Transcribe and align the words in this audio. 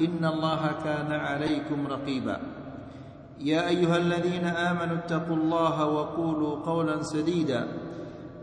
إن 0.00 0.24
الله 0.24 0.72
كان 0.84 1.12
عليكم 1.12 1.86
رقيبا. 1.86 2.40
يا 3.40 3.68
أيها 3.68 3.96
الذين 3.96 4.44
آمنوا 4.44 4.96
اتقوا 4.96 5.36
الله 5.36 5.86
وقولوا 5.86 6.56
قولا 6.66 7.02
سديدا. 7.02 7.68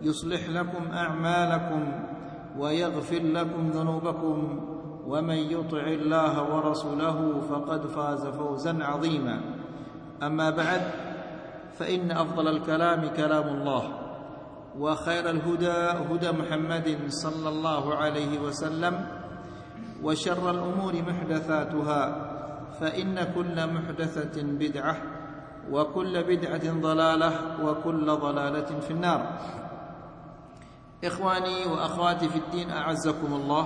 يصلح 0.02 0.50
لكم 0.50 0.92
أعمالكم 0.94 1.82
ويغفر 2.58 3.24
لكم 3.24 3.70
ذنوبكم. 3.70 4.38
ومن 5.08 5.36
يطع 5.36 5.88
الله 5.88 6.56
ورسوله 6.56 7.42
فقد 7.50 7.88
فاز 7.88 8.28
فوزا 8.28 8.84
عظيما. 8.84 9.42
أما 10.24 10.50
بعد 10.50 10.82
فإن 11.78 12.12
أفضل 12.12 12.48
الكلام 12.48 13.08
كلام 13.08 13.48
الله 13.48 13.84
وخير 14.80 15.30
الهدى 15.30 15.78
هدى 16.10 16.32
محمد 16.32 16.98
صلى 17.08 17.50
الله 17.50 17.96
عليه 17.96 18.40
وسلم 18.40 18.94
وشر 20.04 20.52
الأمور 20.52 20.94
محدثاتها 21.02 22.02
فإن 22.80 23.34
كل 23.36 23.58
محدثة 23.74 24.36
بدعة 24.44 24.96
وكل 25.72 26.24
بدعة 26.24 26.66
ضلالة 26.82 27.32
وكل 27.64 28.06
ضلالة 28.06 28.80
في 28.80 28.92
النار. 28.92 29.22
إخواني 31.04 31.66
وأخواتي 31.66 32.30
في 32.30 32.38
الدين 32.38 32.72
أعزكم 32.72 33.34
الله. 33.34 33.66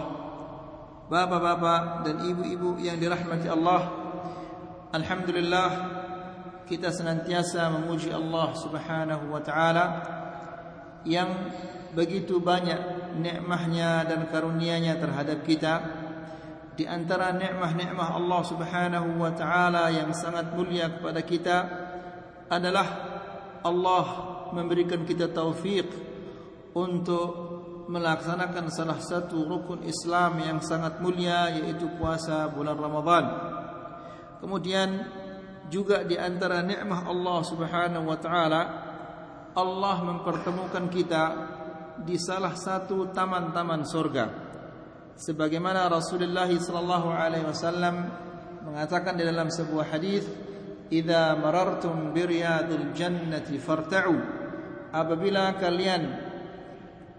بابا 1.11 1.37
بابا 1.37 2.03
دن 2.05 2.17
إبو 2.31 2.43
إبو 2.53 2.69
يعني 2.79 3.07
لرحمة 3.07 3.53
الله 3.53 3.81
الحمد 4.95 5.29
لله 5.29 5.69
kita 6.71 6.87
senantiasa 6.87 7.67
memuji 7.67 8.15
Allah 8.15 8.55
Subhanahu 8.55 9.35
wa 9.35 9.43
taala 9.43 9.85
yang 11.03 11.51
begitu 11.91 12.39
banyak 12.39 12.79
nikmahnya 13.19 14.07
dan 14.07 14.31
karunia-Nya 14.31 14.95
terhadap 14.95 15.43
kita. 15.43 15.73
Di 16.71 16.87
antara 16.87 17.35
nikmah-nikmah 17.35 18.15
Allah 18.15 18.41
Subhanahu 18.47 19.19
wa 19.19 19.31
taala 19.35 19.91
yang 19.91 20.15
sangat 20.15 20.55
mulia 20.55 20.87
kepada 20.87 21.19
kita 21.19 21.57
adalah 22.47 22.87
Allah 23.61 24.05
memberikan 24.55 25.03
kita 25.03 25.31
taufik 25.31 25.87
untuk 26.71 27.29
melaksanakan 27.91 28.71
salah 28.71 28.99
satu 29.03 29.43
rukun 29.43 29.83
Islam 29.83 30.39
yang 30.39 30.59
sangat 30.63 31.03
mulia 31.03 31.51
yaitu 31.51 31.91
puasa 31.99 32.47
bulan 32.47 32.79
Ramadan. 32.79 33.25
Kemudian 34.39 34.89
juga 35.67 36.07
di 36.07 36.15
antara 36.15 36.63
nikmah 36.63 37.03
Allah 37.07 37.39
Subhanahu 37.43 38.05
wa 38.07 38.17
taala 38.19 38.61
Allah 39.51 39.97
mempertemukan 40.07 40.87
kita 40.87 41.23
di 41.99 42.15
salah 42.15 42.55
satu 42.55 43.11
taman-taman 43.11 43.83
surga 43.83 44.50
sebagaimana 45.21 45.85
Rasulullah 45.85 46.49
sallallahu 46.49 47.13
alaihi 47.13 47.45
wasallam 47.45 48.09
mengatakan 48.65 49.13
di 49.13 49.21
dalam 49.21 49.53
sebuah 49.53 49.93
hadis 49.93 50.25
idza 50.89 51.37
marartum 51.37 52.09
bi 52.09 52.25
riyadil 52.25 52.89
jannati 52.97 53.61
farta'u. 53.61 54.17
Apabila 54.91 55.55
kalian 55.61 56.03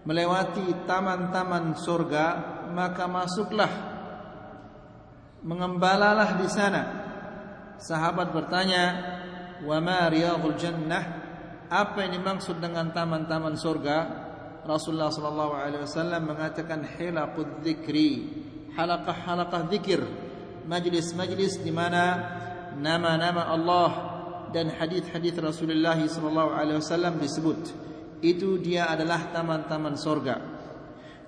melewati 0.03 0.83
taman-taman 0.83 1.79
surga 1.79 2.25
maka 2.75 3.07
masuklah 3.07 3.71
mengembalalah 5.41 6.35
di 6.43 6.47
sana. 6.51 6.83
Sahabat 7.79 8.35
bertanya 8.35 8.83
wa 9.63 9.79
ma 9.79 10.11
riyadul 10.11 10.59
jannah? 10.59 11.23
Apa 11.71 12.05
yang 12.05 12.19
dimaksud 12.19 12.59
dengan 12.59 12.91
taman-taman 12.91 13.57
surga 13.57 13.97
Rasulullah 14.63 15.11
sallallahu 15.11 15.53
alaihi 15.59 15.83
wasallam 15.83 16.23
mengatakan 16.23 16.87
hilaqud 16.87 17.59
dzikri, 17.59 18.31
halaqah-halaqah 18.79 19.67
zikir, 19.67 20.01
majlis-majlis 20.63 21.59
di 21.59 21.71
mana 21.75 22.03
nama-nama 22.79 23.51
Allah 23.51 23.91
dan 24.55 24.71
hadis-hadis 24.71 25.35
Rasulullah 25.35 25.99
sallallahu 25.99 26.55
alaihi 26.55 26.79
wasallam 26.79 27.19
disebut. 27.19 27.59
Itu 28.23 28.55
dia 28.63 28.87
adalah 28.87 29.35
taman-taman 29.35 29.99
surga. 29.99 30.35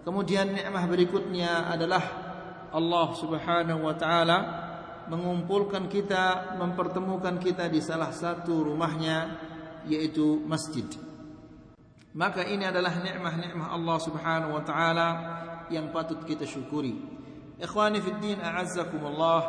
Kemudian 0.07 0.55
nikmah 0.55 0.85
berikutnya 0.87 1.67
adalah 1.67 2.03
Allah 2.71 3.07
Subhanahu 3.19 3.83
wa 3.83 3.95
taala 3.99 4.37
mengumpulkan 5.11 5.91
kita, 5.91 6.55
mempertemukan 6.55 7.35
kita 7.41 7.67
di 7.67 7.83
salah 7.83 8.15
satu 8.15 8.71
rumahnya 8.71 9.37
yaitu 9.91 10.39
masjid. 10.47 10.85
Maka 12.15 12.47
ini 12.47 12.63
adalah 12.63 12.95
nikmah-nikmah 12.95 13.75
Allah 13.75 13.97
Subhanahu 13.99 14.55
wa 14.55 14.63
taala 14.63 15.09
yang 15.67 15.91
patut 15.91 16.23
kita 16.23 16.47
syukuri. 16.47 16.95
Ikhwani 17.59 17.99
fid 17.99 18.23
din 18.23 18.39
a'azzakumullah, 18.39 19.41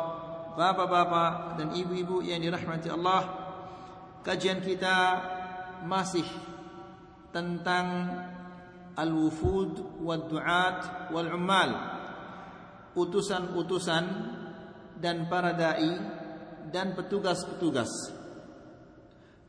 bapak-bapak 0.59 1.63
dan 1.63 1.71
ibu-ibu 1.71 2.19
yang 2.19 2.43
dirahmati 2.43 2.91
Allah, 2.91 3.23
kajian 4.27 4.59
kita 4.59 4.95
masih 5.87 6.27
tentang 7.31 8.11
al-wufud 8.99 10.03
wad 10.03 10.27
du'at 10.27 11.11
wal 11.15 11.31
ummal. 11.31 11.71
Utusan-utusan 12.99 14.05
dan 14.99 15.31
para 15.31 15.55
dai 15.55 15.95
dan 16.67 16.97
petugas-petugas 16.99 18.17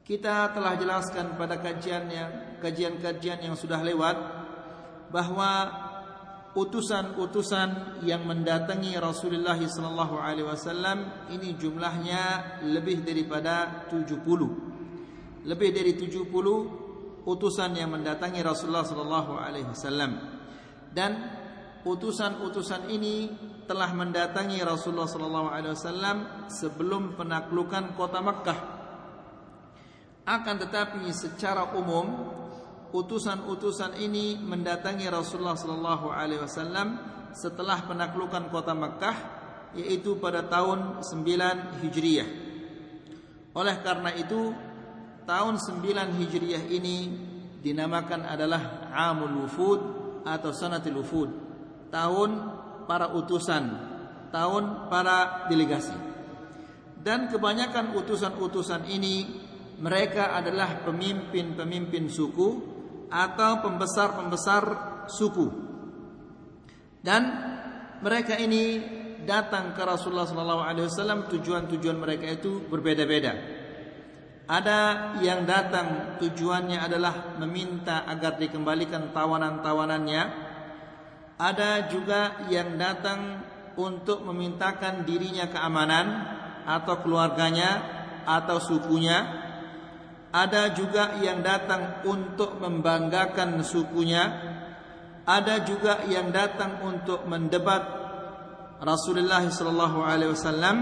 kita 0.09 0.57
telah 0.57 0.73
jelaskan 0.81 1.37
pada 1.37 1.61
kajiannya 1.61 2.48
kajian-kajian 2.59 3.43
yang 3.43 3.57
sudah 3.59 3.81
lewat 3.83 4.17
bahwa 5.09 5.53
utusan-utusan 6.53 8.03
yang 8.05 8.27
mendatangi 8.27 8.99
Rasulullah 8.99 9.57
sallallahu 9.57 10.19
alaihi 10.19 10.49
wasallam 10.49 11.31
ini 11.31 11.55
jumlahnya 11.55 12.61
lebih 12.67 13.07
daripada 13.07 13.87
70. 13.91 15.47
Lebih 15.47 15.71
dari 15.71 15.93
70 15.95 16.29
utusan 17.25 17.71
yang 17.79 17.95
mendatangi 17.95 18.41
Rasulullah 18.43 18.85
sallallahu 18.85 19.33
alaihi 19.39 19.69
wasallam. 19.71 20.19
Dan 20.91 21.15
utusan-utusan 21.87 22.91
ini 22.91 23.31
telah 23.69 23.93
mendatangi 23.93 24.59
Rasulullah 24.65 25.07
sallallahu 25.07 25.49
alaihi 25.53 25.73
wasallam 25.77 26.17
sebelum 26.49 27.15
penaklukan 27.15 27.95
kota 27.95 28.19
Makkah 28.25 28.79
akan 30.29 30.57
tetapi 30.61 31.09
secara 31.09 31.73
umum 31.73 32.37
utusan-utusan 32.93 34.01
ini 34.01 34.41
mendatangi 34.41 35.05
Rasulullah 35.13 35.59
sallallahu 35.59 36.09
alaihi 36.09 36.41
wasallam 36.41 36.97
setelah 37.37 37.85
penaklukan 37.85 38.49
kota 38.49 38.73
Makkah 38.73 39.17
yaitu 39.77 40.17
pada 40.17 40.45
tahun 40.49 41.05
9 41.05 41.85
Hijriah. 41.85 42.29
Oleh 43.53 43.77
karena 43.85 44.17
itu 44.17 44.55
tahun 45.29 45.61
9 45.61 46.19
Hijriah 46.19 46.65
ini 46.73 47.13
dinamakan 47.61 48.25
adalah 48.25 48.89
Amul 48.95 49.45
Wufud 49.45 49.81
atau 50.25 50.51
Sanatul 50.57 51.05
Wufud, 51.05 51.29
tahun 51.93 52.31
para 52.89 53.13
utusan, 53.13 53.65
tahun 54.33 54.89
para 54.89 55.49
delegasi. 55.53 55.97
Dan 56.99 57.29
kebanyakan 57.29 57.93
utusan-utusan 57.95 58.89
ini 58.89 59.47
mereka 59.79 60.35
adalah 60.35 60.83
pemimpin-pemimpin 60.83 62.11
suku 62.11 62.78
atau 63.09 63.65
pembesar-pembesar 63.65 64.63
suku. 65.09 65.49
Dan 67.01 67.23
mereka 68.05 68.37
ini 68.37 68.81
datang 69.25 69.77
ke 69.77 69.83
Rasulullah 69.85 70.29
sallallahu 70.29 70.63
alaihi 70.65 70.87
wasallam 70.89 71.29
tujuan-tujuan 71.29 71.99
mereka 72.01 72.27
itu 72.33 72.65
berbeda-beda. 72.65 73.59
Ada 74.49 75.13
yang 75.21 75.45
datang 75.45 76.17
tujuannya 76.17 76.81
adalah 76.81 77.37
meminta 77.37 78.09
agar 78.09 78.41
dikembalikan 78.41 79.13
tawanan-tawanannya. 79.13 80.23
Ada 81.37 81.93
juga 81.93 82.49
yang 82.49 82.81
datang 82.81 83.45
untuk 83.77 84.25
memintakan 84.25 85.05
dirinya 85.05 85.53
keamanan 85.53 86.07
atau 86.65 86.97
keluarganya 87.05 87.71
atau 88.25 88.57
sukunya. 88.57 89.38
Ada 90.29 90.77
juga 90.77 91.17
yang 91.25 91.41
datang 91.41 92.05
untuk 92.05 92.61
membanggakan 92.61 93.65
sukunya. 93.65 94.25
Ada 95.25 95.65
juga 95.65 96.05
yang 96.09 96.33
datang 96.33 96.85
untuk 96.85 97.25
mendebat 97.25 97.85
Rasulullah 98.81 99.45
sallallahu 99.45 99.99
alaihi 100.01 100.33
wasallam 100.33 100.77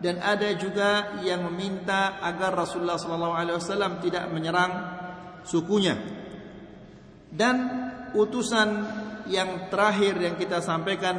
dan 0.00 0.16
ada 0.20 0.48
juga 0.56 1.20
yang 1.20 1.44
meminta 1.50 2.20
agar 2.24 2.56
Rasulullah 2.56 2.96
sallallahu 2.96 3.34
alaihi 3.36 3.56
wasallam 3.58 4.00
tidak 4.00 4.28
menyerang 4.32 4.72
sukunya. 5.44 5.98
Dan 7.30 7.56
utusan 8.16 8.68
yang 9.30 9.70
terakhir 9.70 10.18
yang 10.18 10.34
kita 10.34 10.58
sampaikan 10.64 11.16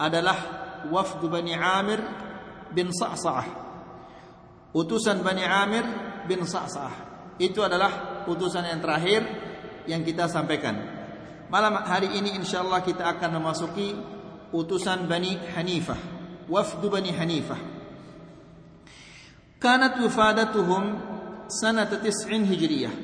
adalah 0.00 0.38
wafdu 0.88 1.28
Bani 1.28 1.54
Amir 1.54 2.00
bin 2.72 2.90
Sa'sa'ah. 2.90 3.46
Utusan 4.72 5.20
Bani 5.20 5.44
Amir 5.44 6.09
bin 6.30 6.46
Sa'sa'ah. 6.46 7.10
Itu 7.42 7.66
adalah 7.66 8.22
utusan 8.30 8.70
yang 8.70 8.78
terakhir 8.78 9.26
yang 9.90 10.06
kita 10.06 10.30
sampaikan. 10.30 10.78
Malam 11.50 11.82
hari 11.82 12.14
ini 12.14 12.38
insyaallah 12.38 12.86
kita 12.86 13.02
akan 13.18 13.42
memasuki 13.42 13.98
utusan 14.54 15.10
Bani 15.10 15.34
Hanifah. 15.58 15.98
Wafdu 16.46 16.86
Bani 16.86 17.10
Hanifah. 17.10 17.58
Kanat 19.58 19.98
wifadatuhum 19.98 20.82
sanata 21.50 21.98
tis'in 21.98 22.46
hijriyah. 22.46 22.94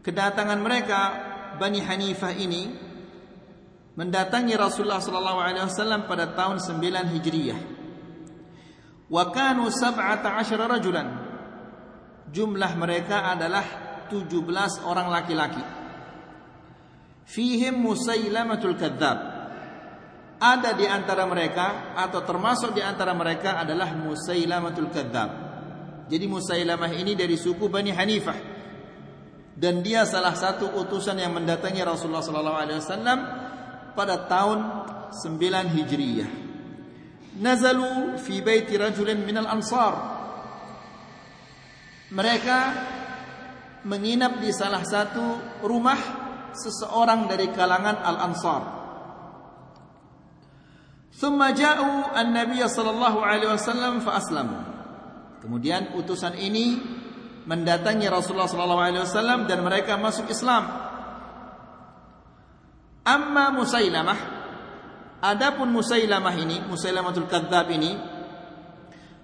Kedatangan 0.00 0.58
mereka 0.58 1.00
Bani 1.60 1.84
Hanifah 1.84 2.32
ini 2.32 2.72
mendatangi 3.94 4.56
Rasulullah 4.56 5.04
sallallahu 5.04 5.38
alaihi 5.38 5.68
wasallam 5.68 6.08
pada 6.08 6.32
tahun 6.32 6.58
9 6.58 7.12
Hijriah. 7.12 7.60
Wa 9.12 9.28
kanu 9.28 9.68
17 9.68 10.56
rajulan. 10.56 11.21
Jumlah 12.32 12.72
mereka 12.80 13.28
adalah 13.28 13.64
17 14.08 14.88
orang 14.88 15.12
laki-laki. 15.12 15.64
Fihim 17.28 17.76
Musailamatul 17.84 18.76
Kadzab. 18.76 19.18
Ada 20.42 20.74
di 20.74 20.88
antara 20.90 21.22
mereka 21.28 21.94
atau 21.94 22.24
termasuk 22.26 22.74
di 22.74 22.82
antara 22.82 23.14
mereka 23.14 23.60
adalah 23.62 23.94
Musailamatul 23.94 24.90
Kadzab. 24.90 25.30
Jadi 26.10 26.26
Musailamah 26.28 26.92
ini 26.92 27.14
dari 27.14 27.38
suku 27.38 27.72
Bani 27.72 27.88
Hanifah 27.94 28.52
dan 29.56 29.80
dia 29.80 30.02
salah 30.04 30.34
satu 30.34 30.74
utusan 30.76 31.16
yang 31.20 31.32
mendatangi 31.32 31.80
Rasulullah 31.86 32.24
sallallahu 32.24 32.58
alaihi 32.58 32.78
wasallam 32.82 33.18
pada 33.96 34.26
tahun 34.26 34.58
9 35.14 35.76
Hijriyah. 35.76 36.30
Nazalu 37.40 38.20
fi 38.20 38.44
baiti 38.44 38.76
rajulin 38.76 39.24
minal 39.24 39.48
ansar. 39.48 40.11
Mereka 42.12 42.58
menginap 43.88 44.38
di 44.38 44.52
salah 44.52 44.84
satu 44.84 45.58
rumah 45.64 45.96
seseorang 46.52 47.24
dari 47.24 47.48
kalangan 47.50 48.04
Al-Ansar. 48.04 48.62
Thumma 51.16 51.56
ja'u 51.56 52.12
an-nabiy 52.12 52.60
sallallahu 52.68 53.24
alaihi 53.24 53.48
wasallam 53.48 54.04
fa 54.04 54.20
aslamu. 54.20 54.60
Kemudian 55.40 55.96
utusan 55.96 56.36
ini 56.36 56.78
mendatangi 57.48 58.06
Rasulullah 58.06 58.46
sallallahu 58.46 58.82
alaihi 58.82 59.02
wasallam 59.02 59.48
dan 59.48 59.64
mereka 59.64 59.96
masuk 59.98 60.30
Islam. 60.30 60.68
Amma 63.02 63.50
Musailamah 63.50 64.18
Adapun 65.22 65.74
Musailamah 65.74 66.34
ini 66.38 66.62
Musailamatul 66.70 67.26
Kadzab 67.26 67.66
ini 67.74 67.98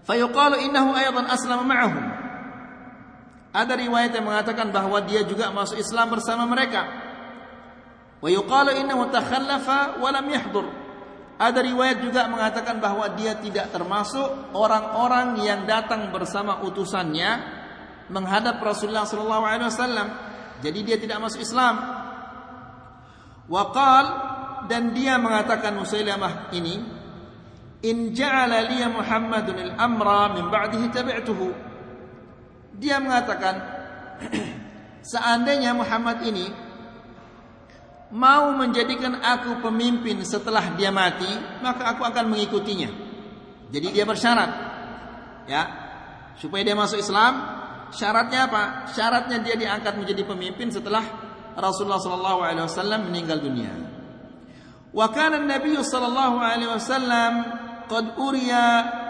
Fayuqalu 0.02 0.67
innahu 0.67 0.99
aydan 0.99 1.31
aslama 1.31 1.62
ma'ahum 1.62 2.17
Ada 3.52 3.74
riwayat 3.74 4.12
yang 4.12 4.28
mengatakan 4.28 4.68
bahwa 4.68 5.00
dia 5.08 5.24
juga 5.24 5.48
masuk 5.48 5.80
Islam 5.80 6.12
bersama 6.12 6.44
mereka 6.44 6.84
Wa 8.18 8.28
yuqalu 8.28 8.76
innahu 8.82 9.08
takhallafa 9.08 10.02
wa 10.02 10.08
lam 10.10 10.26
yahdur 10.28 10.66
Ada 11.38 11.62
riwayat 11.62 12.02
juga 12.02 12.26
mengatakan 12.26 12.82
bahwa 12.82 13.06
dia 13.14 13.38
tidak 13.38 13.70
termasuk 13.70 14.52
orang-orang 14.58 15.38
yang 15.38 15.64
datang 15.70 16.10
bersama 16.10 16.66
utusannya 16.66 17.58
menghadap 18.10 18.58
Rasulullah 18.58 19.06
sallallahu 19.06 19.44
alaihi 19.46 19.70
wasallam. 19.70 20.08
Jadi 20.58 20.78
dia 20.82 20.98
tidak 20.98 21.22
masuk 21.22 21.38
Islam. 21.38 21.78
Waqal 23.46 24.06
dan 24.66 24.90
dia 24.92 25.16
mengatakan 25.16 25.78
Musailamah 25.78 26.50
ini 26.52 26.82
in 27.86 28.10
ja'ala 28.10 28.66
liya 28.66 28.90
Muhammadun 28.90 29.56
al-amra 29.72 30.34
min 30.34 30.50
ba'dihi 30.50 30.90
tabi'tuhu 30.90 31.67
dia 32.78 33.02
mengatakan 33.02 33.58
seandainya 35.02 35.75
Muhammad 35.75 36.22
ini 36.22 36.46
mau 38.14 38.54
menjadikan 38.56 39.20
aku 39.20 39.60
pemimpin 39.60 40.22
setelah 40.25 40.72
dia 40.78 40.88
mati 40.88 41.28
maka 41.60 41.92
aku 41.92 42.06
akan 42.06 42.30
mengikutinya. 42.32 42.88
Jadi 43.69 43.86
dia 43.92 44.08
bersyarat 44.08 44.50
ya. 45.50 45.62
Supaya 46.38 46.62
dia 46.62 46.78
masuk 46.78 47.02
Islam 47.02 47.34
syaratnya 47.90 48.46
apa? 48.46 48.62
Syaratnya 48.94 49.42
dia 49.42 49.58
diangkat 49.58 49.98
menjadi 49.98 50.22
pemimpin 50.22 50.70
setelah 50.70 51.02
Rasulullah 51.58 51.98
sallallahu 51.98 52.40
alaihi 52.46 52.64
wasallam 52.64 53.10
meninggal 53.10 53.42
dunia. 53.42 53.75
Wa 54.94 55.10
kana 55.10 55.42
an-nabiy 55.42 55.76
sallallahu 55.82 56.38
alaihi 56.38 56.70
wasallam 56.70 57.32
qad 57.90 58.14
uriya 58.14 58.64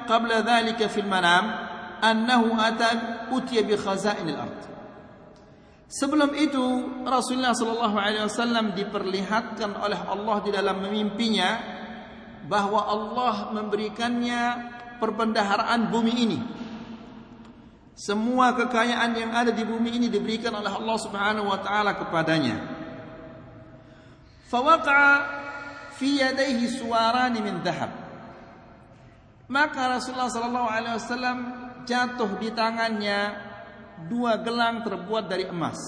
qabla 0.09 0.41
dhalika 0.41 0.89
fil 0.89 1.07
manam 1.07 1.68
annahu 2.03 2.55
ata 2.57 3.29
utiya 3.35 3.63
bi 3.67 3.75
khazain 3.79 4.27
al-ard. 4.27 4.61
Sebelum 5.89 6.37
itu 6.37 6.65
Rasulullah 7.09 7.57
sallallahu 7.57 7.97
alaihi 7.97 8.29
wasallam 8.29 8.77
diperlihatkan 8.77 9.73
oleh 9.73 9.97
Allah 10.05 10.37
di 10.45 10.51
dalam 10.53 10.85
mimpinya 10.85 11.57
bahwa 12.45 12.85
Allah 12.85 13.57
memberikannya 13.57 14.43
perbendaharaan 15.01 15.89
bumi 15.89 16.13
ini 16.13 16.41
semua 17.99 18.55
kekayaan 18.55 19.11
yang 19.19 19.35
ada 19.35 19.51
di 19.51 19.67
bumi 19.67 19.99
ini 19.99 20.07
diberikan 20.07 20.55
oleh 20.55 20.71
Allah 20.71 20.99
Subhanahu 21.03 21.51
wa 21.51 21.59
taala 21.59 21.99
kepadanya. 21.99 22.55
Fawaqa'a 24.47 25.15
fi 25.99 26.23
yadayhi 26.23 26.71
suwaran 26.71 27.35
min 27.43 27.59
dhahab. 27.59 27.91
Maka 29.51 29.99
Rasulullah 29.99 30.31
sallallahu 30.31 30.71
alaihi 30.71 30.95
wasallam 30.95 31.39
jatuh 31.89 32.37
di 32.37 32.53
tangannya 32.53 33.49
dua 34.13 34.37
gelang 34.45 34.85
terbuat 34.85 35.25
dari 35.25 35.49
emas. 35.49 35.81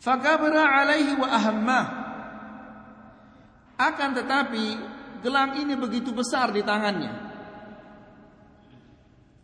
Fakabra 0.00 0.80
alaihi 0.80 1.12
wa 1.20 1.28
ahammah. 1.28 1.86
Akan 3.76 4.16
tetapi 4.16 4.64
gelang 5.20 5.60
ini 5.60 5.76
begitu 5.76 6.10
besar 6.16 6.48
di 6.50 6.64
tangannya 6.64 7.32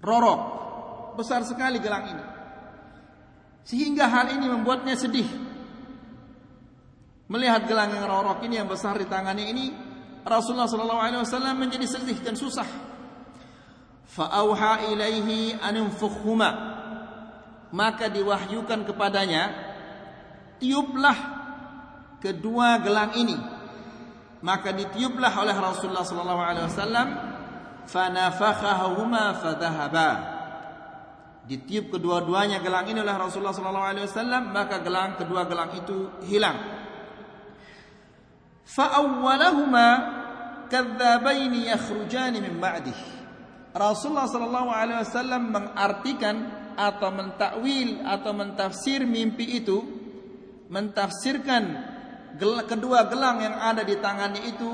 rorok. 0.03 0.41
Besar 1.19 1.43
sekali 1.43 1.83
gelang 1.83 2.05
ini. 2.15 2.25
Sehingga 3.67 4.07
hal 4.07 4.33
ini 4.39 4.47
membuatnya 4.49 4.95
sedih. 4.95 5.27
Melihat 7.29 7.69
gelang 7.69 7.93
yang 7.93 8.09
rorok 8.09 8.41
ini 8.47 8.57
yang 8.57 8.71
besar 8.71 8.97
di 8.97 9.05
tangannya 9.05 9.45
ini, 9.53 9.67
Rasulullah 10.25 10.65
wasallam 11.21 11.61
menjadi 11.61 11.85
sedih 11.85 12.25
dan 12.25 12.39
susah. 12.39 12.88
Fa'auha 14.09 14.89
ilaihi 14.89 15.61
an 15.61 15.77
Maka 17.69 18.09
diwahyukan 18.09 18.89
kepadanya, 18.89 19.53
tiuplah 20.57 21.19
kedua 22.17 22.81
gelang 22.81 23.13
ini. 23.21 23.37
Maka 24.41 24.73
ditiuplah 24.73 25.35
oleh 25.37 25.53
Rasulullah 25.53 26.07
sallallahu 26.07 26.41
alaihi 26.41 26.67
wasallam 26.73 27.09
fanafakhahuma 27.85 29.37
fadhahaba. 29.37 30.11
Ditiup 31.45 31.93
kedua-duanya 31.93 32.65
gelang 32.65 32.89
ini 32.89 33.05
oleh 33.05 33.13
Rasulullah 33.13 33.57
sallallahu 33.57 33.89
alaihi 33.93 34.07
wasallam 34.09 34.53
maka 34.53 34.81
gelang 34.81 35.21
kedua 35.21 35.45
gelang 35.45 35.77
itu 35.77 36.09
hilang. 36.25 36.57
Fa 38.65 39.05
awwalahuma 39.05 39.87
kadzabain 40.73 41.53
yakhrujan 41.53 42.37
min 42.37 42.57
ba'dih 42.57 43.18
Rasulullah 43.79 44.27
sallallahu 44.27 44.71
alaihi 44.75 45.01
wasallam 45.07 45.55
mengartikan 45.55 46.37
atau 46.75 47.15
mentakwil 47.15 48.03
atau 48.03 48.31
mentafsir 48.35 49.07
mimpi 49.07 49.63
itu 49.63 49.79
mentafsirkan 50.67 51.95
kedua 52.67 53.07
gelang 53.07 53.39
yang 53.43 53.55
ada 53.55 53.87
di 53.87 53.99
tangannya 53.99 54.43
itu 54.51 54.71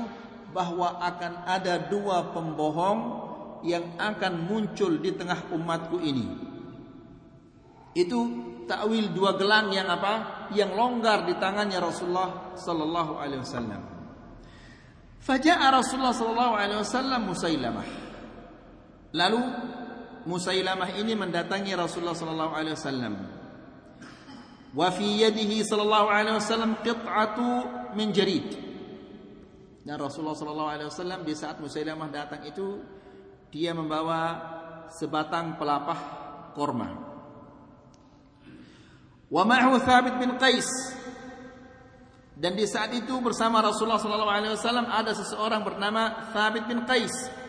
bahwa 0.53 0.97
akan 1.01 1.45
ada 1.45 1.85
dua 1.85 2.33
pembohong 2.33 2.99
yang 3.65 3.97
akan 3.97 4.45
muncul 4.45 5.01
di 5.01 5.11
tengah 5.13 5.49
umatku 5.53 5.97
ini. 6.01 6.27
Itu 7.95 8.19
takwil 8.69 9.09
dua 9.15 9.39
gelang 9.39 9.73
yang 9.73 9.89
apa? 9.89 10.47
Yang 10.53 10.71
longgar 10.77 11.25
di 11.25 11.33
tangannya 11.41 11.79
Rasulullah 11.81 12.53
sallallahu 12.53 13.13
alaihi 13.17 13.41
wasallam. 13.41 13.81
Faja'a 15.25 15.73
Rasulullah 15.73 16.13
sallallahu 16.13 16.53
alaihi 16.53 16.79
wasallam 16.85 17.21
Musailamah. 17.25 18.04
Lalu 19.15 19.41
Musailamah 20.25 20.89
ini 20.97 21.13
mendatangi 21.13 21.77
Rasulullah 21.77 22.17
sallallahu 22.17 22.53
alaihi 22.57 22.73
wasallam. 22.73 23.13
Wa 24.73 24.89
fi 24.89 25.21
yadihi 25.21 25.61
sallallahu 25.61 26.09
alaihi 26.09 26.35
wasallam 26.41 26.81
qit'atu 26.81 27.47
min 27.93 28.09
jarid. 28.09 28.57
Dan 29.85 30.01
Rasulullah 30.01 30.33
sallallahu 30.33 30.71
alaihi 30.73 30.89
wasallam 30.89 31.21
di 31.21 31.37
saat 31.37 31.61
Musailamah 31.61 32.09
datang 32.09 32.41
itu 32.41 32.81
dia 33.53 33.77
membawa 33.77 34.41
sebatang 34.89 35.61
pelapah 35.61 35.99
korma. 36.57 36.89
Wa 39.29 39.43
ma'hu 39.45 39.77
Thabit 39.77 40.17
bin 40.17 40.41
Qais. 40.41 40.67
Dan 42.33 42.57
di 42.57 42.65
saat 42.65 42.91
itu 42.97 43.13
bersama 43.21 43.61
Rasulullah 43.61 44.01
sallallahu 44.01 44.33
alaihi 44.33 44.57
wasallam 44.57 44.89
ada 44.89 45.13
seseorang 45.13 45.61
bernama 45.61 46.33
Thabit 46.33 46.65
bin 46.65 46.81
Qais. 46.89 47.44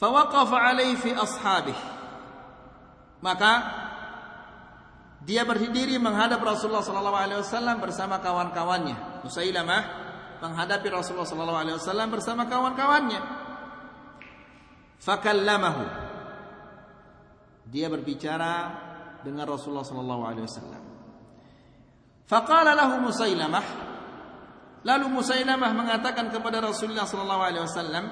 Fawaqafa 0.00 0.56
alaihi 0.56 0.96
fi 0.96 1.12
ashabih. 1.12 1.76
Maka 3.20 3.52
dia 5.20 5.44
berdiri 5.44 6.00
menghadap 6.00 6.40
Rasulullah 6.40 6.80
sallallahu 6.80 7.20
alaihi 7.20 7.44
wasallam 7.44 7.76
bersama 7.84 8.16
kawan-kawannya. 8.24 9.20
Musailamah 9.20 9.82
menghadapi 10.40 10.88
Rasulullah 10.88 11.28
sallallahu 11.28 11.60
alaihi 11.60 11.76
wasallam 11.76 12.08
bersama 12.08 12.48
kawan-kawannya. 12.48 13.20
Fakallamahu. 15.04 15.84
Dia 17.68 17.92
berbicara 17.92 18.52
dengan 19.20 19.44
Rasulullah 19.44 19.84
sallallahu 19.84 20.22
alaihi 20.24 20.48
wasallam. 20.48 20.82
Faqala 22.24 22.72
lahu 22.72 23.04
Musailamah 23.04 23.90
Lalu 24.80 25.12
Musailamah 25.12 25.76
mengatakan 25.76 26.32
kepada 26.32 26.64
Rasulullah 26.64 27.04
sallallahu 27.04 27.42
alaihi 27.44 27.64
wasallam, 27.68 28.04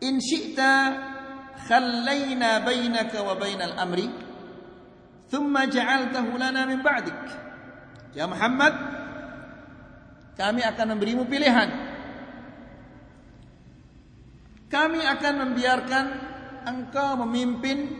"In 0.00 0.20
syi'ta 0.20 0.72
khallaina 1.68 2.64
bainaka 2.64 3.20
wa 3.20 3.36
bainal 3.36 3.76
amri, 3.76 4.08
thumma 5.28 5.68
ja'altahu 5.68 6.36
lana 6.40 6.64
min 6.64 6.80
ba'dik." 6.80 7.20
Ya 8.16 8.26
Muhammad, 8.26 8.74
kami 10.34 10.64
akan 10.64 10.86
memberimu 10.96 11.28
pilihan. 11.28 11.68
Kami 14.70 15.02
akan 15.02 15.34
membiarkan 15.46 16.06
engkau 16.64 17.18
memimpin 17.26 17.90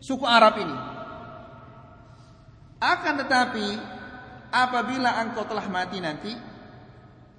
suku 0.00 0.24
Arab 0.24 0.60
ini. 0.60 0.76
Akan 2.80 3.20
tetapi 3.20 3.66
apabila 4.52 5.20
engkau 5.24 5.44
telah 5.44 5.64
mati 5.68 6.00
nanti, 6.00 6.32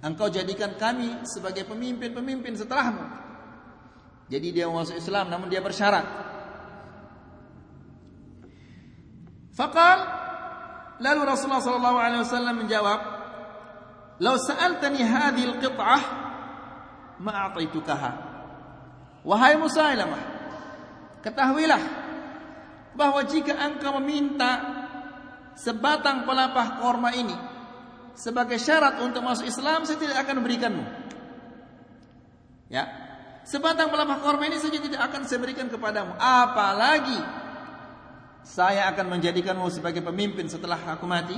engkau 0.02 0.30
jadikan 0.30 0.78
kami 0.78 1.26
sebagai 1.26 1.66
pemimpin-pemimpin 1.70 2.58
setelahmu. 2.58 3.21
Jadi 4.32 4.48
dia 4.56 4.72
masuk 4.72 4.96
Islam 4.96 5.28
namun 5.28 5.52
dia 5.52 5.60
bersyarat. 5.60 6.08
Fakal 9.52 9.98
lalu 11.04 11.22
Rasulullah 11.28 11.60
sallallahu 11.60 11.98
alaihi 12.00 12.24
wasallam 12.24 12.56
menjawab, 12.64 13.00
"Lau 14.24 14.40
sa'altani 14.40 15.04
hadhihi 15.04 15.48
al-qit'ah 15.52 16.02
ma 17.20 17.52
a'taitukaha." 17.52 18.12
Wahai 19.28 19.60
Musailamah, 19.60 20.24
ketahuilah 21.22 21.84
bahwa 22.96 23.22
jika 23.28 23.54
engkau 23.54 24.00
meminta 24.00 24.64
sebatang 25.60 26.24
pelapah 26.24 26.80
korma 26.80 27.12
ini 27.14 27.36
sebagai 28.16 28.58
syarat 28.58 29.04
untuk 29.04 29.22
masuk 29.22 29.46
Islam, 29.46 29.84
saya 29.84 30.00
tidak 30.00 30.24
akan 30.24 30.42
memberikanmu. 30.42 30.86
Ya, 32.72 33.01
sebatang 33.48 33.90
pelapah 33.90 34.20
korma 34.22 34.48
ini 34.48 34.62
saja 34.62 34.78
tidak 34.78 35.02
akan 35.02 35.22
saya 35.26 35.40
berikan 35.42 35.68
kepadamu. 35.68 36.16
Apalagi 36.18 37.20
saya 38.42 38.90
akan 38.90 39.18
menjadikanmu 39.18 39.70
sebagai 39.70 40.02
pemimpin 40.02 40.50
setelah 40.50 40.78
aku 40.78 41.06
mati. 41.06 41.38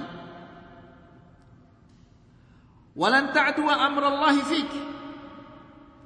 Walan 2.93 3.33
ta'tu 3.33 3.65
amrallahi 3.65 4.41
fik. 4.47 4.71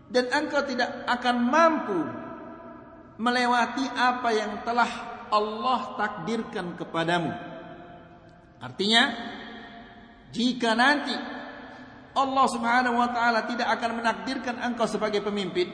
Dan 0.08 0.32
engkau 0.32 0.64
tidak 0.64 1.04
akan 1.04 1.36
mampu 1.44 2.00
melewati 3.20 3.84
apa 3.92 4.30
yang 4.32 4.64
telah 4.64 4.88
Allah 5.28 6.00
takdirkan 6.00 6.80
kepadamu. 6.80 7.36
Artinya, 8.64 9.04
jika 10.32 10.74
nanti 10.74 11.14
Allah 12.18 12.46
Subhanahu 12.50 12.98
wa 12.98 13.10
taala 13.14 13.46
tidak 13.46 13.68
akan 13.78 14.02
menakdirkan 14.02 14.56
engkau 14.64 14.90
sebagai 14.90 15.22
pemimpin, 15.22 15.70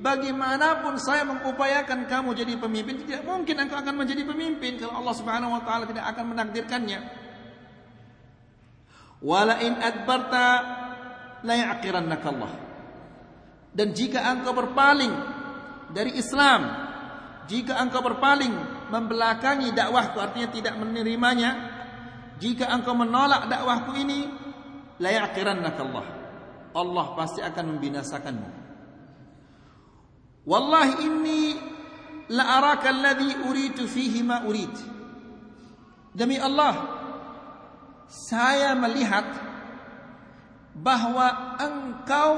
bagaimanapun 0.00 0.96
saya 0.96 1.22
mengupayakan 1.28 2.08
kamu 2.08 2.32
jadi 2.32 2.56
pemimpin, 2.56 3.04
tidak 3.04 3.22
mungkin 3.28 3.56
engkau 3.60 3.78
akan 3.78 3.94
menjadi 3.94 4.24
pemimpin 4.24 4.80
kalau 4.80 5.04
Allah 5.04 5.14
Subhanahu 5.14 5.52
wa 5.54 5.62
taala 5.62 5.84
tidak 5.86 6.04
akan 6.08 6.24
menakdirkannya. 6.34 7.00
Wala 9.20 9.60
in 9.60 9.76
adbarta 9.76 10.46
Allah. 11.44 12.52
Dan 13.70 13.92
jika 13.92 14.24
engkau 14.32 14.56
berpaling 14.56 15.12
dari 15.92 16.16
Islam, 16.16 16.68
jika 17.46 17.78
engkau 17.78 18.00
berpaling 18.00 18.52
membelakangi 18.90 19.70
dakwahku 19.76 20.18
artinya 20.18 20.48
tidak 20.50 20.74
menerimanya, 20.80 21.50
jika 22.40 22.72
engkau 22.72 22.96
menolak 22.96 23.46
dakwahku 23.46 23.92
ini, 24.00 24.26
la 24.98 25.10
ya'qirannaka 25.12 25.80
Allah. 25.84 26.06
Allah 26.70 27.06
pasti 27.18 27.40
akan 27.44 27.76
membinasakanmu. 27.76 28.59
Wallahi 30.50 31.06
inni 31.06 31.54
la 32.34 32.58
araka 32.58 32.90
alladhi 32.90 33.46
uritu 33.46 33.86
fihi 33.86 34.26
ma 34.26 34.42
urid. 34.42 34.74
Demi 36.10 36.42
Allah, 36.42 36.74
saya 38.10 38.74
melihat 38.74 39.30
bahwa 40.74 41.54
engkau 41.62 42.30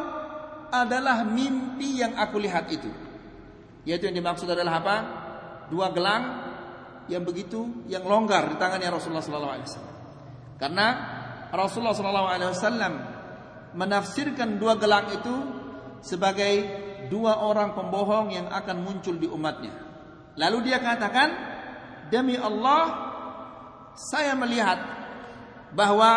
adalah 0.68 1.24
mimpi 1.24 2.04
yang 2.04 2.20
aku 2.20 2.36
lihat 2.36 2.68
itu. 2.68 2.92
Yaitu 3.88 4.12
yang 4.12 4.16
dimaksud 4.20 4.44
adalah 4.44 4.84
apa? 4.84 4.96
Dua 5.72 5.88
gelang 5.88 6.52
yang 7.08 7.24
begitu 7.24 7.88
yang 7.88 8.04
longgar 8.04 8.44
di 8.52 8.60
tangannya 8.60 8.92
Rasulullah 8.92 9.24
sallallahu 9.24 9.54
alaihi 9.56 9.68
wasallam. 9.72 9.96
Karena 10.60 10.86
Rasulullah 11.48 11.96
sallallahu 11.96 12.28
alaihi 12.28 12.50
wasallam 12.52 12.92
menafsirkan 13.72 14.60
dua 14.60 14.76
gelang 14.76 15.08
itu 15.16 15.34
sebagai 16.04 16.52
dua 17.12 17.44
orang 17.44 17.76
pembohong 17.76 18.32
yang 18.32 18.48
akan 18.48 18.80
muncul 18.80 19.12
di 19.20 19.28
umatnya. 19.28 19.76
Lalu 20.40 20.72
dia 20.72 20.80
katakan, 20.80 21.28
"Demi 22.08 22.40
Allah, 22.40 23.12
saya 23.92 24.32
melihat 24.32 24.80
bahwa 25.76 26.10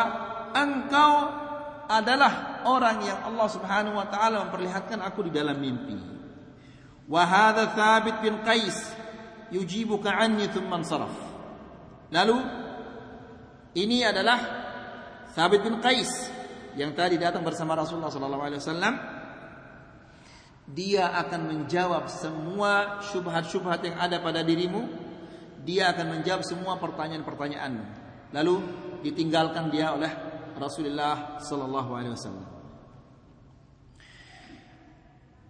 engkau 0.55 1.13
adalah 1.91 2.63
orang 2.63 3.03
yang 3.03 3.19
Allah 3.27 3.47
Subhanahu 3.51 3.99
wa 3.99 4.07
taala 4.07 4.47
memperlihatkan 4.47 5.03
aku 5.03 5.27
di 5.27 5.31
dalam 5.35 5.59
mimpi." 5.59 5.99
Wa 7.11 7.27
hadza 7.27 7.75
Thabit 7.75 8.23
bin 8.23 8.39
Qais 8.47 8.79
yujibuka 9.51 10.15
anni 10.15 10.47
thumma 10.47 10.79
saraf. 10.87 11.11
Lalu 12.09 12.39
ini 13.75 13.99
adalah 14.07 14.39
Thabit 15.35 15.59
bin 15.59 15.83
Qais 15.83 16.31
yang 16.79 16.95
tadi 16.95 17.19
datang 17.19 17.43
bersama 17.43 17.75
Rasulullah 17.75 18.07
sallallahu 18.09 18.43
alaihi 18.47 18.63
wasallam 18.63 19.14
dia 20.65 21.13
akan 21.13 21.41
menjawab 21.45 22.10
semua 22.10 23.01
syubhat-syubhat 23.05 23.86
yang 23.86 23.98
ada 24.01 24.17
pada 24.17 24.41
dirimu. 24.41 24.86
Dia 25.62 25.93
akan 25.93 26.19
menjawab 26.19 26.41
semua 26.41 26.81
pertanyaan-pertanyaanmu. 26.81 27.86
Lalu 28.34 28.55
ditinggalkan 29.05 29.69
dia 29.69 29.93
oleh 29.93 30.10
Rasulullah 30.57 31.38
sallallahu 31.38 31.91
alaihi 31.93 32.13
wasallam. 32.17 32.48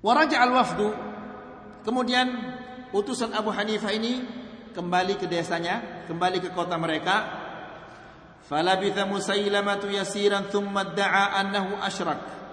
Waraja 0.03 0.38
al-wafdu 0.43 1.15
Kemudian 1.86 2.27
utusan 2.89 3.29
Abu 3.38 3.53
Hanifah 3.53 3.93
ini 3.93 4.25
kembali 4.74 5.22
ke 5.22 5.29
desanya, 5.29 6.03
kembali 6.10 6.41
ke 6.41 6.50
kota 6.50 6.81
mereka. 6.81 7.45
Falabitha 8.50 9.05
Musailamatu 9.05 9.93
yasiran 9.93 10.50
thumma 10.50 10.81
da'a 10.81 11.38
annahu 11.45 11.77
asyrak. 11.77 12.44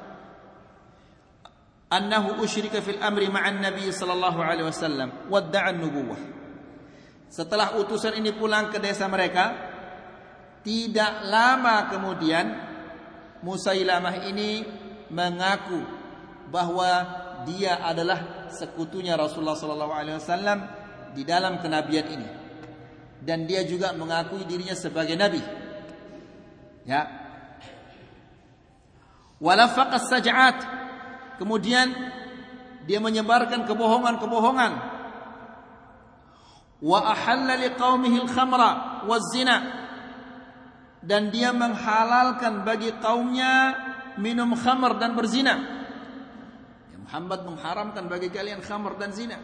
Annahu 1.93 2.41
usyrika 2.41 2.81
fil 2.81 2.97
amri 3.05 3.29
ma'an 3.29 3.61
Nabi 3.61 3.93
sallallahu 3.93 4.41
alaihi 4.41 4.65
wasallam 4.65 5.29
wadda'a 5.29 5.77
nubuwah. 5.77 6.17
Setelah 7.29 7.77
utusan 7.77 8.17
ini 8.17 8.33
pulang 8.33 8.73
ke 8.73 8.81
desa 8.81 9.05
mereka, 9.13 9.71
Tidak 10.63 11.27
lama 11.27 11.91
kemudian 11.91 12.47
Musailamah 13.43 14.23
ini 14.31 14.63
mengaku 15.11 15.83
bahwa 16.47 16.91
dia 17.43 17.83
adalah 17.83 18.47
sekutunya 18.55 19.19
Rasulullah 19.19 19.59
sallallahu 19.59 19.91
alaihi 19.91 20.17
wasallam 20.23 20.59
di 21.11 21.27
dalam 21.27 21.59
kenabian 21.59 22.07
ini. 22.07 22.29
Dan 23.19 23.47
dia 23.51 23.67
juga 23.67 23.91
mengakui 23.95 24.47
dirinya 24.47 24.79
sebagai 24.79 25.19
nabi. 25.19 25.43
Ya. 26.87 27.07
Walafaqas 29.43 30.07
saj'at. 30.07 30.59
Kemudian 31.43 31.91
dia 32.87 33.03
menyebarkan 33.03 33.67
kebohongan-kebohongan. 33.67 34.73
Wa 36.79 36.99
ahalla 37.03 37.59
liqaumihi 37.59 38.23
al-khamra 38.23 39.03
waz-zina 39.11 39.59
dan 41.03 41.35
dia 41.35 41.51
menghalalkan 41.51 42.63
bagi 42.63 42.95
kaumnya 43.03 43.75
minum 44.23 44.55
khamar 44.55 45.03
dan 45.03 45.19
berzina. 45.19 45.59
Ya, 46.95 47.03
Muhammad 47.03 47.43
mengharamkan 47.43 48.07
bagi 48.07 48.31
kalian 48.31 48.63
khamar 48.63 48.95
dan 49.03 49.11
zina. 49.11 49.43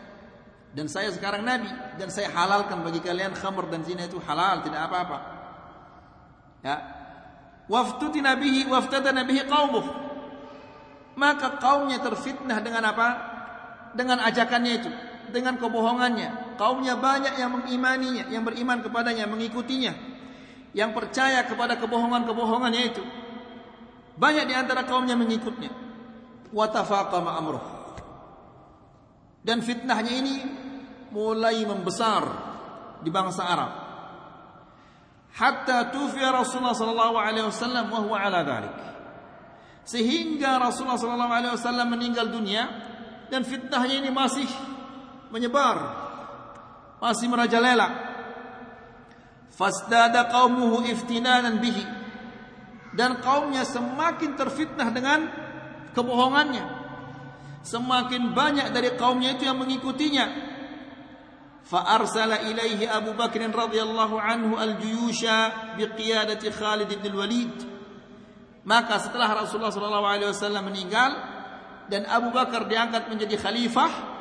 Dan 0.71 0.87
saya 0.87 1.11
sekarang 1.11 1.43
nabi 1.43 1.67
dan 1.99 2.14
saya 2.14 2.31
halalkan 2.31 2.87
bagi 2.87 3.02
kalian 3.02 3.35
khamar 3.35 3.67
dan 3.75 3.83
zina 3.83 4.07
itu 4.07 4.23
halal, 4.23 4.62
tidak 4.62 4.87
apa-apa. 4.87 5.19
Ya. 6.62 6.76
Waftuti 7.67 8.23
nabihi 8.23 8.71
waftada 8.71 9.11
nabihi 9.11 9.50
qaumuh. 9.50 10.08
Maka 11.19 11.59
kaumnya 11.59 11.99
terfitnah 11.99 12.63
dengan 12.63 12.95
apa? 12.95 13.09
Dengan 13.99 14.23
ajakannya 14.23 14.73
itu, 14.79 14.91
dengan 15.35 15.59
kebohongannya. 15.59 16.55
Kaumnya 16.55 16.95
banyak 16.95 17.35
yang 17.35 17.51
mengimaninya, 17.59 18.31
yang 18.31 18.47
beriman 18.47 18.79
kepadanya, 18.87 19.27
mengikutinya 19.27 20.19
yang 20.77 20.93
percaya 20.93 21.45
kepada 21.49 21.81
kebohongan-kebohongannya 21.81 22.83
itu. 22.87 23.03
Banyak 24.19 24.45
di 24.51 24.55
antara 24.55 24.85
kaumnya 24.85 25.15
mengikutnya. 25.15 25.71
Watafaqama 26.55 27.31
amruh. 27.39 27.65
Dan 29.45 29.63
fitnahnya 29.63 30.13
ini 30.13 30.35
mulai 31.15 31.63
membesar 31.65 32.23
di 33.01 33.09
bangsa 33.09 33.43
Arab. 33.47 33.73
Hatta 35.39 35.95
tufiya 35.95 36.35
Rasulullah 36.35 36.75
sallallahu 36.75 37.15
alaihi 37.15 37.47
wasallam 37.47 37.87
wa 37.95 38.01
huwa 38.03 38.19
ala 38.19 38.43
dhalik. 38.43 38.75
Sehingga 39.88 40.61
Rasulullah 40.61 41.00
sallallahu 41.00 41.33
alaihi 41.33 41.54
wasallam 41.57 41.88
meninggal 41.97 42.28
dunia 42.28 42.68
dan 43.33 43.40
fitnahnya 43.40 44.04
ini 44.04 44.12
masih 44.12 44.45
menyebar, 45.33 45.76
masih 47.00 47.25
merajalela. 47.33 47.88
Fasdada 49.49 50.28
qaumuhu 50.28 50.85
iftinanan 50.92 51.57
bihi. 51.57 51.88
Dan 52.92 53.25
kaumnya 53.25 53.64
semakin 53.64 54.37
terfitnah 54.37 54.92
dengan 54.92 55.25
kebohongannya. 55.97 56.68
Semakin 57.64 58.37
banyak 58.37 58.68
dari 58.76 58.92
kaumnya 58.92 59.40
itu 59.40 59.49
yang 59.49 59.57
mengikutinya. 59.57 60.26
Fa 61.64 61.97
arsala 61.97 62.45
ilaihi 62.45 62.85
Abu 62.85 63.16
Bakr 63.16 63.40
radhiyallahu 63.40 64.21
anhu 64.21 64.57
al-juyusha 64.57 65.76
biqiyadati 65.80 66.52
Khalid 66.52 66.92
bin 67.00 67.12
Walid 67.16 67.68
maka 68.67 68.99
setelah 68.99 69.47
Rasulullah 69.47 69.73
wasallam 69.73 70.71
meninggal 70.71 71.11
dan 71.88 72.05
Abu 72.09 72.35
Bakar 72.35 72.69
diangkat 72.69 73.09
menjadi 73.09 73.37
khalifah 73.41 74.19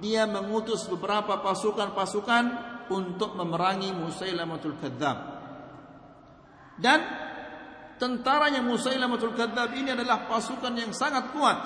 dia 0.00 0.28
mengutus 0.28 0.84
beberapa 0.88 1.40
pasukan-pasukan 1.40 2.44
untuk 2.92 3.34
memerangi 3.34 3.90
Musailamatul 3.96 4.76
Kadzab. 4.78 5.18
Dan 6.76 6.98
tentaranya 7.96 8.60
Musailamatul 8.60 9.32
Kadzab 9.32 9.72
ini 9.74 9.96
adalah 9.96 10.28
pasukan 10.28 10.72
yang 10.76 10.92
sangat 10.92 11.32
kuat. 11.32 11.60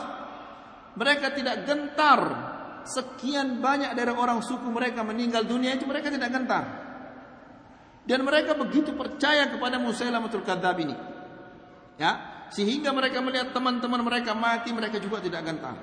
Mereka 0.94 1.34
tidak 1.34 1.66
gentar 1.66 2.20
sekian 2.86 3.60
banyak 3.60 3.92
dari 3.92 4.10
orang 4.10 4.40
suku 4.40 4.66
mereka 4.72 5.04
meninggal 5.04 5.44
dunia 5.44 5.76
itu 5.76 5.84
mereka 5.84 6.08
tidak 6.08 6.30
gentar. 6.30 6.64
Dan 8.06 8.26
mereka 8.26 8.56
begitu 8.56 8.96
percaya 8.96 9.50
kepada 9.52 9.78
Musailamatul 9.78 10.42
Kadzab 10.42 10.76
ini. 10.80 11.09
Ya, 12.00 12.16
sehingga 12.48 12.96
mereka 12.96 13.20
melihat 13.20 13.52
teman-teman 13.52 14.00
mereka 14.00 14.32
mati 14.32 14.72
mereka 14.72 14.96
juga 14.96 15.20
tidak 15.20 15.44
gentar. 15.44 15.76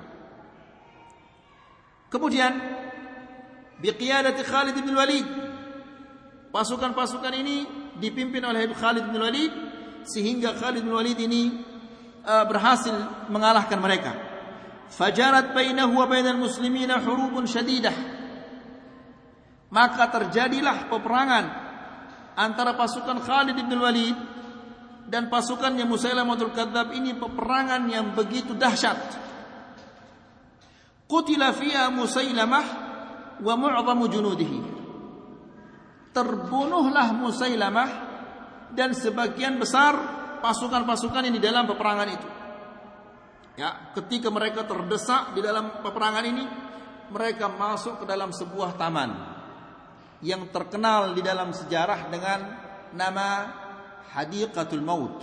Kemudian 2.10 2.58
biqiyadati 3.78 4.42
Khalid 4.42 4.74
bin 4.82 4.98
Walid. 4.98 5.28
Pasukan-pasukan 6.48 7.32
ini 7.38 7.56
dipimpin 8.02 8.42
oleh 8.42 8.66
Khalid 8.72 9.14
bin 9.14 9.20
Walid 9.20 9.52
sehingga 10.08 10.58
Khalid 10.58 10.82
bin 10.82 10.90
Walid 10.90 11.22
ini 11.22 11.54
uh, 12.26 12.44
berhasil 12.50 12.96
mengalahkan 13.30 13.78
mereka. 13.78 14.12
Fajarat 14.88 15.52
bainahu 15.52 16.00
wa 16.00 16.08
bainal 16.08 16.40
muslimina 16.40 16.98
hurubun 16.98 17.44
syadidah. 17.44 17.92
Maka 19.68 20.08
terjadilah 20.08 20.88
peperangan 20.88 21.44
antara 22.34 22.72
pasukan 22.72 23.20
Khalid 23.20 23.60
bin 23.60 23.76
Walid 23.76 24.37
dan 25.08 25.32
pasukannya 25.32 25.88
Musailamatul 25.88 26.52
Kadzab 26.52 26.92
ini 26.92 27.16
peperangan 27.16 27.88
yang 27.88 28.12
begitu 28.12 28.52
dahsyat. 28.52 28.96
Qutila 31.08 31.56
fiha 31.56 31.88
Musailamah 31.88 32.66
wa 33.40 33.54
mu'zamu 33.56 34.04
junudihi. 34.12 34.60
Terbunuhlah 36.12 37.16
Musailamah 37.16 37.90
dan 38.76 38.92
sebagian 38.92 39.56
besar 39.56 39.96
pasukan-pasukan 40.44 41.24
yang 41.24 41.34
di 41.34 41.42
dalam 41.42 41.64
peperangan 41.64 42.08
itu. 42.12 42.28
Ya, 43.58 43.90
ketika 43.96 44.28
mereka 44.30 44.68
terdesak 44.68 45.34
di 45.34 45.40
dalam 45.42 45.82
peperangan 45.82 46.24
ini, 46.28 46.44
mereka 47.08 47.48
masuk 47.48 48.04
ke 48.04 48.04
dalam 48.04 48.30
sebuah 48.30 48.76
taman 48.76 49.10
yang 50.20 50.52
terkenal 50.52 51.16
di 51.16 51.24
dalam 51.24 51.50
sejarah 51.50 52.12
dengan 52.12 52.38
nama 52.92 53.28
Hadiqatul 54.12 54.84
Maut. 54.84 55.20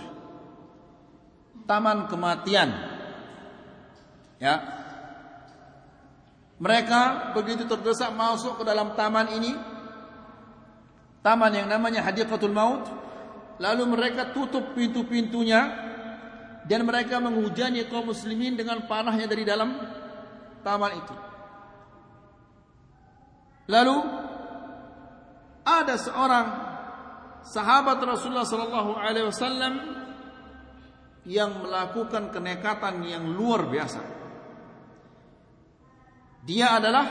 Taman 1.66 2.06
kematian. 2.06 2.70
Ya, 4.36 4.60
mereka 6.56 7.32
begitu 7.36 7.68
terdesak 7.68 8.16
masuk 8.16 8.60
ke 8.60 8.64
dalam 8.64 8.96
taman 8.96 9.28
ini, 9.36 9.52
taman 11.20 11.52
yang 11.52 11.68
namanya 11.68 12.00
Hadiqatul 12.00 12.52
Maut, 12.52 12.88
lalu 13.60 13.84
mereka 13.92 14.32
tutup 14.32 14.72
pintu-pintunya 14.72 15.68
dan 16.64 16.80
mereka 16.88 17.20
menghujani 17.20 17.84
kaum 17.92 18.08
muslimin 18.08 18.56
dengan 18.56 18.88
panahnya 18.88 19.28
dari 19.28 19.44
dalam 19.44 19.76
taman 20.64 20.92
itu. 20.96 21.14
Lalu 23.68 23.96
ada 25.66 25.94
seorang 26.00 26.46
sahabat 27.46 28.02
Rasulullah 28.02 28.46
sallallahu 28.46 28.98
alaihi 28.98 29.30
wasallam 29.30 29.74
yang 31.26 31.62
melakukan 31.62 32.30
kenekatan 32.30 33.02
yang 33.06 33.24
luar 33.34 33.66
biasa. 33.66 34.02
Dia 36.46 36.78
adalah 36.78 37.06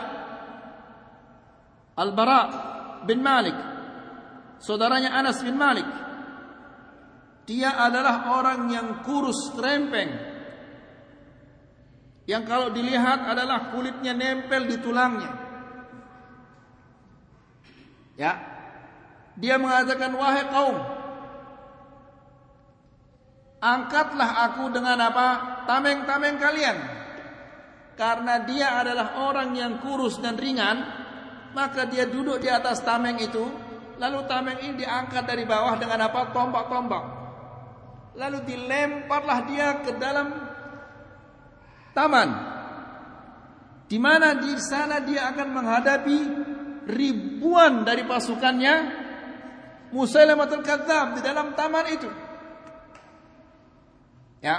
Al-Bara 1.95 2.41
bin 3.03 3.19
Malik, 3.19 3.55
saudaranya 4.59 5.15
Anas 5.15 5.43
bin 5.43 5.55
Malik. 5.59 5.87
Dia 7.45 7.77
adalah 7.77 8.35
orang 8.39 8.71
yang 8.71 8.87
kurus 9.03 9.53
rempeng. 9.55 10.33
Yang 12.25 12.43
kalau 12.49 12.73
dilihat 12.73 13.21
adalah 13.21 13.69
kulitnya 13.69 14.17
nempel 14.17 14.65
di 14.65 14.81
tulangnya. 14.81 15.31
Ya. 18.17 18.54
Dia 19.35 19.59
mengatakan 19.59 20.15
wahai 20.15 20.47
kaum 20.47 20.77
Angkatlah 23.65 24.45
aku 24.51 24.69
dengan 24.69 24.99
apa? 25.01 25.27
Tameng-tameng 25.65 26.37
kalian 26.37 26.77
karena 27.95 28.43
dia 28.43 28.83
adalah 28.83 29.23
orang 29.23 29.55
yang 29.55 29.79
kurus 29.79 30.19
dan 30.19 30.35
ringan, 30.35 30.83
maka 31.55 31.87
dia 31.87 32.03
duduk 32.05 32.43
di 32.43 32.51
atas 32.51 32.83
tameng 32.83 33.15
itu, 33.23 33.41
lalu 33.95 34.19
tameng 34.27 34.59
ini 34.59 34.83
diangkat 34.83 35.23
dari 35.23 35.47
bawah 35.47 35.79
dengan 35.79 36.03
apa? 36.11 36.29
Tombak-tombak. 36.35 37.03
Lalu 38.19 38.39
dilemparlah 38.43 39.39
dia 39.47 39.67
ke 39.79 39.91
dalam 39.95 40.27
taman. 41.95 42.29
Di 43.87 43.97
mana 43.97 44.43
di 44.43 44.59
sana 44.59 44.99
dia 44.99 45.31
akan 45.31 45.47
menghadapi 45.55 46.19
ribuan 46.91 47.87
dari 47.87 48.03
pasukannya 48.03 49.04
Musailamatul 49.93 50.65
Kadzab 50.65 51.17
di 51.17 51.21
dalam 51.21 51.53
taman 51.53 51.85
itu. 51.89 52.09
Ya, 54.41 54.57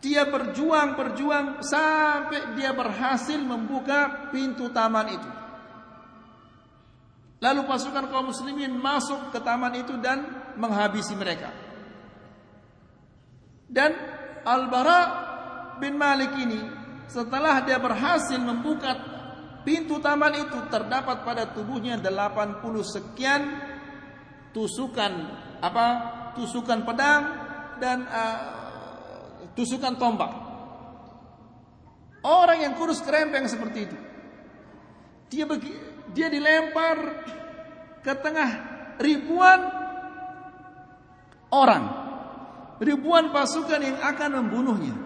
dia 0.00 0.24
berjuang, 0.24 0.96
berjuang 0.96 1.60
sampai 1.60 2.56
dia 2.56 2.72
berhasil 2.72 3.36
membuka 3.36 4.32
pintu 4.32 4.72
taman 4.72 5.06
itu. 5.12 5.30
Lalu 7.40 7.64
pasukan 7.64 8.08
kaum 8.12 8.32
muslimin 8.32 8.76
masuk 8.76 9.32
ke 9.32 9.40
taman 9.40 9.72
itu 9.80 9.96
dan 10.00 10.24
menghabisi 10.60 11.16
mereka. 11.16 11.52
Dan 13.64 13.96
Al-Bara 14.44 15.00
bin 15.80 15.96
Malik 15.96 16.36
ini 16.36 16.60
setelah 17.08 17.64
dia 17.64 17.80
berhasil 17.80 18.36
membuka 18.36 18.92
pintu 19.64 20.00
taman 20.00 20.36
itu 20.36 20.58
terdapat 20.68 21.24
pada 21.24 21.48
tubuhnya 21.52 21.96
80 22.00 22.60
sekian 22.84 23.69
tusukan 24.50 25.12
apa 25.60 25.86
tusukan 26.34 26.82
pedang 26.82 27.22
dan 27.78 28.04
uh, 28.06 28.40
tusukan 29.54 29.96
tombak. 29.96 30.30
Orang 32.20 32.60
yang 32.60 32.76
kurus 32.76 33.00
kerempeng 33.00 33.48
seperti 33.48 33.78
itu. 33.88 33.96
Dia 35.32 35.48
bagi, 35.48 35.72
dia 36.12 36.28
dilempar 36.28 37.24
ke 38.04 38.12
tengah 38.20 38.50
ribuan 39.00 39.60
orang. 41.48 41.84
Ribuan 42.80 43.32
pasukan 43.32 43.80
yang 43.80 43.98
akan 44.00 44.30
membunuhnya. 44.40 44.96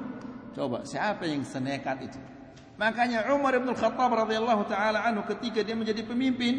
Coba 0.54 0.86
siapa 0.86 1.26
yang 1.26 1.42
senekat 1.42 2.06
itu? 2.06 2.33
Makanya 2.74 3.30
Umar 3.30 3.54
bin 3.62 3.70
Khattab 3.70 4.10
radhiyallahu 4.10 4.66
taala 4.66 5.06
anhu 5.06 5.22
ketika 5.30 5.62
dia 5.62 5.78
menjadi 5.78 6.02
pemimpin, 6.02 6.54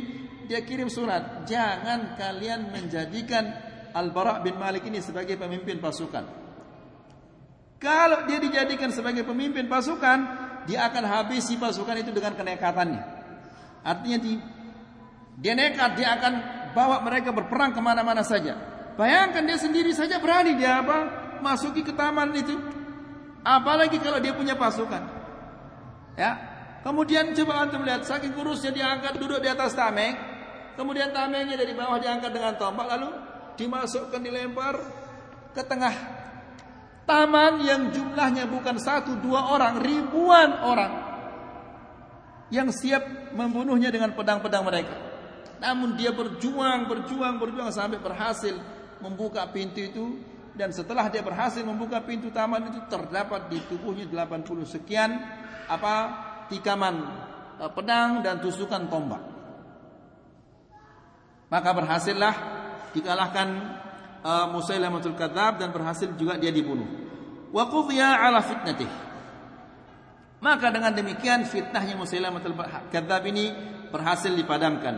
dia 0.47 0.63
kirim 0.63 0.87
surat, 0.87 1.43
"Jangan 1.43 2.15
kalian 2.15 2.71
menjadikan 2.71 3.43
Al-Bara 3.91 4.39
bin 4.39 4.55
Malik 4.55 4.87
ini 4.87 5.03
sebagai 5.03 5.35
pemimpin 5.35 5.83
pasukan." 5.83 6.23
Kalau 7.75 8.23
dia 8.23 8.39
dijadikan 8.39 8.95
sebagai 8.95 9.27
pemimpin 9.27 9.67
pasukan, 9.67 10.17
dia 10.63 10.87
akan 10.87 11.03
habisi 11.03 11.59
pasukan 11.59 11.99
itu 11.99 12.15
dengan 12.15 12.33
kenekatannya. 12.33 13.01
Artinya 13.83 14.17
di, 14.17 14.39
dia 15.37 15.53
nekat, 15.53 15.99
dia 15.99 16.15
akan 16.15 16.33
bawa 16.71 17.03
mereka 17.03 17.35
berperang 17.35 17.75
ke 17.75 17.81
mana-mana 17.83 18.23
saja. 18.23 18.55
Bayangkan 18.95 19.43
dia 19.43 19.59
sendiri 19.59 19.91
saja 19.91 20.23
berani 20.23 20.55
dia 20.55 20.79
apa 20.79 20.97
masuki 21.43 21.83
ke 21.83 21.91
taman 21.91 22.31
itu. 22.33 22.55
Apalagi 23.43 23.99
kalau 23.99 24.17
dia 24.23 24.31
punya 24.31 24.55
pasukan. 24.55 25.14
Ya. 26.15 26.31
Kemudian 26.85 27.33
coba 27.33 27.65
antum 27.65 27.81
lihat 27.81 28.05
saking 28.05 28.31
kurusnya 28.37 28.69
diangkat 28.69 29.17
duduk 29.17 29.41
di 29.41 29.49
atas 29.49 29.73
tameng, 29.73 30.13
kemudian 30.77 31.09
tamengnya 31.09 31.57
dari 31.57 31.73
bawah 31.73 31.97
diangkat 31.97 32.29
dengan 32.29 32.53
tombak 32.61 32.85
lalu 32.85 33.09
dimasukkan 33.57 34.21
dilempar 34.21 34.75
ke 35.55 35.65
tengah 35.65 35.95
taman 37.09 37.65
yang 37.65 37.89
jumlahnya 37.89 38.45
bukan 38.45 38.77
satu 38.77 39.17
dua 39.17 39.49
orang, 39.49 39.81
ribuan 39.81 40.61
orang 40.61 40.93
yang 42.53 42.69
siap 42.69 43.33
membunuhnya 43.33 43.89
dengan 43.89 44.13
pedang-pedang 44.13 44.61
mereka. 44.61 44.95
Namun 45.57 45.97
dia 45.97 46.13
berjuang, 46.13 46.85
berjuang, 46.85 47.41
berjuang 47.41 47.73
sampai 47.73 47.97
berhasil 47.97 48.53
membuka 49.01 49.41
pintu 49.49 49.81
itu 49.81 50.05
dan 50.55 50.71
setelah 50.71 51.11
dia 51.11 51.19
berhasil 51.19 51.61
membuka 51.61 51.99
pintu 51.99 52.31
taman 52.31 52.71
itu 52.71 52.79
terdapat 52.87 53.51
di 53.51 53.59
tubuhnya 53.67 54.07
80 54.07 54.63
sekian 54.63 55.11
apa 55.67 55.95
tikaman 56.47 56.95
eh, 57.59 57.71
pedang 57.75 58.23
dan 58.23 58.39
tusukan 58.39 58.87
tombak. 58.87 59.23
Maka 61.45 61.69
berhasillah 61.77 62.35
dikalahkan 62.91 63.47
uh, 64.25 64.45
Musailamatul 64.49 65.13
Kadzab 65.13 65.61
dan 65.61 65.69
berhasil 65.69 66.09
juga 66.17 66.41
dia 66.41 66.49
dibunuh. 66.49 66.89
Wa 67.53 67.69
qudhiya 67.69 68.17
ala 68.17 68.41
fitnatih. 68.41 68.89
Maka 70.41 70.73
dengan 70.73 70.91
demikian 70.91 71.45
fitnahnya 71.45 71.95
Musailamatul 71.95 72.57
Kadzab 72.89 73.23
ini 73.29 73.53
berhasil 73.93 74.33
dipadamkan. 74.33 74.95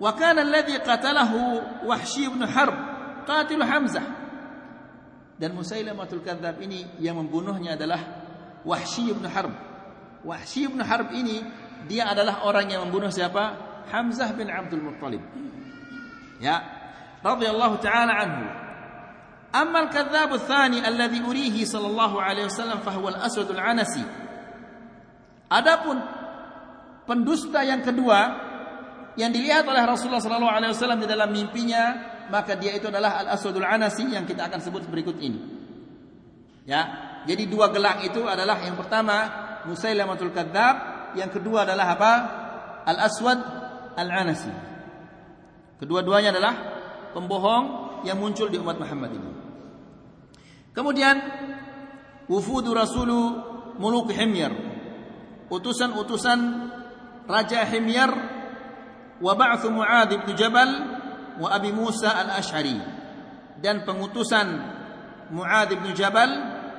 Wa 0.00 0.16
kana 0.16 0.40
alladhi 0.40 0.80
qatalahu 0.80 1.84
Wahsy 1.84 2.26
bin 2.32 2.42
Harb 2.48 2.74
qatil 3.28 3.62
Hamzah. 3.62 4.06
Dan 5.38 5.54
Musailamatul 5.54 6.20
Kadzab 6.26 6.58
ini 6.58 6.98
yang 6.98 7.14
membunuhnya 7.16 7.78
adalah 7.78 8.02
Wahsy 8.66 9.14
bin 9.14 9.22
Harb 9.30 9.54
Wahsy 10.26 10.66
bin 10.66 10.82
Harb 10.82 11.14
ini 11.14 11.42
dia 11.86 12.10
adalah 12.10 12.42
orang 12.42 12.66
yang 12.66 12.82
membunuh 12.88 13.10
siapa? 13.12 13.54
Hamzah 13.88 14.34
bin 14.34 14.50
Abdul 14.50 14.82
Muttalib. 14.82 15.22
Ya, 16.42 16.60
radhiyallahu 17.22 17.78
taala 17.78 18.12
anhu. 18.18 18.46
Amma 19.48 19.88
al-kadzdzab 19.88 20.30
ats-tsani 20.36 20.84
alladhi 20.84 21.24
urihi 21.24 21.64
sallallahu 21.64 22.20
alaihi 22.20 22.50
wasallam 22.50 22.84
fa 22.84 22.92
huwa 22.92 23.14
al-aswad 23.16 23.48
al-anasi. 23.54 24.04
Adapun 25.48 25.96
pendusta 27.08 27.64
yang 27.64 27.80
kedua 27.80 28.44
yang 29.16 29.32
dilihat 29.32 29.64
oleh 29.64 29.80
Rasulullah 29.88 30.20
sallallahu 30.20 30.52
alaihi 30.52 30.76
wasallam 30.76 31.00
di 31.00 31.08
dalam 31.08 31.32
mimpinya, 31.32 31.96
maka 32.28 32.56
dia 32.56 32.76
itu 32.76 32.88
adalah 32.88 33.24
al-aswadul 33.24 33.64
anasi 33.64 34.08
yang 34.08 34.24
kita 34.24 34.48
akan 34.48 34.60
sebut 34.60 34.84
berikut 34.88 35.16
ini. 35.20 35.40
Ya, 36.68 36.80
jadi 37.24 37.48
dua 37.48 37.72
gelang 37.72 38.04
itu 38.04 38.24
adalah 38.28 38.60
yang 38.60 38.76
pertama 38.76 39.48
Musailamatul 39.64 40.32
Kadzab, 40.32 40.76
yang 41.16 41.32
kedua 41.32 41.64
adalah 41.64 41.96
apa? 41.96 42.12
Al-Aswad 42.88 43.40
Al-Anasi. 43.96 44.52
Kedua-duanya 45.80 46.32
adalah 46.32 46.54
pembohong 47.12 47.64
yang 48.04 48.20
muncul 48.20 48.48
di 48.48 48.56
umat 48.60 48.76
Muhammad 48.80 49.10
ini. 49.14 49.30
Kemudian 50.72 51.16
wufudu 52.30 52.72
rasulu 52.72 53.18
muluk 53.80 54.12
Himyar. 54.12 54.52
Utusan-utusan 55.48 56.38
Raja 57.24 57.64
Himyar 57.64 58.10
wa 59.18 59.32
ba'thu 59.34 59.72
Mu'adz 59.72 60.12
bin 60.22 60.36
Jabal 60.36 60.97
wa 61.39 61.47
Abi 61.49 61.73
Musa 61.73 62.13
Al-Asy'ari 62.13 62.77
dan 63.59 63.87
pengutusan 63.87 64.47
Mu'adz 65.33 65.73
bin 65.79 65.91
Jabal 65.97 66.31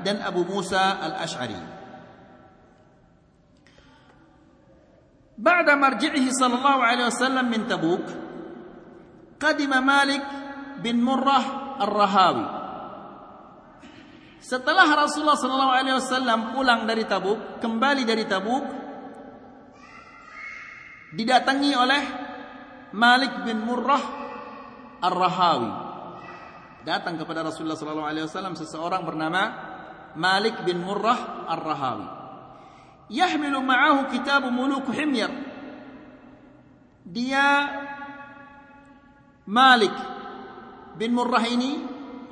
dan 0.05 0.21
Abu 0.23 0.45
Musa 0.47 1.01
Al-Asy'ari. 1.01 1.75
بعد 5.35 5.67
مرجعه 5.67 6.27
صلى 6.31 6.55
الله 6.55 6.79
عليه 6.79 7.05
وسلم 7.11 7.47
من 7.51 7.67
تبوك 7.67 8.07
قدم 9.43 9.73
مالك 9.83 10.25
بن 10.79 10.97
مرة 11.03 11.40
الرهاوي 11.83 12.62
Setelah 14.45 14.85
Rasulullah 14.85 15.40
sallallahu 15.40 15.73
alaihi 15.73 15.97
wasallam 15.97 16.53
pulang 16.53 16.85
dari 16.85 17.09
Tabuk, 17.09 17.64
kembali 17.64 18.05
dari 18.05 18.29
Tabuk, 18.29 18.61
didatangi 21.17 21.73
oleh 21.73 22.03
Malik 22.93 23.40
bin 23.49 23.64
Murrah 23.64 24.05
Ar-Rahawi. 25.00 25.72
Datang 26.84 27.20
kepada 27.20 27.44
Rasulullah 27.44 27.76
sallallahu 27.76 28.08
alaihi 28.08 28.26
wasallam 28.28 28.56
seseorang 28.56 29.04
bernama 29.04 29.42
Malik 30.16 30.64
bin 30.64 30.80
Murrah 30.84 31.48
Ar-Rahawi. 31.48 32.08
Yahmilu 33.10 33.60
ma'ahu 33.64 34.14
kitab 34.14 34.48
muluk 34.54 34.88
himyar. 34.94 35.34
Dia 37.04 37.48
Malik 39.50 39.96
bin 40.96 41.18
Murrah 41.18 41.46
ini 41.50 41.82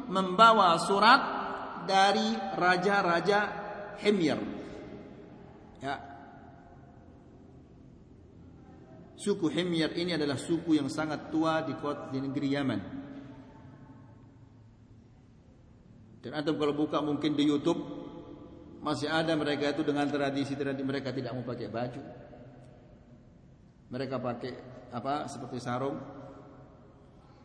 membawa 0.08 0.77
surat 0.77 1.21
dari 1.89 2.36
raja-raja 2.56 3.65
Himyar. 3.97 4.38
Ya 5.82 6.16
suku 9.17 9.49
Himyar 9.49 9.97
ini 9.97 10.13
adalah 10.13 10.38
suku 10.38 10.77
yang 10.77 10.88
sangat 10.88 11.34
tua 11.34 11.65
di 11.65 11.73
kota 11.75 12.13
di 12.13 12.21
negeri 12.21 12.47
Yaman 12.53 12.82
dan 16.27 16.43
antum 16.43 16.60
kalau 16.60 16.75
buka 16.75 16.99
mungkin 16.99 17.39
di 17.39 17.47
YouTube 17.47 17.80
masih 18.82 19.08
ada 19.08 19.32
mereka 19.36 19.71
itu 19.71 19.84
dengan 19.84 20.08
tradisi-tradisi 20.08 20.84
mereka 20.84 21.15
tidak 21.15 21.36
mau 21.36 21.43
pakai 21.45 21.67
baju. 21.71 22.01
Mereka 23.88 24.15
pakai 24.19 24.51
apa 24.91 25.27
seperti 25.32 25.58
sarung. 25.63 25.95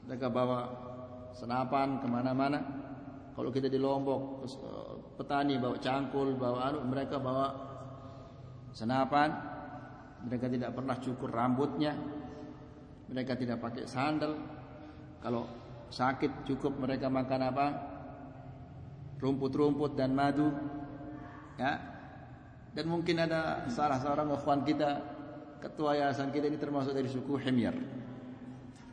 Mereka 0.07 0.27
bawa 0.35 0.67
senapan 1.35 2.03
ke 2.03 2.07
mana-mana. 2.11 2.59
Kalau 3.39 3.55
kita 3.55 3.71
di 3.71 3.79
Lombok 3.79 4.45
eh, 4.45 4.95
petani 5.15 5.57
bawa 5.63 5.79
cangkul, 5.79 6.35
bawa 6.35 6.59
anu, 6.75 6.79
mereka 6.83 7.23
bawa 7.23 7.55
senapan. 8.75 9.52
Mereka 10.27 10.47
tidak 10.51 10.71
pernah 10.75 10.97
cukur 10.99 11.31
rambutnya. 11.31 11.93
Mereka 13.11 13.35
tidak 13.37 13.59
pakai 13.59 13.85
sandal. 13.85 14.39
Kalau 15.23 15.47
sakit 15.93 16.47
cukup 16.49 16.79
mereka 16.79 17.13
makan 17.13 17.41
apa? 17.43 17.67
Rumput-rumput 19.19 19.95
dan 19.95 20.15
madu. 20.15 20.51
Ya. 21.59 21.79
Dan 22.73 22.89
mungkin 22.89 23.21
ada 23.21 23.69
salah 23.69 24.01
seorang 24.01 24.33
ikhwan 24.33 24.65
kita 24.65 24.97
ketua 25.61 25.95
yayasan 25.95 26.33
kita 26.33 26.49
ini 26.49 26.59
termasuk 26.59 26.97
dari 26.97 27.07
suku 27.07 27.37
Himyar 27.37 27.77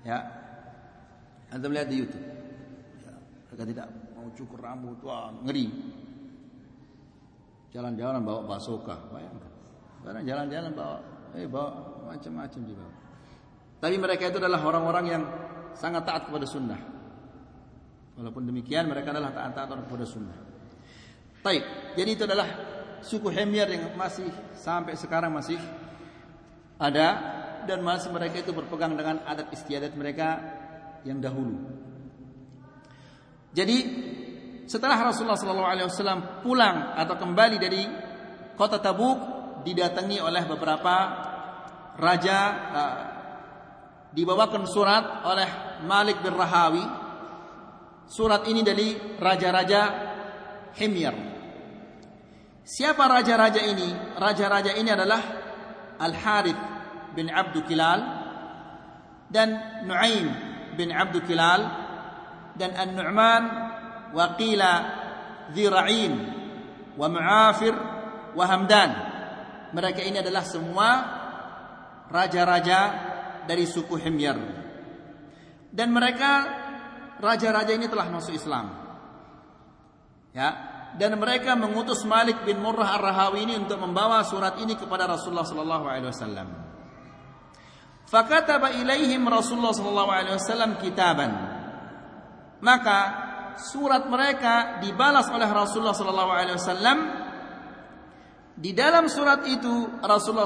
ya. 0.04 0.20
Anda 1.50 1.66
melihat 1.66 1.90
di 1.90 1.96
YouTube. 2.06 2.28
Ya, 3.02 3.14
mereka 3.50 3.64
tidak 3.66 3.88
mau 4.14 4.30
cukur 4.38 4.60
rambut. 4.62 4.98
Wah 5.02 5.34
ngeri. 5.42 5.66
Jalan-jalan 7.74 8.22
bawa 8.22 8.42
basoka 8.46 8.98
bayangkan. 9.10 9.52
Karena 10.06 10.22
jalan-jalan 10.26 10.72
bawa 10.74 10.98
eh 11.36 11.46
bawa 11.50 12.06
macam-macam 12.10 12.62
juga 12.66 12.86
tapi 13.80 13.96
mereka 13.96 14.30
itu 14.30 14.38
adalah 14.38 14.62
orang-orang 14.64 15.06
yang 15.08 15.24
sangat 15.76 16.04
taat 16.08 16.28
kepada 16.28 16.46
sunnah 16.50 17.00
Walaupun 18.20 18.52
demikian 18.52 18.92
mereka 18.92 19.16
adalah 19.16 19.32
taat-taat 19.32 19.88
kepada 19.88 20.04
sunnah. 20.04 20.36
Baik, 21.40 21.96
jadi 21.96 22.10
itu 22.20 22.24
adalah 22.28 22.48
suku 23.00 23.32
Hemyar 23.32 23.72
yang 23.72 23.96
masih 23.96 24.28
sampai 24.60 25.00
sekarang 25.00 25.32
masih 25.32 25.56
ada 26.76 27.08
dan 27.64 27.80
masih 27.80 28.12
mereka 28.12 28.44
itu 28.44 28.52
berpegang 28.52 29.00
dengan 29.00 29.24
adat 29.24 29.56
istiadat 29.56 29.96
mereka 29.96 30.36
yang 31.08 31.24
dahulu. 31.24 31.64
Jadi 33.56 33.78
setelah 34.68 35.00
Rasulullah 35.00 35.40
SAW 35.40 36.44
pulang 36.44 37.00
atau 37.00 37.16
kembali 37.16 37.56
dari 37.56 37.88
kota 38.60 38.84
Tabuk 38.84 39.39
didatangi 39.64 40.18
oleh 40.24 40.44
beberapa 40.48 40.96
raja 42.00 42.40
uh, 42.72 42.98
dibawakan 44.16 44.66
surat 44.66 45.26
oleh 45.28 45.50
Malik 45.86 46.24
bin 46.24 46.34
Rahawi. 46.34 46.86
Surat 48.10 48.50
ini 48.50 48.66
dari 48.66 48.98
raja-raja 49.22 49.82
Himyar. 50.74 51.16
Siapa 52.66 53.06
raja-raja 53.06 53.62
ini? 53.62 54.18
Raja-raja 54.18 54.74
ini 54.74 54.90
adalah 54.90 55.22
Al 56.02 56.14
Harith 56.18 56.62
bin 57.14 57.30
Abdul 57.30 57.66
Kilal 57.70 58.00
dan 59.30 59.50
Nuaim 59.86 60.28
bin 60.74 60.90
Abdul 60.90 61.26
Kilal 61.26 61.62
dan 62.58 62.74
An-Nu'man 62.74 63.44
wa 64.14 64.26
qila 64.38 64.74
wa 66.98 67.08
Mu'afir 67.10 67.74
wa 68.34 68.46
Hamdan 68.46 69.09
mereka 69.76 70.02
ini 70.02 70.22
adalah 70.22 70.44
semua 70.46 70.90
raja-raja 72.10 72.80
dari 73.46 73.66
suku 73.70 73.96
Himyar. 73.98 74.38
Dan 75.70 75.94
mereka 75.94 76.32
raja-raja 77.22 77.74
ini 77.74 77.86
telah 77.86 78.10
masuk 78.10 78.34
Islam. 78.34 78.74
Ya, 80.34 80.50
dan 80.98 81.18
mereka 81.18 81.54
mengutus 81.54 82.02
Malik 82.06 82.42
bin 82.46 82.62
Murrah 82.62 82.98
Ar-Rahawi 82.98 83.46
ini 83.46 83.54
untuk 83.62 83.78
membawa 83.78 84.26
surat 84.26 84.58
ini 84.58 84.74
kepada 84.74 85.06
Rasulullah 85.06 85.46
sallallahu 85.46 85.86
alaihi 85.86 86.10
wasallam. 86.10 86.48
Fakataba 88.10 88.74
ilaihim 88.74 89.22
Rasulullah 89.30 89.74
sallallahu 89.74 90.10
alaihi 90.10 90.36
wasallam 90.38 90.82
kitaban. 90.82 91.30
Maka 92.66 93.00
surat 93.70 94.10
mereka 94.10 94.82
dibalas 94.82 95.30
oleh 95.30 95.46
Rasulullah 95.46 95.94
sallallahu 95.94 96.32
alaihi 96.34 96.58
wasallam 96.58 96.98
di 98.60 98.76
dalam 98.76 99.08
surat 99.08 99.48
itu 99.48 99.88
Rasulullah 100.04 100.44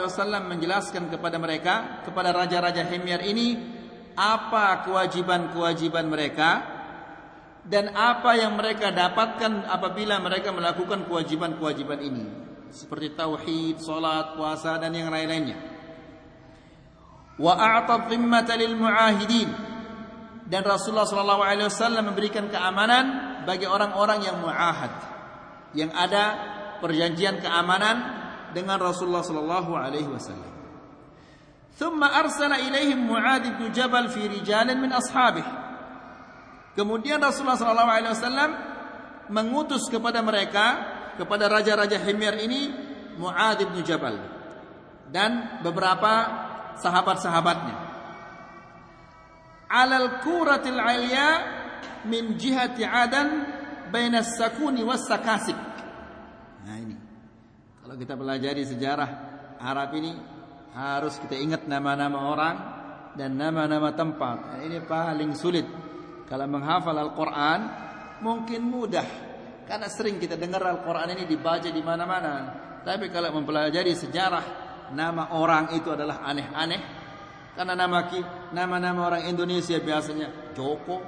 wasallam 0.00 0.48
menjelaskan 0.48 1.12
kepada 1.12 1.36
mereka, 1.36 2.00
kepada 2.08 2.32
raja-raja 2.32 2.88
Himyar 2.88 3.20
ini 3.20 3.60
apa 4.16 4.80
kewajiban-kewajiban 4.88 6.08
mereka 6.08 6.50
dan 7.68 7.92
apa 7.92 8.32
yang 8.40 8.56
mereka 8.56 8.88
dapatkan 8.88 9.68
apabila 9.68 10.16
mereka 10.24 10.56
melakukan 10.56 11.04
kewajiban-kewajiban 11.04 12.00
ini. 12.00 12.24
Seperti 12.72 13.12
tauhid, 13.12 13.76
salat, 13.84 14.40
puasa 14.40 14.80
dan 14.80 14.96
yang 14.96 15.12
lain-lainnya. 15.12 15.60
Wa 17.36 17.60
a'ta 17.60 18.08
lil 18.56 18.72
mu'ahidin. 18.72 19.50
Dan 20.48 20.64
Rasulullah 20.64 21.04
wasallam 21.68 22.08
memberikan 22.08 22.48
keamanan 22.48 23.04
bagi 23.44 23.68
orang-orang 23.68 24.24
yang 24.24 24.40
muahad. 24.40 24.92
Yang 25.76 25.92
ada 25.94 26.24
perjanjian 26.79 27.39
keamanan 27.39 27.97
dengan 28.51 28.79
Rasulullah 28.79 29.23
sallallahu 29.23 29.71
alaihi 29.75 30.09
wasallam. 30.09 30.55
ثم 31.75 31.99
أرسل 31.99 32.47
إليهم 32.55 33.11
معاذ 33.11 33.59
بن 33.59 33.75
جبل 33.75 34.07
في 34.07 34.31
رجال 34.39 34.79
من 34.79 34.95
أصحابه. 34.95 35.43
Kemudian 36.75 37.19
Rasulullah 37.19 37.59
sallallahu 37.59 37.91
alaihi 37.91 38.11
wasallam 38.15 38.51
mengutus 39.31 39.87
kepada 39.87 40.23
mereka 40.23 40.65
kepada 41.15 41.47
raja-raja 41.47 41.99
Himyar 41.99 42.35
ini 42.43 42.71
Muadz 43.15 43.63
bin 43.63 43.79
Jabal 43.83 44.19
dan 45.07 45.63
beberapa 45.63 46.13
sahabat-sahabatnya. 46.79 47.75
Alal 49.71 50.19
kuratil 50.19 50.79
alya 50.79 51.27
min 52.05 52.35
jihati 52.35 52.83
Adan 52.83 53.27
baina 53.89 54.19
sakuni 54.21 54.83
was 54.83 55.07
sakasib. 55.07 55.55
Nah 56.66 56.76
ini. 56.76 56.96
Kalau 57.80 57.96
kita 57.96 58.14
pelajari 58.14 58.62
sejarah 58.68 59.10
Arab 59.60 59.90
ini 59.96 60.12
harus 60.76 61.16
kita 61.18 61.34
ingat 61.34 61.66
nama-nama 61.66 62.18
orang 62.30 62.56
dan 63.16 63.34
nama-nama 63.34 63.90
tempat. 63.96 64.36
Nah, 64.54 64.60
ini 64.62 64.78
paling 64.84 65.34
sulit. 65.34 65.66
Kalau 66.28 66.46
menghafal 66.46 66.94
Al-Qur'an 66.94 67.60
mungkin 68.22 68.70
mudah 68.70 69.30
karena 69.66 69.86
sering 69.90 70.18
kita 70.18 70.38
dengar 70.38 70.62
Al-Qur'an 70.62 71.10
ini 71.14 71.26
dibaca 71.26 71.66
di 71.66 71.82
mana-mana. 71.82 72.32
Tapi 72.82 73.10
kalau 73.10 73.34
mempelajari 73.34 73.94
sejarah 73.94 74.44
nama 74.94 75.34
orang 75.34 75.74
itu 75.78 75.90
adalah 75.90 76.22
aneh-aneh. 76.26 76.80
Karena 77.54 77.74
nama 77.74 78.06
nama-nama 78.54 79.10
orang 79.10 79.22
Indonesia 79.26 79.76
biasanya 79.82 80.54
Joko, 80.54 81.02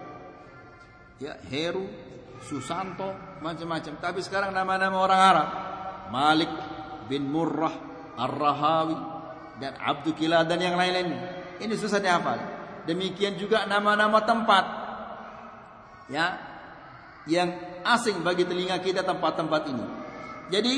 ya 1.22 1.38
Heru, 1.48 1.86
Susanto, 2.42 3.38
macam-macam. 3.40 3.98
Tapi 4.02 4.20
sekarang 4.20 4.50
nama-nama 4.50 4.98
orang 4.98 5.20
Arab, 5.20 5.48
Malik 6.10 6.52
bin 7.06 7.30
Murrah, 7.30 7.74
Ar-Rahawi, 8.18 8.98
dan 9.62 9.78
Abdul 9.78 10.18
Kila 10.18 10.42
dan 10.42 10.58
yang 10.58 10.74
lain-lain. 10.74 11.14
Ini 11.62 11.74
susah 11.78 12.02
dihafal. 12.02 12.38
Demikian 12.84 13.38
juga 13.38 13.64
nama-nama 13.70 14.18
tempat. 14.26 14.64
Ya. 16.10 16.50
Yang 17.30 17.54
asing 17.86 18.26
bagi 18.26 18.42
telinga 18.42 18.82
kita 18.82 19.06
tempat-tempat 19.06 19.62
ini. 19.70 19.86
Jadi 20.50 20.74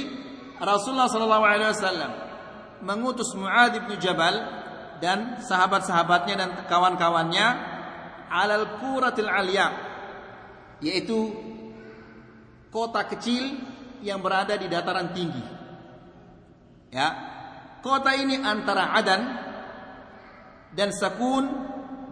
Rasulullah 0.60 1.08
sallallahu 1.08 1.44
alaihi 1.48 1.72
wasallam 1.72 2.12
mengutus 2.84 3.32
Muadz 3.32 3.80
bin 3.88 3.96
Jabal 3.96 4.36
dan 5.00 5.40
sahabat-sahabatnya 5.40 6.34
dan 6.36 6.50
kawan-kawannya 6.68 7.46
alal 8.28 8.78
quratil 8.78 9.26
aliyah 9.26 9.72
yaitu 10.84 11.32
kota 12.74 13.06
kecil 13.06 13.54
yang 14.02 14.18
berada 14.18 14.58
di 14.58 14.66
dataran 14.66 15.14
tinggi. 15.14 15.44
Ya. 16.90 17.08
Kota 17.78 18.18
ini 18.18 18.34
antara 18.42 18.90
Adan 18.90 19.22
dan 20.74 20.90
Sakun 20.90 21.46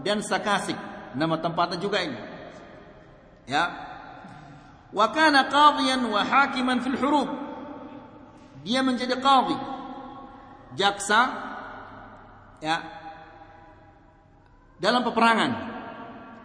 dan 0.07 0.23
Sakasik. 0.23 0.79
Nama 1.19 1.43
tempatnya 1.43 1.83
juga 1.83 1.99
ini. 1.99 2.15
Ya. 3.51 3.65
Wa 4.95 5.11
kana 5.11 5.51
qadhiyan 5.51 6.07
wa 6.07 6.23
fil 6.79 6.99
hurub. 7.03 7.29
Dia 8.63 8.87
menjadi 8.87 9.19
qadhi. 9.19 9.59
Jaksa 10.79 11.21
ya. 12.63 12.77
Dalam 14.79 15.03
peperangan. 15.03 15.53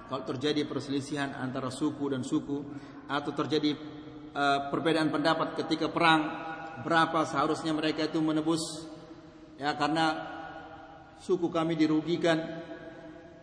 Kalau 0.07 0.23
terjadi 0.23 0.63
perselisihan 0.63 1.35
antara 1.35 1.67
suku 1.67 2.15
dan 2.15 2.23
suku 2.23 2.63
atau 3.11 3.31
terjadi 3.35 3.96
uh, 4.37 4.69
perbedaan 4.69 5.09
pendapat 5.09 5.57
ketika 5.65 5.89
perang 5.89 6.29
berapa 6.85 7.25
seharusnya 7.25 7.73
mereka 7.73 8.05
itu 8.05 8.21
menebus 8.21 8.61
ya 9.57 9.73
karena 9.73 10.05
suku 11.17 11.49
kami 11.49 11.73
dirugikan 11.73 12.37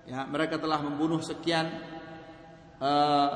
ya 0.06 0.22
mereka 0.30 0.62
telah 0.62 0.78
membunuh 0.78 1.18
sekian 1.18 1.66
uh, 2.78 3.30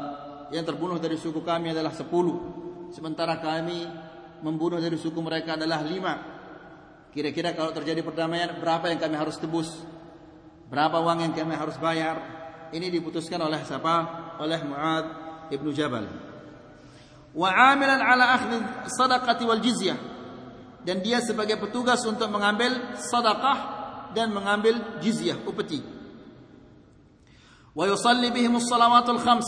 yang 0.54 0.62
terbunuh 0.62 1.02
dari 1.02 1.18
suku 1.18 1.42
kami 1.42 1.74
adalah 1.74 1.90
sepuluh 1.90 2.38
sementara 2.94 3.42
kami 3.42 3.84
membunuh 4.38 4.78
dari 4.78 4.94
suku 4.94 5.18
mereka 5.18 5.58
adalah 5.58 5.82
lima. 5.82 6.14
Kira-kira 7.10 7.56
kalau 7.56 7.74
terjadi 7.74 8.04
perdamaian 8.06 8.54
berapa 8.62 8.86
yang 8.92 9.00
kami 9.02 9.16
harus 9.18 9.34
tebus? 9.40 9.74
Berapa 10.70 11.02
uang 11.02 11.26
yang 11.26 11.32
kami 11.34 11.58
harus 11.58 11.74
bayar? 11.80 12.22
Ini 12.70 12.86
diputuskan 12.92 13.42
oleh 13.42 13.64
siapa? 13.66 13.94
Oleh 14.38 14.60
Muad 14.62 15.06
ibnu 15.50 15.74
Jabal 15.74 16.27
wa 17.38 17.54
ala 17.54 18.26
akhdhi 18.34 18.58
sadaqati 18.90 19.46
wal 19.46 19.62
jizyah. 19.62 19.94
Dan 20.82 21.06
dia 21.06 21.22
sebagai 21.22 21.62
petugas 21.62 22.02
untuk 22.02 22.26
mengambil 22.26 22.98
sedekah 22.98 23.58
dan 24.10 24.34
mengambil 24.34 24.98
jizyah 24.98 25.38
upeti. 25.46 25.78
Wa 27.78 27.86
yusalli 27.86 28.34
bihim 28.34 28.58
salawatul 28.58 29.22
khams. 29.22 29.46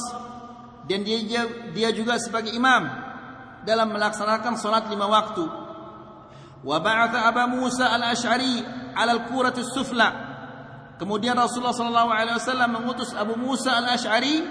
Dan 0.87 1.03
dia 1.03 1.42
dia 1.74 1.90
juga 1.90 2.18
sebagai 2.22 2.55
imam 2.55 2.87
dalam 3.66 3.90
melaksanakan 3.90 4.55
salat 4.55 4.87
lima 4.87 5.11
waktu. 5.11 5.42
Wa 6.61 6.76
ba'atha 6.79 7.26
Abu 7.26 7.59
Musa 7.59 7.88
al-Asy'ari 7.90 8.62
'ala 8.94 9.16
al-qurati 9.16 9.64
sufla 9.64 10.31
kemudian 11.00 11.33
Rasulullah 11.33 11.72
sallallahu 11.72 12.11
alaihi 12.12 12.37
wasallam 12.37 12.70
mengutus 12.76 13.16
Abu 13.16 13.33
Musa 13.40 13.72
al-Asy'ari 13.72 14.44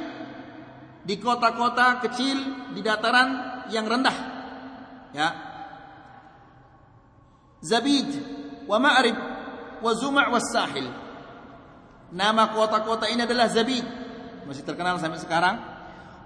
di 1.10 1.18
kota-kota 1.18 1.98
kecil 2.06 2.70
di 2.78 2.86
dataran 2.86 3.66
yang 3.74 3.90
rendah. 3.90 4.18
Ya. 5.10 5.30
Zabid 7.66 8.14
wa 8.70 8.78
Ma'rib 8.78 9.18
wa 9.82 9.92
Zuma' 9.98 10.30
wa 10.30 10.38
Sahil. 10.38 10.86
Nama 12.14 12.54
kota-kota 12.54 13.10
ini 13.10 13.26
adalah 13.26 13.50
Zabid. 13.50 13.82
Masih 14.46 14.62
terkenal 14.62 15.02
sampai 15.02 15.18
sekarang. 15.18 15.58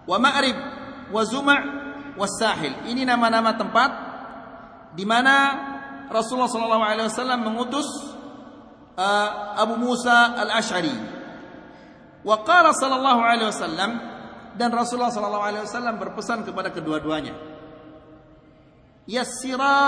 wa 0.04 0.20
Ma'rib, 0.20 0.60
wa 1.16 1.24
Zuma' 1.24 1.62
wa 2.20 2.28
Sahil. 2.28 2.76
Ini 2.84 3.08
nama-nama 3.08 3.56
tempat 3.56 3.92
di 5.00 5.08
mana 5.08 5.64
Rasulullah 6.12 6.52
sallallahu 6.52 6.84
alaihi 6.84 7.08
wasallam 7.08 7.40
mengutus 7.40 7.88
uh, 9.00 9.56
Abu 9.56 9.80
Musa 9.80 10.36
Al-Asy'ari. 10.44 10.92
Wa 12.28 12.44
qala 12.44 12.76
sallallahu 12.76 13.22
alaihi 13.24 13.48
wasallam 13.48 14.13
dan 14.54 14.70
Rasulullah 14.70 15.10
sallallahu 15.10 15.46
alaihi 15.46 15.64
wasallam 15.66 15.96
berpesan 15.98 16.46
kepada 16.46 16.70
kedua-duanya. 16.70 17.34
Yassira 19.10 19.82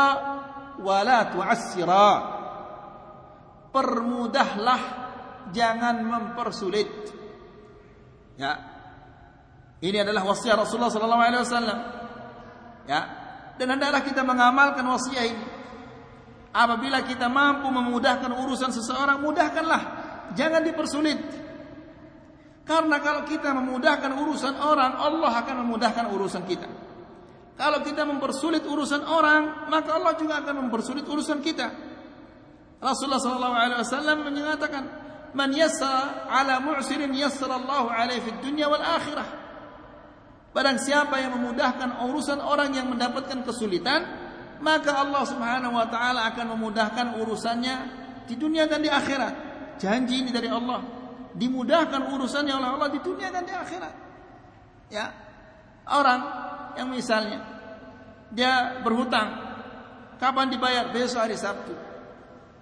wa 0.82 0.98
la 1.06 1.20
tu'assira. 1.30 2.10
Permudahlah 3.70 4.82
jangan 5.52 6.02
mempersulit. 6.02 6.90
Ya. 8.40 8.54
Ini 9.84 10.02
adalah 10.02 10.26
wasiat 10.26 10.56
Rasulullah 10.58 10.92
sallallahu 10.92 11.24
alaihi 11.24 11.44
wasallam. 11.44 11.80
Ya. 12.90 13.02
Dan 13.56 13.78
hendaklah 13.78 14.02
kita 14.04 14.26
mengamalkan 14.26 14.84
wasiat 14.84 15.26
ini. 15.30 15.46
Apabila 16.56 17.04
kita 17.04 17.28
mampu 17.28 17.68
memudahkan 17.68 18.32
urusan 18.32 18.72
seseorang, 18.72 19.20
mudahkanlah. 19.20 19.82
Jangan 20.40 20.64
dipersulit. 20.64 21.20
Karena 22.66 22.98
kalau 22.98 23.22
kita 23.30 23.54
memudahkan 23.54 24.10
urusan 24.18 24.58
orang, 24.58 24.98
Allah 24.98 25.32
akan 25.46 25.56
memudahkan 25.62 26.10
urusan 26.10 26.44
kita. 26.50 26.66
Kalau 27.56 27.80
kita 27.86 28.04
mempersulit 28.04 28.66
urusan 28.66 29.06
orang, 29.06 29.70
maka 29.72 29.96
Allah 29.96 30.18
juga 30.18 30.42
akan 30.44 30.68
mempersulit 30.68 31.06
urusan 31.06 31.40
kita. 31.40 31.72
Rasulullah 32.82 33.22
SAW 33.22 34.28
menyatakan, 34.28 34.84
"Man 35.32 35.56
yassara 35.56 36.28
ala 36.28 36.60
mu'sirin 36.60 37.14
yassara 37.16 37.56
Allah 37.56 37.86
alaihi 37.96 38.28
fid 38.28 38.40
dunya 38.44 38.68
wal 38.68 38.84
akhirah." 38.84 39.46
Barang 40.52 40.80
siapa 40.80 41.20
yang 41.20 41.36
memudahkan 41.40 42.04
urusan 42.12 42.40
orang 42.44 42.76
yang 42.76 42.88
mendapatkan 42.92 43.44
kesulitan, 43.44 44.04
maka 44.60 45.04
Allah 45.04 45.24
Subhanahu 45.28 45.76
wa 45.76 45.88
taala 45.88 46.32
akan 46.32 46.56
memudahkan 46.56 47.20
urusannya 47.20 47.76
di 48.26 48.36
dunia 48.40 48.68
dan 48.68 48.80
di 48.80 48.88
akhirat. 48.88 49.34
Janji 49.80 50.24
ini 50.24 50.32
dari 50.32 50.48
Allah. 50.48 50.95
Dimudahkan 51.36 52.16
urusannya 52.16 52.54
oleh 52.56 52.70
Allah 52.80 52.90
di 52.90 53.00
dunia 53.04 53.28
dan 53.28 53.44
di 53.44 53.52
akhirat. 53.52 53.94
Ya. 54.88 55.12
Orang 55.86 56.22
yang 56.80 56.90
misalnya 56.90 57.44
dia 58.32 58.82
berhutang 58.82 59.36
kapan 60.18 60.50
dibayar? 60.50 60.90
Besok 60.90 61.28
hari 61.28 61.38
Sabtu. 61.38 61.76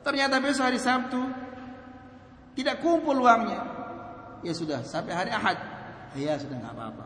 Ternyata 0.03 0.41
besok 0.43 0.67
hari 0.67 0.81
Sabtu 0.81 1.21
tidak 2.53 2.81
kumpul 2.81 3.17
uangnya. 3.21 3.61
Ya 4.43 4.51
sudah 4.51 4.83
sampai 4.83 5.13
hari 5.15 5.31
Ahad. 5.31 5.57
Ya 6.13 6.35
sudah 6.37 6.59
nggak 6.59 6.73
apa-apa. 6.75 7.05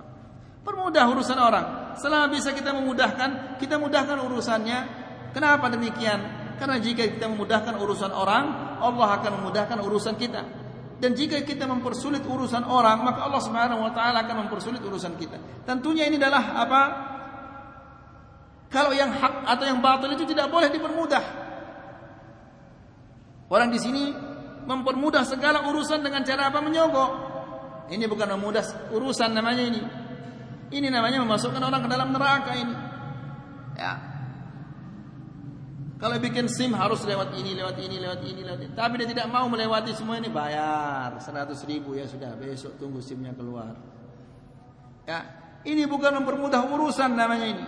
Permudah 0.67 1.05
urusan 1.07 1.39
orang. 1.39 1.95
Selama 1.95 2.27
bisa 2.27 2.51
kita 2.51 2.75
memudahkan, 2.75 3.55
kita 3.61 3.79
mudahkan 3.79 4.19
urusannya. 4.19 4.79
Kenapa 5.31 5.71
demikian? 5.71 6.19
Karena 6.59 6.81
jika 6.81 7.07
kita 7.07 7.29
memudahkan 7.29 7.77
urusan 7.77 8.11
orang, 8.11 8.75
Allah 8.81 9.07
akan 9.21 9.31
memudahkan 9.39 9.77
urusan 9.79 10.17
kita. 10.19 10.66
Dan 10.97 11.13
jika 11.13 11.37
kita 11.45 11.69
mempersulit 11.69 12.25
urusan 12.25 12.65
orang, 12.65 13.05
maka 13.05 13.29
Allah 13.29 13.41
Subhanahu 13.41 13.85
wa 13.85 13.91
taala 13.93 14.25
akan 14.25 14.49
mempersulit 14.49 14.81
urusan 14.81 15.13
kita. 15.13 15.37
Tentunya 15.61 16.09
ini 16.09 16.17
adalah 16.17 16.57
apa? 16.57 16.81
Kalau 18.67 18.91
yang 18.91 19.13
hak 19.13 19.45
atau 19.45 19.65
yang 19.69 19.79
batil 19.79 20.17
itu 20.17 20.25
tidak 20.25 20.49
boleh 20.49 20.73
dipermudah. 20.73 21.23
Orang 23.47 23.69
di 23.71 23.79
sini 23.79 24.11
mempermudah 24.67 25.23
segala 25.23 25.69
urusan 25.69 26.01
dengan 26.01 26.25
cara 26.25 26.49
apa? 26.49 26.59
Menyogok. 26.59 27.11
Ini 27.87 28.03
bukan 28.09 28.35
memudah 28.35 28.91
urusan 28.91 29.31
namanya 29.31 29.63
ini. 29.63 29.81
Ini 30.67 30.91
namanya 30.91 31.23
memasukkan 31.23 31.61
orang 31.63 31.87
ke 31.87 31.89
dalam 31.93 32.11
neraka 32.11 32.51
ini. 32.57 32.75
Ya. 33.79 34.06
Kalau 35.97 36.13
bikin 36.21 36.45
SIM 36.45 36.77
harus 36.77 37.01
lewat 37.09 37.33
ini, 37.33 37.57
lewat 37.57 37.81
ini, 37.81 37.97
lewat 37.97 38.21
ini, 38.21 38.41
lewat 38.45 38.59
ini. 38.69 38.73
Tapi 38.77 38.93
dia 39.01 39.09
tidak 39.09 39.33
mau 39.33 39.49
melewati 39.49 39.97
semua 39.97 40.21
ini 40.21 40.29
bayar 40.29 41.17
100 41.17 41.57
ribu 41.65 41.97
ya 41.97 42.05
sudah 42.05 42.37
besok 42.37 42.77
tunggu 42.77 43.01
SIMnya 43.01 43.33
keluar. 43.33 43.73
Ya, 45.09 45.25
ini 45.65 45.89
bukan 45.89 46.21
mempermudah 46.21 46.69
urusan 46.69 47.17
namanya 47.17 47.47
ini. 47.49 47.65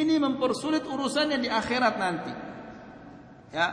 Ini 0.00 0.16
mempersulit 0.16 0.88
urusannya 0.88 1.36
di 1.44 1.48
akhirat 1.52 1.94
nanti. 2.00 2.32
Ya, 3.52 3.66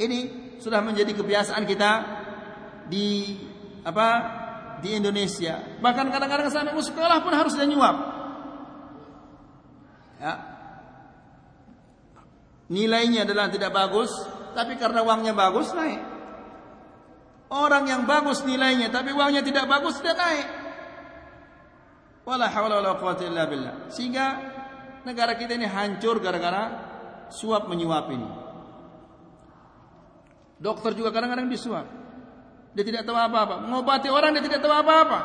ini 0.00 0.18
sudah 0.56 0.80
menjadi 0.80 1.12
kebiasaan 1.12 1.68
kita 1.68 1.90
di 2.88 3.36
apa 3.84 4.08
di 4.80 4.96
Indonesia. 4.96 5.60
Bahkan 5.84 6.06
kadang-kadang 6.08 6.48
sampai 6.48 6.80
sekolah 6.80 7.20
pun 7.20 7.32
harus 7.36 7.52
dia 7.52 7.68
nyuap. 7.68 7.96
Ya. 10.16 10.55
Nilainya 12.66 13.22
adalah 13.22 13.46
tidak 13.46 13.70
bagus, 13.70 14.10
tapi 14.56 14.74
karena 14.74 15.06
uangnya 15.06 15.36
bagus 15.36 15.70
naik. 15.70 16.02
Orang 17.46 17.86
yang 17.86 18.02
bagus 18.10 18.42
nilainya 18.42 18.90
tapi 18.90 19.14
uangnya 19.14 19.44
tidak 19.46 19.70
bagus 19.70 20.02
dia 20.02 20.18
naik. 20.18 20.46
Wala 22.26 22.50
haula. 22.50 22.98
Sehingga 23.86 24.26
negara 25.06 25.38
kita 25.38 25.54
ini 25.54 25.70
hancur 25.70 26.18
gara-gara 26.18 26.62
suap 27.30 27.70
menyuap 27.70 28.10
ini. 28.10 28.26
Dokter 30.58 30.98
juga 30.98 31.14
kadang-kadang 31.14 31.46
disuap. 31.46 31.86
Dia 32.74 32.82
tidak 32.82 33.06
tahu 33.06 33.14
apa-apa. 33.14 33.62
Mengobati 33.62 34.10
orang 34.10 34.34
dia 34.34 34.42
tidak 34.42 34.66
tahu 34.66 34.74
apa-apa. 34.74 35.18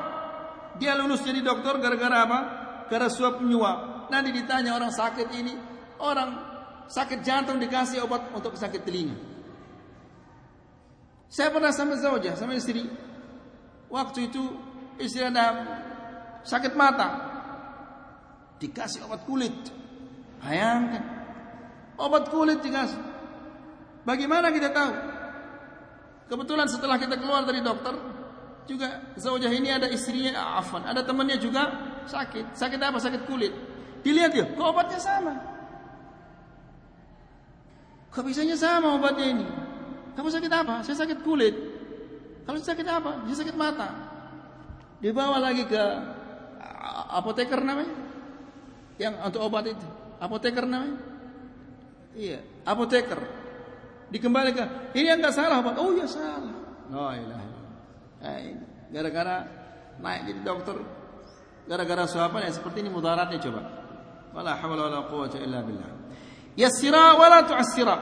Dia 0.77 0.93
lulus 0.93 1.25
jadi 1.25 1.41
dokter 1.41 1.73
gara-gara 1.81 2.17
apa? 2.21 2.39
Gara 2.85 3.09
suap 3.09 3.41
menyuap. 3.41 4.11
Nanti 4.13 4.29
ditanya 4.35 4.75
orang 4.75 4.91
sakit 4.91 5.27
ini, 5.33 5.55
orang 6.03 6.50
sakit 6.91 7.23
jantung 7.23 7.55
dikasih 7.55 8.03
obat 8.03 8.27
untuk 8.35 8.59
sakit 8.59 8.83
telinga. 8.83 9.15
Saya 11.31 11.47
pernah 11.47 11.71
sama 11.71 11.95
Zaujah, 11.95 12.35
sama 12.35 12.59
istri. 12.59 12.83
Waktu 13.87 14.27
itu 14.27 14.43
istri 14.99 15.23
ada 15.23 15.63
sakit 16.43 16.75
mata. 16.75 17.31
Dikasih 18.59 19.07
obat 19.07 19.23
kulit. 19.23 19.55
Bayangkan. 20.43 21.03
Obat 21.95 22.27
kulit 22.27 22.59
dikasih. 22.59 22.99
Bagaimana 24.03 24.51
kita 24.51 24.75
tahu? 24.75 24.91
Kebetulan 26.27 26.67
setelah 26.67 26.99
kita 26.99 27.15
keluar 27.15 27.47
dari 27.47 27.63
dokter, 27.63 27.95
juga 28.67 29.15
Zaujah 29.15 29.51
ini 29.51 29.71
ada 29.71 29.87
istrinya, 29.87 30.59
afan, 30.59 30.83
ada 30.83 31.03
temannya 31.03 31.39
juga 31.39 31.67
sakit. 32.07 32.55
Sakit 32.55 32.79
apa? 32.79 32.99
Sakit 32.99 33.23
kulit. 33.27 33.51
Dilihat 34.03 34.31
ya, 34.35 34.45
kok 34.51 34.65
obatnya 34.65 34.99
sama? 34.99 35.33
Kok 38.11 38.23
bisanya 38.27 38.59
sama 38.59 38.99
obatnya 38.99 39.25
ini? 39.31 39.47
Kamu 40.19 40.27
sakit 40.27 40.51
apa? 40.51 40.83
Saya 40.83 40.99
sakit 40.99 41.23
kulit. 41.23 41.55
Kalau 42.43 42.59
sakit 42.59 42.87
apa? 42.87 43.23
Saya 43.31 43.37
sakit 43.47 43.55
mata. 43.55 43.87
Dibawa 44.99 45.39
lagi 45.39 45.63
ke 45.63 45.83
apoteker 47.15 47.63
namanya. 47.63 47.95
Yang 48.99 49.13
untuk 49.23 49.41
obat 49.47 49.65
itu. 49.71 49.87
Apoteker 50.19 50.67
namanya. 50.67 50.99
Iya, 52.11 52.43
apoteker. 52.67 53.19
Dikembalikan. 54.11 54.91
Ini 54.91 55.15
yang 55.15 55.19
enggak 55.23 55.35
salah 55.39 55.63
obat. 55.63 55.79
Oh 55.79 55.95
ya 55.95 56.03
salah. 56.03 56.55
Oh 56.91 57.11
ilaha. 57.15 57.47
Eh, 58.21 58.59
gara-gara 58.91 59.47
naik 60.03 60.21
jadi 60.29 60.41
dokter 60.43 60.77
gara-gara 61.65 62.03
suapan 62.09 62.49
yang 62.49 62.55
seperti 62.55 62.83
ini 62.83 62.89
mudaratnya 62.91 63.39
coba. 63.39 63.61
Wala 64.35 64.59
haula 64.59 64.91
wala 64.91 64.99
quwwata 65.07 65.39
illa 65.39 65.63
billah. 65.63 65.91
Yassira 66.55 67.15
wala 67.15 67.47
tu'assira. 67.47 67.95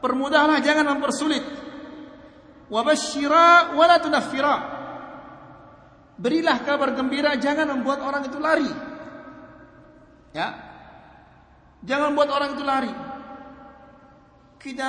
Permudahlah 0.00 0.60
jangan 0.60 0.96
mempersulit. 0.96 1.44
Wabashshira 2.68 3.72
wala 3.78 3.96
tunaffira. 4.02 4.56
Berilah 6.16 6.64
kabar 6.64 6.96
gembira 6.96 7.36
jangan 7.36 7.76
membuat 7.76 8.00
orang 8.00 8.22
itu 8.24 8.38
lari. 8.40 8.70
Ya. 10.32 10.48
Jangan 11.84 12.16
buat 12.16 12.28
orang 12.32 12.50
itu 12.56 12.64
lari. 12.64 12.92
Kita 14.56 14.88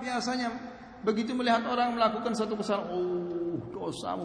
biasanya 0.00 0.48
begitu 1.02 1.34
melihat 1.34 1.66
orang 1.66 1.94
melakukan 1.98 2.32
satu 2.34 2.54
kesalahan, 2.58 2.88
oh 2.94 3.58
dosamu 3.70 4.24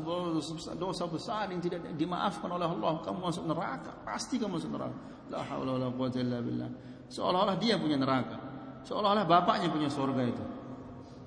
dosa 0.78 1.05
besar 1.09 1.49
yang 1.49 1.61
tidak 1.61 1.84
dimaafkan 1.97 2.49
oleh 2.49 2.65
Allah, 2.65 3.01
kamu 3.01 3.20
masuk 3.20 3.43
neraka, 3.45 3.91
pasti 4.05 4.38
kamu 4.38 4.57
masuk 4.57 4.70
neraka. 4.72 4.97
La 5.34 5.41
haula 5.43 5.76
wala 5.76 5.88
quwwata 5.91 6.17
illa 6.22 6.39
billah. 6.39 6.70
Seolah-olah 7.14 7.61
dia 7.61 7.78
punya 7.78 7.93
neraka. 7.93 8.41
Seolah-olah 8.89 9.30
bapaknya 9.30 9.70
punya 9.70 9.86
surga 9.86 10.24
itu. 10.26 10.43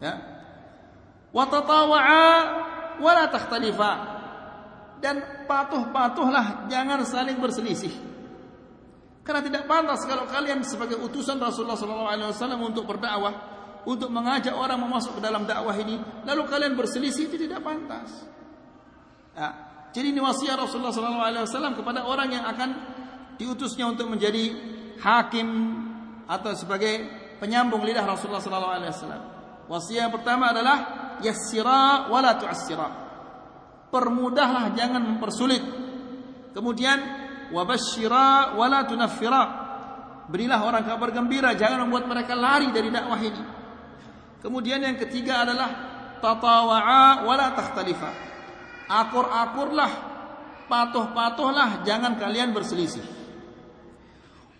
Ya. 0.02 0.14
Wa 1.30 1.46
tatawa'a 1.46 2.26
wa 2.98 3.10
la 3.14 3.30
takhtalifa. 3.30 3.92
Dan 4.98 5.46
patuh-patuhlah, 5.46 6.66
jangan 6.66 7.06
saling 7.06 7.38
berselisih. 7.38 7.94
Karena 9.22 9.44
tidak 9.44 9.70
pantas 9.70 10.02
kalau 10.08 10.26
kalian 10.26 10.66
sebagai 10.66 10.98
utusan 10.98 11.38
Rasulullah 11.38 11.78
SAW 11.78 12.62
untuk 12.62 12.88
berdakwah, 12.88 13.34
untuk 13.86 14.10
mengajak 14.10 14.56
orang 14.56 14.80
masuk 14.90 15.18
ke 15.18 15.22
dalam 15.22 15.46
dakwah 15.46 15.74
ini, 15.78 16.00
lalu 16.26 16.42
kalian 16.50 16.74
berselisih 16.74 17.30
itu 17.30 17.36
tidak 17.38 17.62
pantas. 17.62 18.26
Ya. 19.38 19.48
Jadi 19.94 20.16
ini 20.16 20.20
wasiat 20.20 20.58
Rasulullah 20.58 20.90
SAW 20.90 21.78
kepada 21.78 22.08
orang 22.08 22.28
yang 22.32 22.44
akan 22.48 22.68
diutusnya 23.36 23.86
untuk 23.86 24.08
menjadi 24.08 24.75
hakim 25.00 25.48
atau 26.26 26.52
sebagai 26.56 27.06
penyambung 27.38 27.84
lidah 27.84 28.04
Rasulullah 28.04 28.42
SAW. 28.42 29.22
Wasiat 29.66 30.08
yang 30.08 30.12
pertama 30.14 30.54
adalah 30.54 30.76
yassira 31.22 32.06
wala 32.06 32.38
tu'assira. 32.38 32.88
Permudahlah 33.90 34.74
jangan 34.74 35.02
mempersulit. 35.02 35.62
Kemudian 36.54 36.98
wabashshira 37.50 38.54
wala 38.54 38.86
tunaffira. 38.86 39.42
Berilah 40.26 40.58
orang 40.66 40.82
kabar 40.82 41.14
gembira, 41.14 41.54
jangan 41.54 41.86
membuat 41.86 42.10
mereka 42.10 42.34
lari 42.34 42.74
dari 42.74 42.90
dakwah 42.90 43.20
ini. 43.22 43.42
Kemudian 44.42 44.82
yang 44.82 44.98
ketiga 44.98 45.46
adalah 45.46 45.70
tatawa'a 46.18 47.22
wala 47.22 47.54
takhtalifa 47.54 48.26
akur-akurlah, 48.86 49.92
patuh-patuhlah, 50.70 51.82
jangan 51.82 52.16
kalian 52.18 52.54
berselisih. 52.54 53.02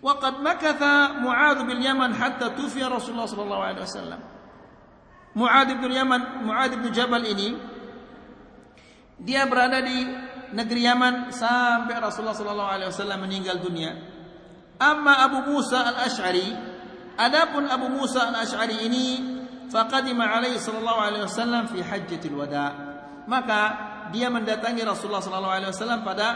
Waqad 0.07 0.39
makatha 0.39 1.19
Muadz 1.19 1.67
bin 1.67 1.83
Yaman 1.83 2.15
hatta 2.15 2.55
tufiya 2.55 2.87
Rasulullah 2.87 3.27
sallallahu 3.27 3.59
alaihi 3.59 3.83
wasallam. 3.83 4.21
Muadz 5.35 5.75
bin 5.83 5.91
Yaman, 5.91 6.47
Muadz 6.47 6.79
bin 6.79 6.95
Jabal 6.95 7.27
ini 7.27 7.59
dia 9.19 9.43
berada 9.51 9.83
di 9.83 10.07
negeri 10.55 10.87
Yaman 10.87 11.35
sampai 11.35 11.99
Rasulullah 11.99 12.39
sallallahu 12.39 12.71
alaihi 12.71 12.87
wasallam 12.87 13.19
meninggal 13.27 13.59
dunia. 13.59 13.99
Amma 14.79 15.27
Abu 15.27 15.51
Musa 15.51 15.83
al-Ash'ari, 15.91 16.55
adapun 17.19 17.67
Abu 17.67 17.91
Musa 17.91 18.31
al-Ash'ari 18.31 18.87
ini 18.87 19.05
faqadima 19.67 20.23
alaihi 20.23 20.55
sallallahu 20.55 20.99
alaihi 21.03 21.27
wasallam 21.27 21.67
fi 21.67 21.83
hajjatil 21.83 22.31
wada. 22.31 22.71
Maka 23.27 23.59
dia 24.15 24.31
mendatangi 24.31 24.87
Rasulullah 24.87 25.19
sallallahu 25.19 25.51
alaihi 25.51 25.71
wasallam 25.75 25.99
pada 26.07 26.27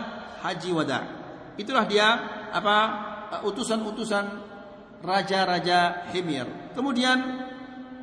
haji 0.43 0.75
wada. 0.75 0.99
Itulah 1.55 1.87
dia 1.87 2.07
apa 2.51 3.10
utusan-utusan 3.39 4.25
raja-raja 4.99 6.11
Himyar. 6.11 6.75
Kemudian 6.75 7.19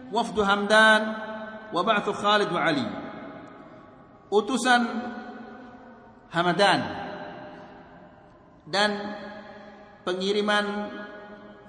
wafdu 0.09 0.41
Hamdan 0.41 1.03
wa 1.72 1.81
ba'thu 1.85 2.16
Khalid 2.16 2.49
wa 2.49 2.61
Ali. 2.64 2.87
Utusan 4.29 4.83
Hamadan 6.29 6.81
dan 8.68 8.91
pengiriman 10.05 10.93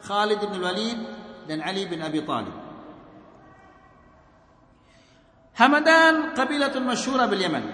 Khalid 0.03 0.39
bin 0.43 0.59
Walid 0.59 0.99
dan 1.47 1.63
Ali 1.63 1.87
bin 1.87 2.03
Abi 2.03 2.23
Talib. 2.23 2.55
Hamadan 5.55 6.35
kabilatun 6.35 6.87
masyhura 6.87 7.27
bil 7.27 7.43
Yaman. 7.43 7.65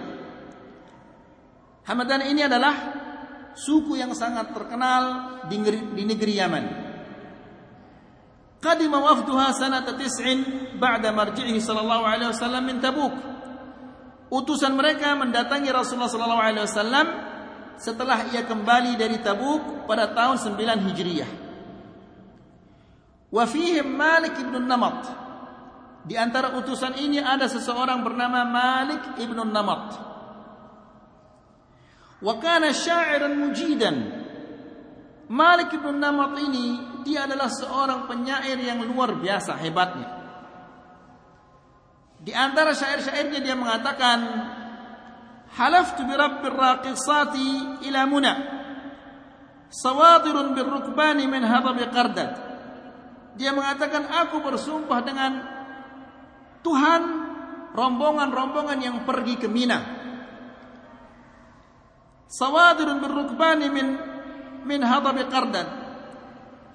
Hamadan 1.86 2.26
ini 2.26 2.42
adalah 2.42 2.95
suku 3.56 3.96
yang 3.96 4.12
sangat 4.12 4.52
terkenal 4.52 5.04
di 5.48 5.56
negeri, 5.58 5.80
di 5.96 6.04
negeri 6.04 6.34
Yaman. 6.36 6.66
Qadima 8.60 9.00
wafduha 9.00 9.56
sanata 9.56 9.96
tis'in 9.96 10.74
ba'da 10.76 11.16
marji'ihi 11.16 11.62
sallallahu 11.64 12.04
alaihi 12.04 12.30
wasallam 12.34 12.64
min 12.68 12.78
Tabuk. 12.84 13.14
Utusan 14.28 14.74
mereka 14.74 15.14
mendatangi 15.16 15.70
Rasulullah 15.70 16.12
sallallahu 16.12 16.44
alaihi 16.44 16.66
wasallam 16.66 17.08
setelah 17.78 18.28
ia 18.34 18.44
kembali 18.44 18.98
dari 19.00 19.22
Tabuk 19.22 19.86
pada 19.86 20.12
tahun 20.12 20.42
9 20.42 20.86
Hijriah. 20.92 21.32
Wa 23.30 23.44
fihim 23.46 23.86
Malik 23.86 24.36
ibn 24.42 24.66
Namat. 24.66 25.24
Di 26.06 26.14
antara 26.18 26.54
utusan 26.58 26.98
ini 27.02 27.18
ada 27.18 27.46
seseorang 27.50 28.02
bernama 28.02 28.46
Malik 28.46 29.22
ibn 29.22 29.38
Namat. 29.46 30.15
Wa 32.24 32.40
kana 32.40 32.72
sya'iran 32.72 33.36
mujidan. 33.36 33.96
Malik 35.26 35.74
bin 35.74 35.98
Namat 35.98 36.38
ini 36.38 36.68
dia 37.02 37.26
adalah 37.26 37.50
seorang 37.50 38.06
penyair 38.06 38.62
yang 38.62 38.86
luar 38.86 39.18
biasa 39.18 39.58
hebatnya. 39.58 40.10
Di 42.26 42.34
antara 42.34 42.74
syair-syairnya 42.74 43.40
dia 43.42 43.54
mengatakan 43.54 44.18
Halaftu 45.56 46.10
bi 46.10 46.14
rabbir 46.18 46.58
raqisati 46.58 47.86
ila 47.86 48.02
muna 48.10 48.34
Sawatirun 49.70 50.58
bir 50.58 50.66
rukbani 50.66 51.30
min 51.30 51.46
hadabi 51.46 51.86
qardad 51.94 52.34
Dia 53.38 53.54
mengatakan 53.54 54.10
aku 54.10 54.42
bersumpah 54.42 55.00
dengan 55.06 55.32
Tuhan 56.66 57.02
rombongan-rombongan 57.78 58.80
yang 58.82 58.98
pergi 59.06 59.38
ke 59.38 59.46
Mina 59.46 59.95
sawadirun 62.30 63.02
birrukbani 63.02 63.68
min 63.70 63.88
min 64.66 64.82
hadabi 64.82 65.26
Qardan. 65.30 65.68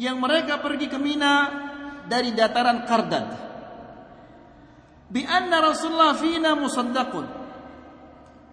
Yang 0.01 0.17
mereka 0.17 0.63
pergi 0.65 0.89
ke 0.89 0.97
Mina 0.97 1.35
dari 2.09 2.33
dataran 2.33 2.89
Qardan. 2.89 3.27
Bi 5.11 5.27
anna 5.27 5.59
Rasulullah 5.61 6.15
fina 6.17 6.55
musaddaqun 6.55 7.41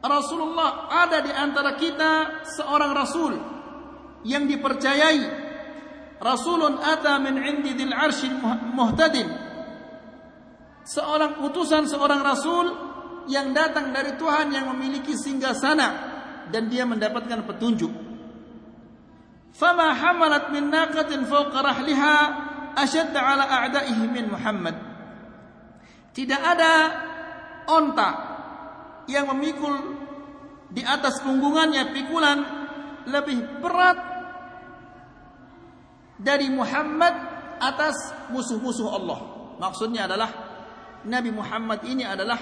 Rasulullah 0.01 0.89
ada 0.89 1.21
di 1.25 1.33
antara 1.33 1.73
kita 1.73 2.43
seorang 2.45 2.91
rasul 2.93 3.33
yang 4.25 4.45
dipercayai. 4.45 5.45
Rasulun 6.17 6.81
ata 6.81 7.21
min 7.21 7.37
indi 7.41 7.77
dil 7.77 7.93
arshil 7.93 8.37
muhtadin. 8.73 9.29
Seorang 10.87 11.45
utusan 11.45 11.85
seorang 11.85 12.21
rasul 12.25 12.65
yang 13.27 13.51
datang 13.51 13.91
dari 13.91 14.15
Tuhan 14.15 14.49
yang 14.55 14.71
memiliki 14.71 15.13
singgah 15.13 15.53
sana 15.53 16.16
dan 16.49 16.71
dia 16.71 16.83
mendapatkan 16.87 17.43
petunjuk. 17.45 17.91
Fama 19.57 19.89
hamalat 19.93 20.53
min 20.53 20.69
naqatin 20.69 21.25
fawqa 21.25 21.59
rahliha 21.65 22.15
ashadd 22.77 23.15
ala 23.17 23.45
a'da'ihi 23.45 24.03
min 24.09 24.29
Muhammad. 24.29 24.75
Tidak 26.13 26.41
ada 26.41 26.73
onta 27.69 28.09
yang 29.09 29.29
memikul 29.33 29.73
di 30.69 30.83
atas 30.83 31.23
punggungannya 31.23 31.93
pikulan 31.95 32.39
lebih 33.07 33.63
berat 33.63 33.97
dari 36.17 36.49
Muhammad 36.49 37.13
atas 37.61 37.95
musuh-musuh 38.33 38.89
Allah. 38.89 39.19
Maksudnya 39.57 40.05
adalah 40.05 40.29
Nabi 41.05 41.31
Muhammad 41.33 41.81
ini 41.85 42.03
adalah 42.05 42.37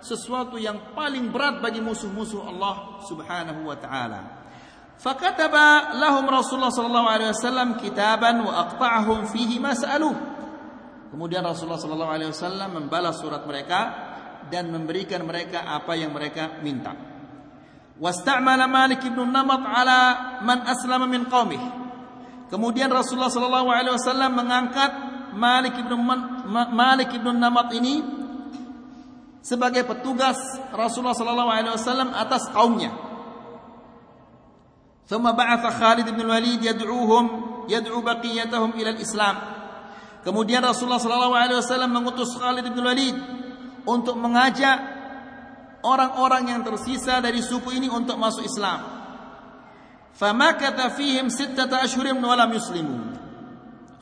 sesuatu 0.00 0.56
yang 0.56 0.96
paling 0.96 1.28
berat 1.28 1.60
bagi 1.60 1.80
musuh-musuh 1.84 2.44
Allah 2.48 3.04
Subhanahu 3.04 3.68
wa 3.68 3.76
taala. 3.76 4.20
Fakataba 5.00 5.96
lahum 5.96 6.28
Rasulullah 6.28 6.68
sallallahu 6.68 7.08
alaihi 7.08 7.32
wasallam 7.32 7.80
kitaban 7.80 8.44
wa 8.44 8.68
aqta'ahum 8.68 9.32
fihi 9.32 9.56
ma 9.56 9.72
Kemudian 11.10 11.40
Rasulullah 11.40 11.80
sallallahu 11.80 12.12
alaihi 12.12 12.30
wasallam 12.36 12.84
membalas 12.84 13.16
surat 13.16 13.42
mereka 13.48 13.80
dan 14.52 14.68
memberikan 14.68 15.24
mereka 15.24 15.64
apa 15.64 15.96
yang 15.96 16.12
mereka 16.12 16.60
minta. 16.60 16.92
Wasta'mala 17.96 18.68
Malik 18.68 19.00
bin 19.04 19.16
Namat 19.24 19.62
ala 19.64 20.00
man 20.44 20.68
aslama 20.68 21.08
min 21.08 21.24
qaumih. 21.32 21.60
Kemudian 22.52 22.92
Rasulullah 22.92 23.32
sallallahu 23.32 23.68
alaihi 23.72 23.96
wasallam 23.96 24.36
mengangkat 24.36 24.92
Malik 25.32 25.80
bin 25.80 26.00
Malik 26.76 27.08
bin 27.08 27.40
Namat 27.40 27.72
ini 27.72 28.19
sebagai 29.40 29.88
petugas 29.88 30.36
Rasulullah 30.72 31.16
sallallahu 31.16 31.50
alaihi 31.50 31.74
wasallam 31.74 32.12
atas 32.12 32.48
kaumnya. 32.52 32.92
Thumma 35.08 35.34
ba'atha 35.34 35.74
Khalid 35.74 36.06
bin 36.14 36.22
Walid 36.28 36.62
yad'uuhum 36.62 37.66
yad'u 37.66 37.98
baqiyatahum 37.98 38.78
ila 38.78 38.90
al-Islam. 38.94 39.36
Kemudian 40.22 40.62
Rasulullah 40.62 41.02
sallallahu 41.02 41.34
alaihi 41.34 41.58
wasallam 41.58 41.90
mengutus 41.90 42.36
Khalid 42.36 42.68
bin 42.68 42.84
Walid 42.84 43.16
untuk 43.88 44.14
mengajak 44.20 44.78
orang-orang 45.82 46.52
yang 46.52 46.60
tersisa 46.62 47.18
dari 47.24 47.40
suku 47.40 47.72
ini 47.74 47.88
untuk 47.88 48.20
masuk 48.20 48.44
Islam. 48.44 49.00
Famakatha 50.12 50.92
fihim 50.92 51.32
sittata 51.32 51.80
ashhurin 51.80 52.20
wa 52.20 52.36
lam 52.36 52.52
yuslimu. 52.52 52.96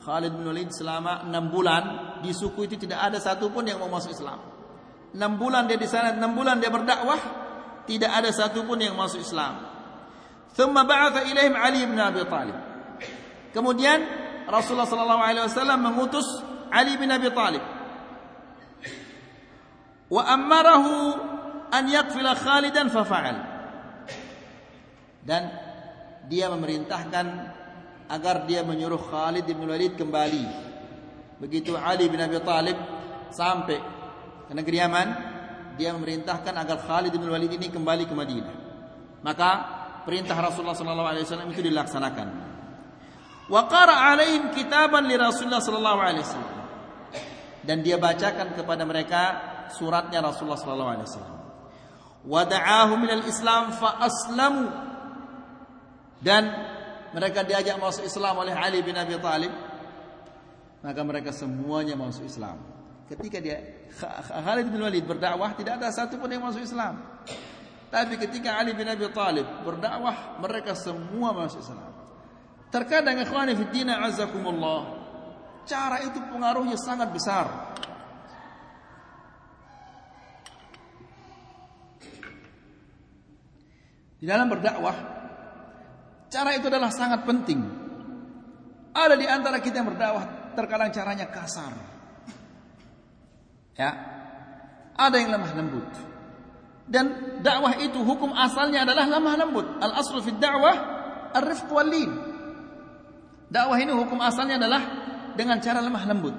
Khalid 0.03 0.35
bin 0.35 0.45
Walid 0.51 0.75
selama 0.75 1.23
enam 1.23 1.47
bulan 1.47 1.83
di 2.19 2.35
suku 2.35 2.67
itu 2.67 2.75
tidak 2.75 3.07
ada 3.07 3.17
satupun 3.23 3.63
yang 3.63 3.79
mau 3.79 3.87
masuk 3.87 4.11
Islam. 4.11 4.58
Enam 5.09 5.41
bulan 5.41 5.65
dia 5.65 5.77
di 5.77 5.89
sana, 5.89 6.13
enam 6.13 6.37
bulan 6.37 6.61
dia 6.61 6.69
berdakwah, 6.69 7.17
tidak 7.89 8.11
ada 8.13 8.29
satupun 8.29 8.77
yang 8.77 8.93
masuk 8.93 9.25
Islam. 9.25 9.65
Thumma 10.53 10.85
ba'atha 10.85 11.25
ilaihim 11.25 11.55
Ali 11.57 11.85
bin 11.85 11.97
Abi 11.97 12.21
Talib. 12.29 12.57
Kemudian 13.49 13.99
Rasulullah 14.45 14.85
sallallahu 14.85 15.21
alaihi 15.21 15.45
wasallam 15.45 15.79
mengutus 15.81 16.25
Ali 16.69 16.97
bin 17.01 17.09
Abi 17.09 17.33
Talib. 17.33 17.61
Wa 20.09 20.25
amarahu 20.25 21.17
an 21.69 21.83
yaqfila 21.89 22.37
Khalidan 22.37 22.93
fa 22.93 23.01
fa'al. 23.05 23.37
Dan 25.25 25.49
dia 26.29 26.49
memerintahkan 26.49 27.25
agar 28.09 28.49
dia 28.49 28.65
menyuruh 28.65 28.97
Khalid 28.97 29.45
bin 29.45 29.65
Walid 29.69 29.93
kembali. 29.97 30.45
Begitu 31.37 31.77
Ali 31.77 32.09
bin 32.09 32.17
Abi 32.17 32.41
Talib 32.41 32.77
sampai 33.29 33.77
ke 34.49 34.53
negeri 34.57 34.81
Yaman, 34.81 35.07
dia 35.77 35.93
memerintahkan 35.93 36.53
agar 36.57 36.81
Khalid 36.81 37.13
bin 37.13 37.29
Walid 37.29 37.53
ini 37.53 37.69
kembali 37.69 38.09
ke 38.09 38.17
Madinah. 38.17 38.55
Maka 39.21 39.49
perintah 40.09 40.33
Rasulullah 40.41 40.73
sallallahu 40.73 41.09
alaihi 41.13 41.23
wasallam 41.29 41.53
itu 41.53 41.61
dilaksanakan. 41.61 42.27
Wa 43.45 43.69
qara 43.69 44.09
alaihim 44.09 44.49
kitaban 44.49 45.05
li 45.05 45.13
Rasulullah 45.13 45.61
sallallahu 45.61 45.99
alaihi 46.01 46.25
wasallam. 46.25 46.57
Dan 47.61 47.85
dia 47.85 48.01
bacakan 48.01 48.57
kepada 48.57 48.89
mereka 48.89 49.21
suratnya 49.77 50.25
Rasulullah 50.25 50.57
sallallahu 50.57 50.91
alaihi 50.97 51.05
wasallam. 51.05 51.37
Wa 52.25 52.41
da'ahum 52.49 52.97
minal 53.05 53.23
Islam 53.29 53.69
fa 53.77 54.01
aslamu. 54.01 54.65
Dan 56.25 56.49
mereka 57.13 57.45
diajak 57.45 57.77
masuk 57.77 58.01
Islam 58.01 58.33
oleh 58.41 58.57
Ali 58.57 58.81
bin 58.81 58.97
Abi 58.97 59.13
Thalib. 59.21 59.53
Maka 60.81 61.01
mereka 61.05 61.29
semuanya 61.29 61.93
masuk 61.93 62.25
Islam. 62.25 62.78
Ketika 63.09 63.41
dia 63.41 63.57
Khalid 64.29 64.69
bin 64.69 64.85
Walid 64.85 65.01
berdakwah 65.09 65.57
tidak 65.57 65.81
ada 65.81 65.89
satu 65.89 66.21
pun 66.21 66.29
yang 66.29 66.45
masuk 66.45 66.61
Islam. 66.61 67.01
Tapi 67.89 68.21
ketika 68.21 68.61
Ali 68.61 68.77
bin 68.77 68.85
Abi 68.85 69.09
Thalib 69.09 69.65
berdakwah 69.65 70.37
mereka 70.37 70.77
semua 70.77 71.33
masuk 71.33 71.57
Islam. 71.65 71.89
Terkadang 72.69 73.17
ikhwani 73.17 73.57
fi 73.57 73.65
din 73.73 73.89
azakumullah 73.89 75.01
cara 75.65 76.05
itu 76.05 76.21
pengaruhnya 76.21 76.77
sangat 76.77 77.09
besar. 77.09 77.73
Di 84.21 84.29
dalam 84.29 84.53
berdakwah 84.53 84.97
cara 86.29 86.53
itu 86.53 86.69
adalah 86.69 86.93
sangat 86.93 87.25
penting. 87.25 87.57
Ada 88.93 89.17
di 89.17 89.25
antara 89.25 89.57
kita 89.57 89.81
yang 89.81 89.89
berdakwah 89.89 90.53
terkadang 90.53 90.93
caranya 90.93 91.25
kasar. 91.25 91.98
Ya. 93.79 93.95
Ada 94.99 95.15
yang 95.15 95.31
lemah 95.31 95.51
lembut. 95.55 95.87
Dan 96.83 97.39
dakwah 97.39 97.79
itu 97.79 98.03
hukum 98.03 98.35
asalnya 98.35 98.83
adalah 98.83 99.07
lemah 99.07 99.35
lembut. 99.39 99.67
Al 99.79 99.95
aslu 100.03 100.19
fi 100.19 100.35
dakwah 100.35 100.75
ar-rifq 101.31 101.71
wal 101.71 101.87
lin. 101.87 102.11
Dakwah 103.47 103.79
ini 103.79 103.95
hukum 103.95 104.19
asalnya 104.19 104.59
adalah 104.59 104.81
dengan 105.39 105.63
cara 105.63 105.79
lemah 105.79 106.03
lembut. 106.03 106.35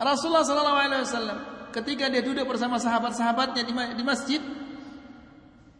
Rasulullah 0.00 0.48
sallallahu 0.48 0.80
alaihi 0.80 1.04
wasallam 1.04 1.38
ketika 1.76 2.08
dia 2.08 2.24
duduk 2.24 2.48
bersama 2.48 2.80
sahabat-sahabatnya 2.80 3.62
di 3.92 4.00
masjid 4.00 4.40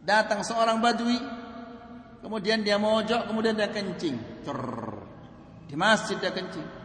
datang 0.05 0.45
seorang 0.45 0.77
badui 0.77 1.17
kemudian 2.21 2.61
dia 2.61 2.77
mojok 2.77 3.25
kemudian 3.33 3.57
dia 3.57 3.73
kencing. 3.73 4.45
Di 5.65 5.73
masjid 5.73 6.21
dia 6.21 6.29
kencing. 6.29 6.80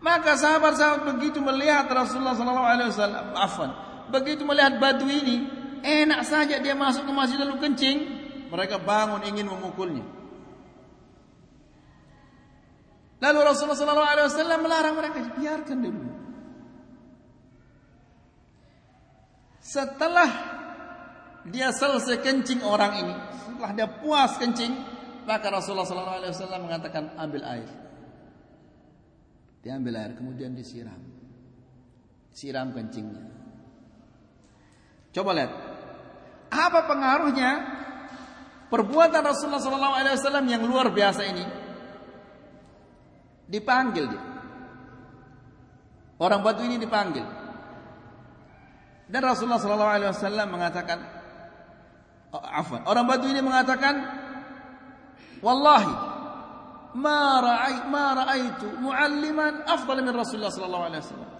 Maka 0.00 0.32
sahabat-sahabat 0.32 1.04
begitu 1.12 1.44
melihat 1.44 1.84
Rasulullah 1.92 2.32
wasallam, 2.32 3.36
afwan, 3.36 3.70
begitu 4.08 4.48
melihat 4.48 4.80
badui 4.80 5.20
ini, 5.20 5.36
enak 5.84 6.24
saja 6.24 6.56
dia 6.56 6.72
masuk 6.72 7.04
ke 7.04 7.12
masjid 7.12 7.36
lalu 7.36 7.60
kencing, 7.60 8.08
mereka 8.48 8.80
bangun 8.80 9.20
ingin 9.28 9.44
memukulnya. 9.44 10.04
Lalu 13.20 13.38
Rasulullah 13.44 14.24
wasallam 14.24 14.60
melarang 14.64 14.96
mereka, 14.96 15.20
biarkan 15.36 15.78
dulu. 15.84 16.08
Setelah 19.60 20.30
dia 21.44 21.76
selesai 21.76 22.24
kencing 22.24 22.64
orang 22.64 23.04
ini, 23.04 23.14
setelah 23.44 23.70
dia 23.76 23.88
puas 24.00 24.32
kencing, 24.40 24.72
maka 25.28 25.52
Rasulullah 25.52 25.84
wasallam 26.24 26.64
mengatakan 26.64 27.12
ambil 27.20 27.44
air. 27.44 27.89
Diambil 29.60 30.00
air 30.00 30.12
kemudian 30.16 30.56
disiram. 30.56 30.98
Siram 32.32 32.72
kencingnya. 32.72 33.24
Coba 35.12 35.36
lihat. 35.36 35.52
Apa 36.50 36.88
pengaruhnya 36.88 37.50
perbuatan 38.72 39.22
Rasulullah 39.22 39.62
SAW 39.62 40.48
yang 40.48 40.64
luar 40.66 40.90
biasa 40.90 41.22
ini? 41.28 41.44
Dipanggil 43.50 44.04
dia. 44.08 44.22
Orang 46.20 46.44
batu 46.44 46.64
ini 46.64 46.76
dipanggil. 46.76 47.24
Dan 49.10 49.20
Rasulullah 49.26 49.58
SAW 49.58 50.46
mengatakan, 50.46 50.98
oh, 52.30 52.44
afwan, 52.44 52.86
orang 52.86 53.04
batu 53.10 53.26
ini 53.26 53.42
mengatakan, 53.42 53.94
Wallahi, 55.40 55.92
ma 56.94 57.38
ra'i 57.38 57.86
ma 57.86 58.06
ra'aitu 58.18 58.66
mualliman 58.82 59.62
afdal 59.66 60.02
min 60.02 60.14
Rasulullah 60.14 60.50
sallallahu 60.50 60.86
alaihi 60.90 61.02
wasallam. 61.04 61.30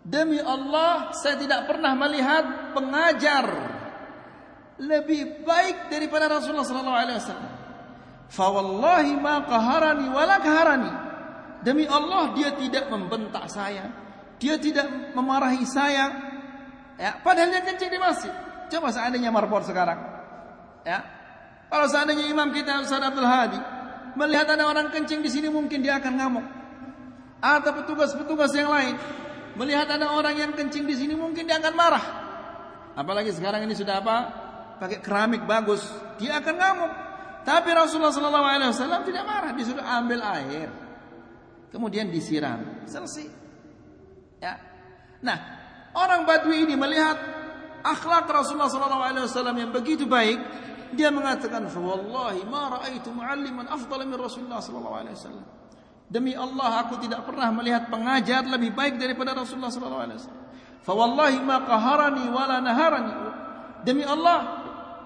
Demi 0.00 0.40
Allah, 0.40 1.12
saya 1.12 1.36
tidak 1.36 1.68
pernah 1.68 1.92
melihat 1.92 2.72
pengajar 2.72 3.44
lebih 4.80 5.44
baik 5.44 5.92
daripada 5.92 6.26
Rasulullah 6.26 6.64
sallallahu 6.64 7.00
alaihi 7.04 7.18
wasallam. 7.20 7.52
Fa 8.32 8.46
wallahi 8.48 9.12
ma 9.20 9.44
qaharani 9.44 10.06
wala 10.08 10.36
qaharani. 10.40 10.92
Demi 11.60 11.84
Allah 11.84 12.32
dia 12.32 12.56
tidak 12.56 12.88
membentak 12.88 13.44
saya, 13.52 13.92
dia 14.40 14.56
tidak 14.56 15.12
memarahi 15.12 15.68
saya. 15.68 16.08
Ya, 16.96 17.20
padahal 17.20 17.52
dia 17.52 17.62
kencing 17.64 17.92
di 17.92 18.00
masjid. 18.00 18.32
Coba 18.72 18.88
seandainya 18.92 19.28
marbot 19.28 19.64
sekarang. 19.68 20.00
Ya. 20.84 21.04
Kalau 21.68 21.86
seandainya 21.86 22.26
imam 22.26 22.50
kita 22.50 22.82
Ustaz 22.82 23.04
Abdul 23.04 23.28
Hadi 23.28 23.60
melihat 24.18 24.54
ada 24.54 24.66
orang 24.66 24.90
kencing 24.90 25.20
di 25.22 25.30
sini 25.30 25.48
mungkin 25.50 25.82
dia 25.82 25.98
akan 25.98 26.12
ngamuk. 26.16 26.46
Atau 27.40 27.72
petugas-petugas 27.72 28.52
yang 28.52 28.68
lain 28.68 28.94
melihat 29.56 29.88
ada 29.90 30.12
orang 30.14 30.36
yang 30.36 30.52
kencing 30.54 30.84
di 30.86 30.94
sini 30.94 31.14
mungkin 31.16 31.44
dia 31.48 31.58
akan 31.58 31.74
marah. 31.74 32.04
Apalagi 32.94 33.32
sekarang 33.32 33.64
ini 33.64 33.74
sudah 33.74 34.02
apa? 34.02 34.16
Pakai 34.80 34.98
keramik 35.04 35.44
bagus, 35.44 35.84
dia 36.16 36.40
akan 36.40 36.54
ngamuk. 36.56 36.92
Tapi 37.40 37.68
Rasulullah 37.72 38.12
SAW 38.12 39.04
tidak 39.04 39.24
marah, 39.24 39.52
disuruh 39.56 39.84
ambil 39.84 40.20
air, 40.20 40.68
kemudian 41.72 42.12
disiram, 42.12 42.84
selesai. 42.84 43.28
Ya. 44.40 44.60
Nah, 45.24 45.38
orang 45.96 46.28
Badui 46.28 46.68
ini 46.68 46.76
melihat 46.76 47.16
akhlak 47.80 48.28
Rasulullah 48.28 48.68
SAW 48.68 49.56
yang 49.56 49.72
begitu 49.72 50.04
baik, 50.04 50.36
dia 50.94 51.08
mengatakan, 51.10 51.66
"Wallahi 51.70 52.42
ma 52.46 52.80
raaitu 52.80 53.10
mualliman 53.10 53.66
afdal 53.66 54.04
min 54.06 54.16
Rasulullah 54.18 54.62
sallallahu 54.62 54.96
alaihi 54.96 55.16
wasallam." 55.16 55.46
Demi 56.10 56.34
Allah 56.34 56.82
aku 56.82 56.98
tidak 56.98 57.22
pernah 57.22 57.54
melihat 57.54 57.86
pengajar 57.86 58.42
lebih 58.42 58.74
baik 58.74 58.98
daripada 58.98 59.30
Rasulullah 59.30 59.70
sallallahu 59.70 60.04
alaihi 60.10 60.18
wasallam. 60.18 60.46
Fa 60.82 60.92
wallahi 60.96 61.38
ma 61.38 61.56
qaharani 61.62 62.24
wala 62.34 62.56
naharani. 62.58 63.14
Demi 63.86 64.02
Allah 64.02 64.38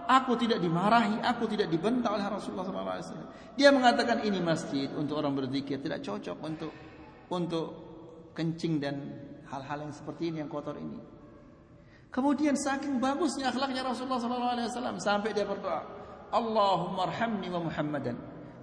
aku 0.08 0.32
tidak 0.40 0.64
dimarahi, 0.64 1.20
aku 1.20 1.44
tidak 1.48 1.68
dibentak 1.68 2.08
oleh 2.08 2.24
Rasulullah 2.24 2.64
wasallam. 2.64 3.28
Dia 3.52 3.68
mengatakan 3.70 4.24
ini 4.24 4.40
masjid 4.40 4.88
untuk 4.96 5.20
orang 5.20 5.36
berzikir, 5.36 5.76
tidak 5.80 6.00
cocok 6.00 6.36
untuk 6.40 6.72
untuk 7.28 7.66
kencing 8.34 8.80
dan 8.82 8.96
hal-hal 9.48 9.86
yang 9.86 9.94
seperti 9.94 10.32
ini 10.32 10.42
yang 10.42 10.50
kotor 10.50 10.76
ini. 10.76 11.13
Kemudian 12.14 12.54
saking 12.54 13.02
bagusnya 13.02 13.50
akhlaknya 13.50 13.82
Rasulullah 13.82 14.22
SAW 14.22 15.02
sampai 15.02 15.34
dia 15.34 15.42
berdoa, 15.42 15.82
Allahumma 16.30 17.10
arhamni 17.10 17.50
wa 17.50 17.66
Muhammadan, 17.66 18.14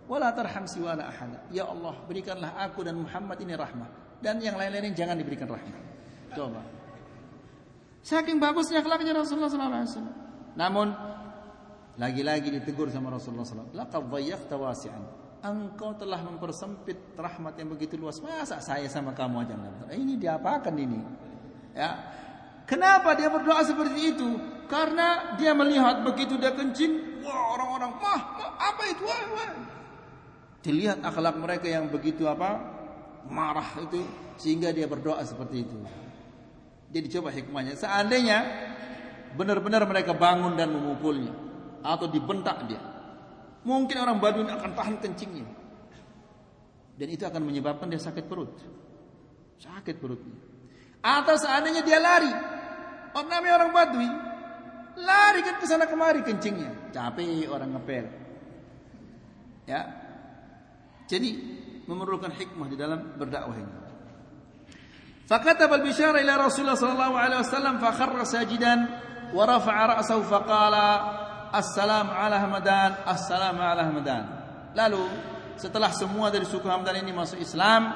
wala 0.08 0.32
tarham 0.32 0.64
siwana 0.64 1.12
ahada. 1.12 1.43
Ya 1.52 1.68
Allah, 1.68 1.99
berikanlah 2.08 2.56
aku 2.56 2.88
dan 2.88 3.04
Muhammad 3.04 3.43
ini 3.43 3.60
rahmah 3.60 3.91
dan 4.24 4.39
yang 4.39 4.56
lain-lain 4.56 4.95
jangan 4.95 5.20
diberikan 5.20 5.52
rahmah. 5.52 5.80
Coba. 6.32 6.64
Saking 8.02 8.39
bagusnya 8.39 8.80
akhlaknya 8.80 9.20
Rasulullah 9.20 9.52
SAW. 9.52 10.08
Namun 10.56 10.95
lagi-lagi 11.99 12.56
ditegur 12.56 12.88
sama 12.88 13.12
Rasulullah 13.12 13.43
SAW. 13.43 13.76
Laqad 13.76 14.08
dhayyaqta 14.08 14.56
wasi'an. 14.56 15.04
Engkau 15.41 15.97
telah 15.97 16.22
mempersempit 16.22 17.18
rahmat 17.18 17.58
yang 17.58 17.74
begitu 17.74 17.97
luas. 17.97 18.22
Masa 18.22 18.62
saya 18.62 18.86
sama 18.88 19.12
kamu 19.12 19.43
aja 19.43 19.58
enggak? 19.58 19.89
Ini 19.89 20.14
diapakan 20.22 20.76
ini? 20.78 21.02
Ya, 21.74 21.97
Kenapa 22.72 23.19
dia 23.19 23.28
berdoa 23.28 23.59
seperti 23.67 24.15
itu? 24.15 24.39
Karena 24.72 25.36
dia 25.36 25.51
melihat 25.51 26.07
begitu 26.07 26.39
dia 26.39 26.55
kencing, 26.55 27.19
wah 27.19 27.59
orang-orang, 27.59 27.91
mah, 27.99 28.22
mah 28.39 28.51
apa 28.55 28.84
itu? 28.88 29.03
Wah, 29.03 29.22
wah. 29.36 29.51
Dilihat 30.63 31.03
akhlak 31.03 31.36
mereka 31.36 31.67
yang 31.67 31.91
begitu 31.91 32.32
apa? 32.32 32.63
Marah 33.28 33.76
itu 33.76 34.07
sehingga 34.39 34.72
dia 34.72 34.88
berdoa 34.88 35.19
seperti 35.28 35.67
itu. 35.67 35.76
Jadi 36.95 37.07
coba 37.19 37.36
hikmahnya. 37.36 37.76
Seandainya 37.76 38.39
benar-benar 39.36 39.84
mereka 39.84 40.15
bangun 40.15 40.55
dan 40.55 40.72
memukulnya 40.72 41.36
atau 41.84 42.07
dibentak 42.07 42.72
dia, 42.72 42.80
mungkin 43.67 43.99
orang 43.99 44.24
Baduin 44.24 44.47
akan 44.47 44.72
tahan 44.72 44.95
kencingnya. 45.03 45.47
Dan 46.95 47.07
itu 47.11 47.28
akan 47.28 47.43
menyebabkan 47.43 47.91
dia 47.91 47.99
sakit 47.99 48.32
perut. 48.32 48.55
Sakit 49.59 49.99
perutnya. 49.99 50.39
Atau 51.01 51.36
seandainya 51.36 51.82
dia 51.82 51.97
lari, 51.97 52.61
Orang 53.16 53.28
namanya 53.32 53.55
orang 53.64 53.70
Badui. 53.72 54.11
Lari 54.97 55.40
kan 55.44 55.57
ke 55.61 55.66
sana 55.68 55.84
kemari 55.88 56.24
kencingnya. 56.24 56.92
Capek 56.92 57.49
orang 57.49 57.76
ngepel. 57.76 58.05
Ya. 59.68 59.82
Jadi 61.07 61.30
memerlukan 61.86 62.32
hikmah 62.34 62.66
di 62.68 62.76
dalam 62.76 63.16
berdakwah 63.18 63.57
ini. 63.57 63.74
فكتب 65.26 65.66
البشارة 65.66 66.22
إلى 66.22 66.38
رسول 66.38 66.70
الله 66.70 66.78
صلى 66.78 66.92
الله 66.94 67.12
عليه 67.18 67.38
وسلم 67.42 67.74
فخر 67.82 68.14
ساجدا 68.24 68.74
ورفع 69.34 69.76
رأسه 69.86 70.18
فقال 70.22 70.74
Assalamu 71.57 72.12
ala 72.12 72.36
Hamadan, 72.42 72.90
Assalamu 73.07 73.62
ala 73.62 73.86
Hamadan. 73.86 74.22
Lalu 74.76 75.03
setelah 75.57 75.88
semua 75.94 76.28
dari 76.28 76.44
suku 76.44 76.66
Hamdan 76.68 77.01
ini 77.01 77.16
masuk 77.16 77.40
Islam, 77.40 77.94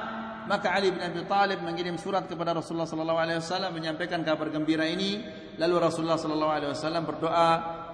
maka 0.49 0.73
Ali 0.73 0.91
bin 0.91 0.99
Abi 0.99 1.21
Thalib 1.29 1.61
mengirim 1.61 1.95
surat 1.95 2.25
kepada 2.25 2.51
Rasulullah 2.51 2.89
sallallahu 2.89 3.19
alaihi 3.19 3.39
wasallam 3.39 3.71
menyampaikan 3.77 4.25
kabar 4.25 4.49
gembira 4.49 4.83
ini. 4.89 5.21
Lalu 5.55 5.75
Rasulullah 5.77 6.17
sallallahu 6.17 6.51
alaihi 6.51 6.71
wasallam 6.73 7.03
berdoa, 7.05 7.49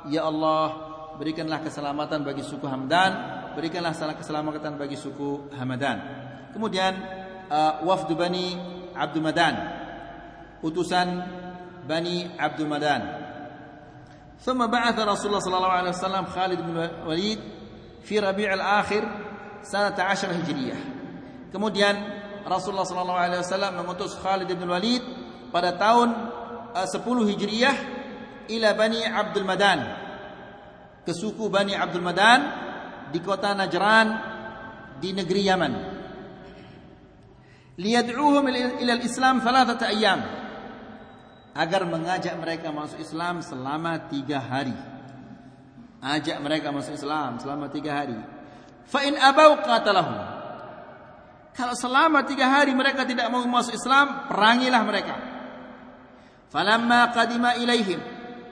"Ya 0.08 0.24
Allah, 0.24 0.68
berikanlah 1.20 1.62
keselamatan 1.62 2.24
bagi 2.24 2.42
suku 2.42 2.66
Hamdan, 2.66 3.12
berikanlah 3.54 3.94
keselamatan 3.94 4.80
bagi 4.80 4.96
suku 4.96 5.52
Hamadan." 5.54 5.98
Kemudian 6.56 6.94
uh, 7.52 7.84
wafdu 7.84 8.16
Bani 8.18 8.58
Abdul 8.96 9.22
Madan, 9.22 9.56
utusan 10.66 11.08
Bani 11.86 12.26
Abdul 12.40 12.72
Madan 12.72 13.28
ثم 14.38 14.62
بعث 14.62 15.00
رسول 15.00 15.28
الله 15.34 15.40
صلى 15.50 15.58
الله 15.58 15.74
عليه 15.82 15.90
وسلم 15.98 16.26
خالد 16.26 16.60
بن 16.62 16.78
الوليد 16.78 17.40
في 18.06 18.20
ربيع 18.22 18.54
الآخر 18.54 19.04
سنة 19.66 19.98
عشر 19.98 20.30
هجرية 20.30 20.78
kemudian 21.50 21.96
Rasulullah 22.47 22.87
sallallahu 22.87 23.21
alaihi 23.21 23.41
wasallam 23.43 23.73
mengutus 23.79 24.19
Khalid 24.19 24.51
bin 24.51 24.69
Walid 24.69 25.03
pada 25.55 25.75
tahun 25.77 26.09
uh, 26.75 26.87
10 26.87 27.03
Hijriyah 27.05 27.77
ila 28.51 28.69
Bani 28.75 29.01
Abdul 29.07 29.47
Madan 29.47 29.81
ke 31.03 31.13
suku 31.15 31.47
Bani 31.51 31.75
Abdul 31.75 32.05
Madan 32.05 32.41
di 33.11 33.19
kota 33.23 33.55
Najran 33.55 34.09
di 34.99 35.11
negeri 35.15 35.43
Yaman 35.47 35.73
liyad'uhum 37.79 38.45
ila 38.47 38.93
al-Islam 38.93 39.41
thalathata 39.41 39.89
ayyam 39.89 40.21
agar 41.53 41.85
mengajak 41.85 42.35
mereka 42.41 42.73
masuk 42.73 43.01
Islam 43.01 43.45
selama 43.45 44.09
tiga 44.09 44.41
hari. 44.41 44.77
Ajak 46.03 46.41
mereka 46.43 46.75
masuk 46.75 46.99
Islam 46.99 47.39
selama 47.39 47.71
tiga 47.71 48.03
hari. 48.03 48.19
Fa 48.89 49.07
in 49.07 49.15
abau 49.15 49.61
qatalahum. 49.63 50.42
Kalau 51.53 51.77
selama 51.77 52.25
tiga 52.25 52.49
hari 52.49 52.73
mereka 52.73 53.05
tidak 53.05 53.29
mau 53.29 53.45
masuk 53.45 53.77
Islam, 53.77 54.25
perangilah 54.29 54.83
mereka. 54.89 55.15
Falamma 56.49 57.13
qadima 57.13 57.57
ilaihim, 57.61 58.01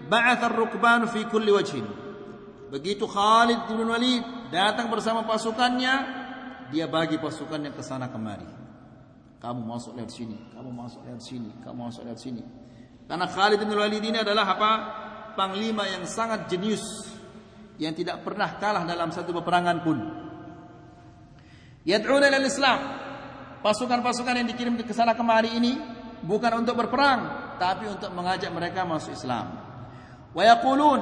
ba'atha 0.09 0.53
ar-rukban 0.53 1.09
fi 1.09 1.25
kulli 1.29 1.53
wajhin. 1.53 1.85
Begitu 2.71 3.09
Khalid 3.09 3.67
bin 3.67 3.83
Walid 3.89 4.53
datang 4.53 4.93
bersama 4.93 5.25
pasukannya, 5.25 5.95
dia 6.71 6.87
bagi 6.87 7.17
pasukannya 7.17 7.73
ke 7.73 7.83
sana 7.83 8.13
kemari. 8.13 8.47
Kamu 9.41 9.65
masuk 9.65 9.97
lewat 9.97 10.13
sini, 10.13 10.37
kamu 10.53 10.71
masuk 10.71 11.01
lewat 11.09 11.23
sini, 11.25 11.51
kamu 11.65 11.77
masuk 11.89 12.05
lewat 12.05 12.21
sini. 12.21 12.45
Karena 13.09 13.27
Khalid 13.27 13.59
bin 13.65 13.73
Walid 13.73 14.05
ini 14.05 14.21
adalah 14.21 14.45
apa? 14.55 14.73
Panglima 15.35 15.89
yang 15.89 16.05
sangat 16.05 16.53
jenius 16.53 16.85
yang 17.81 17.97
tidak 17.97 18.21
pernah 18.21 18.61
kalah 18.61 18.85
dalam 18.85 19.09
satu 19.09 19.33
peperangan 19.33 19.77
pun. 19.81 19.99
Yad'una 21.91 22.31
ilal 22.31 22.47
Islam. 22.47 22.79
Pasukan-pasukan 23.61 24.41
yang 24.41 24.49
dikirim 24.49 24.79
ke 24.79 24.95
sana 24.95 25.13
kemari 25.13 25.53
ini 25.53 25.75
bukan 26.23 26.65
untuk 26.65 26.79
berperang, 26.79 27.55
tapi 27.59 27.91
untuk 27.91 28.09
mengajak 28.15 28.49
mereka 28.55 28.87
masuk 28.87 29.13
Islam. 29.13 29.53
Wa 30.33 30.43
yaqulun 30.47 31.01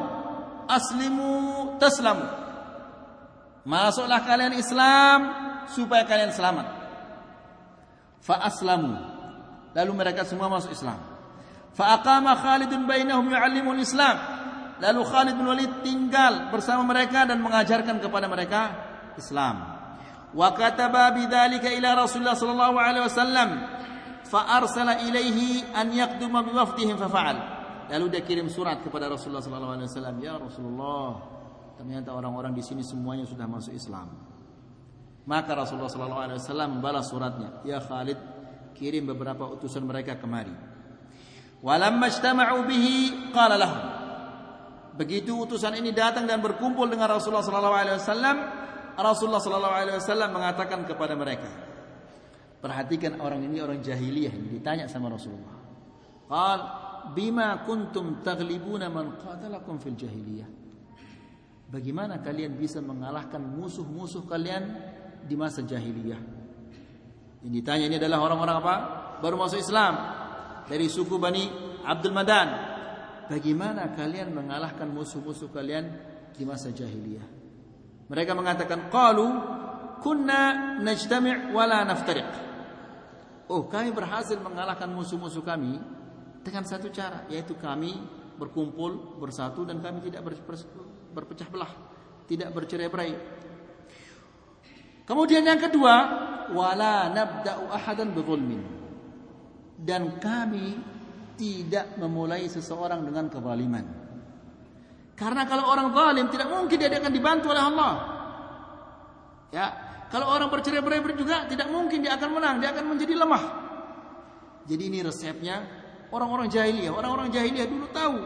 aslimu 0.66 1.30
taslamu. 1.76 2.24
Masuklah 3.68 4.24
kalian 4.24 4.57
Islam 4.57 5.18
supaya 5.68 6.09
kalian 6.09 6.32
selamat. 6.32 6.66
Fa 8.24 8.41
aslamu. 8.49 8.97
Lalu 9.76 9.93
mereka 9.93 10.24
semua 10.24 10.49
masuk 10.49 10.72
Islam. 10.72 10.97
Faqama 11.76 12.32
Khalid 12.34 12.72
bainahum 12.89 13.28
yu'allimul 13.28 13.78
Islam. 13.78 14.16
Lalu 14.80 15.01
Khalid 15.05 15.34
bin 15.36 15.47
Walid 15.47 15.72
tinggal 15.84 16.49
bersama 16.49 16.82
mereka 16.86 17.28
dan 17.28 17.39
mengajarkan 17.45 18.01
kepada 18.01 18.26
mereka 18.26 18.61
Islam. 19.20 19.68
Bidzalika 20.35 21.68
ila 21.72 22.05
Rasulullah 22.05 22.37
sallallahu 22.37 22.76
alaihi 22.76 23.05
wasallam 23.05 23.49
fa 24.29 24.61
arsala 24.61 25.01
ilaihi 25.01 25.64
an 25.72 25.89
yaqduma 25.89 26.45
bi 26.45 26.53
wafdihim 26.53 27.01
fa 27.01 27.09
fa'al. 27.09 27.39
Lalu 27.89 28.05
dia 28.12 28.20
kirim 28.20 28.53
surat 28.53 28.85
kepada 28.85 29.09
Rasulullah 29.09 29.41
sallallahu 29.41 29.74
alaihi 29.81 29.89
wasallam, 29.89 30.16
"Ya 30.20 30.37
Rasulullah, 30.37 31.24
ternyata 31.81 32.12
orang-orang 32.12 32.53
di 32.53 32.61
sini 32.61 32.85
semuanya 32.85 33.24
sudah 33.24 33.49
masuk 33.49 33.72
Islam." 33.72 34.12
Maka 35.24 35.57
Rasulullah 35.57 35.89
sallallahu 35.89 36.24
alaihi 36.24 36.41
wasallam 36.41 36.70
suratnya, 37.05 37.64
"Ya 37.64 37.81
Khalid, 37.81 38.20
kirim 38.76 39.09
beberapa 39.09 39.49
utusan 39.49 39.89
mereka 39.89 40.20
kemari." 40.20 40.53
Walamma 41.64 42.12
ijtama'u 42.12 42.68
bihi 42.68 43.33
qala 43.33 43.57
lahum. 43.57 43.81
Begitu 44.99 45.33
utusan 45.33 45.79
ini 45.79 45.95
datang 45.95 46.26
dan 46.26 46.43
berkumpul 46.45 46.91
dengan 46.91 47.09
Rasulullah 47.09 47.47
sallallahu 47.47 47.76
alaihi 47.76 47.97
wasallam, 47.97 48.37
Rasulullah 48.99 49.38
sallallahu 49.38 49.76
alaihi 49.78 49.96
wasallam 50.03 50.30
mengatakan 50.34 50.82
kepada 50.82 51.14
mereka, 51.14 51.68
Perhatikan 52.59 53.22
orang 53.22 53.46
ini 53.46 53.62
orang 53.62 53.78
jahiliyah 53.78 54.34
ditanya 54.51 54.90
sama 54.90 55.14
Rasulullah. 55.14 55.55
Qal 56.26 56.61
bima 57.14 57.62
kuntum 57.62 58.18
taghlibuna 58.26 58.90
man 58.90 59.14
qatalakum 59.14 59.78
fil 59.78 59.94
jahiliyah. 59.94 60.51
Bagaimana 61.70 62.18
kalian 62.18 62.59
bisa 62.59 62.82
mengalahkan 62.82 63.38
musuh-musuh 63.38 64.26
kalian 64.26 64.74
di 65.22 65.38
masa 65.38 65.62
jahiliyah? 65.62 66.18
Yang 67.46 67.53
ditanya 67.62 67.84
ini 67.86 67.96
adalah 68.03 68.26
orang-orang 68.26 68.57
apa? 68.59 68.74
Baru 69.22 69.38
masuk 69.38 69.62
Islam 69.62 69.94
dari 70.66 70.90
suku 70.90 71.14
Bani 71.14 71.46
Abdul 71.86 72.11
Madan. 72.11 72.49
Bagaimana 73.30 73.94
kalian 73.94 74.34
mengalahkan 74.34 74.90
musuh-musuh 74.90 75.55
kalian 75.55 75.86
di 76.34 76.42
masa 76.42 76.74
jahiliyah? 76.74 77.38
Mereka 78.09 78.33
mengatakan, 78.33 78.89
"Qalu 78.89 79.29
kunna 80.01 80.77
najtami' 80.81 81.53
wala 81.53 81.85
naftariq." 81.85 82.29
Oh, 83.49 83.65
kami 83.69 83.93
berhasil 83.93 84.37
mengalahkan 84.41 84.89
musuh-musuh 84.93 85.45
kami 85.45 85.81
dengan 86.45 86.65
satu 86.65 86.89
cara, 86.93 87.25
yaitu 87.33 87.57
kami 87.57 87.97
berkumpul 88.37 89.21
bersatu 89.21 89.65
dan 89.65 89.81
kami 89.81 90.05
tidak 90.05 90.25
berpecah 91.13 91.49
belah, 91.49 91.73
tidak 92.29 92.49
bercerai-berai. 92.53 93.13
Kemudian 95.09 95.45
yang 95.45 95.57
kedua, 95.57 95.95
wala 96.53 97.09
nabda'u 97.13 97.73
ahadan 97.73 98.13
bidzulmin 98.13 98.61
dan 99.81 100.21
kami 100.21 100.77
tidak 101.39 101.97
memulai 101.97 102.45
seseorang 102.51 103.05
dengan 103.05 103.31
kezaliman. 103.33 104.08
Karena 105.19 105.43
kalau 105.51 105.66
orang 105.66 105.91
zalim 105.91 106.31
tidak 106.31 106.47
mungkin 106.47 106.79
dia 106.79 106.95
akan 106.95 107.11
dibantu 107.11 107.51
oleh 107.51 107.64
Allah. 107.66 107.93
Ya, 109.51 109.66
kalau 110.14 110.31
orang 110.31 110.47
bercerai-berai 110.47 111.03
juga 111.19 111.51
tidak 111.51 111.66
mungkin 111.75 112.07
dia 112.07 112.14
akan 112.14 112.31
menang, 112.39 112.62
dia 112.62 112.71
akan 112.71 112.85
menjadi 112.87 113.19
lemah. 113.19 113.45
Jadi 114.71 114.83
ini 114.87 115.03
resepnya 115.03 115.66
orang-orang 116.14 116.47
jahiliyah. 116.47 116.95
Orang-orang 116.95 117.35
jahiliyah 117.35 117.66
dulu 117.66 117.87
tahu 117.91 118.16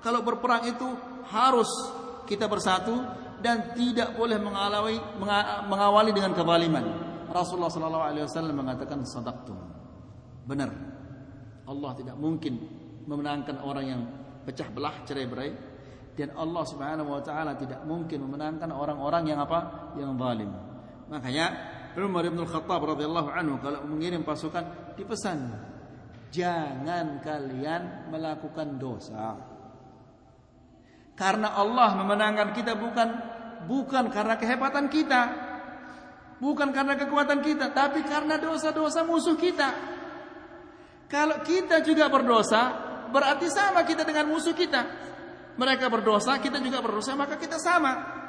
kalau 0.00 0.24
berperang 0.24 0.64
itu 0.64 0.88
harus 1.28 1.68
kita 2.24 2.48
bersatu 2.48 2.96
dan 3.44 3.76
tidak 3.76 4.16
boleh 4.16 4.40
mengawali 4.40 4.96
mengawali 5.68 6.10
dengan 6.16 6.32
kezaliman. 6.32 6.84
Rasulullah 7.28 7.68
sallallahu 7.68 8.04
alaihi 8.08 8.24
wasallam 8.24 8.56
mengatakan 8.64 9.04
sadaqtum. 9.04 9.58
Benar. 10.48 10.72
Allah 11.68 11.90
tidak 11.96 12.16
mungkin 12.16 12.60
memenangkan 13.04 13.60
orang 13.60 13.84
yang 13.84 14.02
pecah 14.44 14.68
belah 14.72 15.04
cerai 15.04 15.26
berai 15.28 15.50
dan 16.14 16.30
Allah 16.38 16.64
Subhanahu 16.66 17.10
wa 17.10 17.22
taala 17.22 17.58
tidak 17.58 17.82
mungkin 17.82 18.22
memenangkan 18.22 18.70
orang-orang 18.70 19.34
yang 19.34 19.42
apa? 19.42 19.90
yang 19.98 20.14
zalim. 20.14 20.50
Makanya 21.10 21.46
Umar 21.94 22.26
bin 22.26 22.42
Khattab 22.42 22.82
radhiyallahu 22.82 23.30
anhu 23.30 23.58
kalau 23.62 23.86
mengirim 23.86 24.26
pasukan 24.26 24.94
dipesan 24.98 25.54
jangan 26.34 27.22
kalian 27.22 28.10
melakukan 28.10 28.78
dosa. 28.78 29.38
Karena 31.14 31.54
Allah 31.54 31.94
memenangkan 31.94 32.50
kita 32.50 32.74
bukan 32.74 33.08
bukan 33.70 34.10
karena 34.10 34.34
kehebatan 34.34 34.90
kita, 34.90 35.22
bukan 36.42 36.74
karena 36.74 36.98
kekuatan 36.98 37.38
kita, 37.38 37.70
tapi 37.70 38.02
karena 38.02 38.34
dosa-dosa 38.42 39.06
musuh 39.06 39.38
kita. 39.38 39.94
Kalau 41.06 41.46
kita 41.46 41.78
juga 41.86 42.10
berdosa, 42.10 42.74
berarti 43.14 43.46
sama 43.46 43.86
kita 43.86 44.02
dengan 44.02 44.26
musuh 44.26 44.50
kita. 44.50 44.82
Mereka 45.54 45.86
berdosa, 45.86 46.38
kita 46.42 46.58
juga 46.58 46.82
berdosa, 46.82 47.14
maka 47.14 47.38
kita 47.38 47.62
sama. 47.62 48.22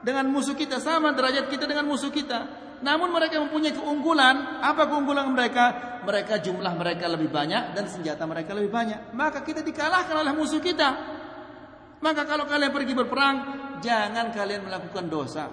Dengan 0.00 0.32
musuh 0.32 0.56
kita 0.56 0.80
sama 0.80 1.12
derajat 1.12 1.52
kita 1.52 1.68
dengan 1.68 1.84
musuh 1.84 2.08
kita. 2.08 2.70
Namun 2.80 3.12
mereka 3.12 3.36
mempunyai 3.36 3.76
keunggulan. 3.76 4.64
Apa 4.64 4.88
keunggulan 4.88 5.28
mereka? 5.28 6.00
Mereka 6.00 6.40
jumlah 6.40 6.72
mereka 6.72 7.04
lebih 7.12 7.28
banyak 7.28 7.76
dan 7.76 7.84
senjata 7.84 8.24
mereka 8.24 8.56
lebih 8.56 8.72
banyak. 8.72 9.12
Maka 9.12 9.44
kita 9.44 9.60
dikalahkan 9.60 10.16
oleh 10.16 10.32
musuh 10.32 10.56
kita. 10.56 10.88
Maka 12.00 12.24
kalau 12.24 12.48
kalian 12.48 12.72
pergi 12.72 12.96
berperang, 12.96 13.36
jangan 13.84 14.32
kalian 14.32 14.64
melakukan 14.64 15.04
dosa. 15.12 15.44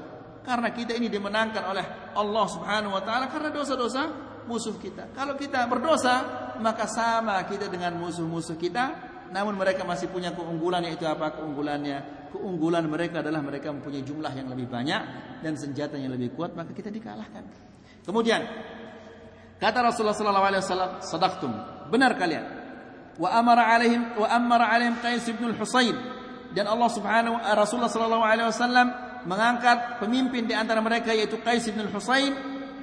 Karena 0.47 0.71
kita 0.71 0.95
ini 0.95 1.11
dimenangkan 1.11 1.63
oleh 1.67 1.85
Allah 2.15 2.45
Subhanahu 2.47 2.95
wa 2.95 3.03
taala 3.03 3.27
karena 3.27 3.51
dosa-dosa 3.51 4.07
musuh 4.47 4.79
kita. 4.79 5.11
Kalau 5.11 5.35
kita 5.35 5.67
berdosa, 5.67 6.23
maka 6.63 6.87
sama 6.87 7.43
kita 7.43 7.67
dengan 7.67 7.99
musuh-musuh 7.99 8.55
kita. 8.55 8.85
Namun 9.31 9.59
mereka 9.59 9.83
masih 9.83 10.07
punya 10.07 10.31
keunggulan 10.33 10.83
yaitu 10.85 11.03
apa? 11.03 11.35
Keunggulannya 11.35 12.29
keunggulan 12.31 12.83
mereka 12.87 13.23
adalah 13.23 13.39
mereka 13.39 13.71
mempunyai 13.71 14.03
jumlah 14.03 14.31
yang 14.35 14.47
lebih 14.51 14.67
banyak 14.67 15.01
dan 15.41 15.53
senjata 15.55 15.95
yang 15.95 16.11
lebih 16.11 16.35
kuat, 16.35 16.53
maka 16.53 16.75
kita 16.75 16.91
dikalahkan. 16.91 17.43
Kemudian 18.03 18.41
kata 19.59 19.79
Rasulullah 19.83 20.15
sallallahu 20.15 20.47
alaihi 20.47 20.63
wasallam, 20.63 20.91
"Sadaqtum." 21.03 21.51
Benar 21.91 22.15
kalian. 22.19 22.45
Wa 23.17 23.33
amara 23.33 23.65
alaihim 23.73 24.13
wa 24.13 24.27
amara 24.29 24.69
alaihim 24.69 24.99
Qais 25.01 25.25
bin 25.33 25.49
Al-Husayn 25.49 25.95
dan 26.53 26.69
Allah 26.69 26.89
Subhanahu 26.93 27.41
wa 27.41 27.53
Rasulullah 27.57 27.89
sallallahu 27.89 28.23
alaihi 28.23 28.47
wasallam 28.47 28.87
mengangkat 29.25 29.97
pemimpin 29.97 30.45
di 30.45 30.53
antara 30.53 30.79
mereka 30.79 31.11
yaitu 31.11 31.41
Qais 31.41 31.65
bin 31.73 31.81
Al-Husayn 31.81 32.31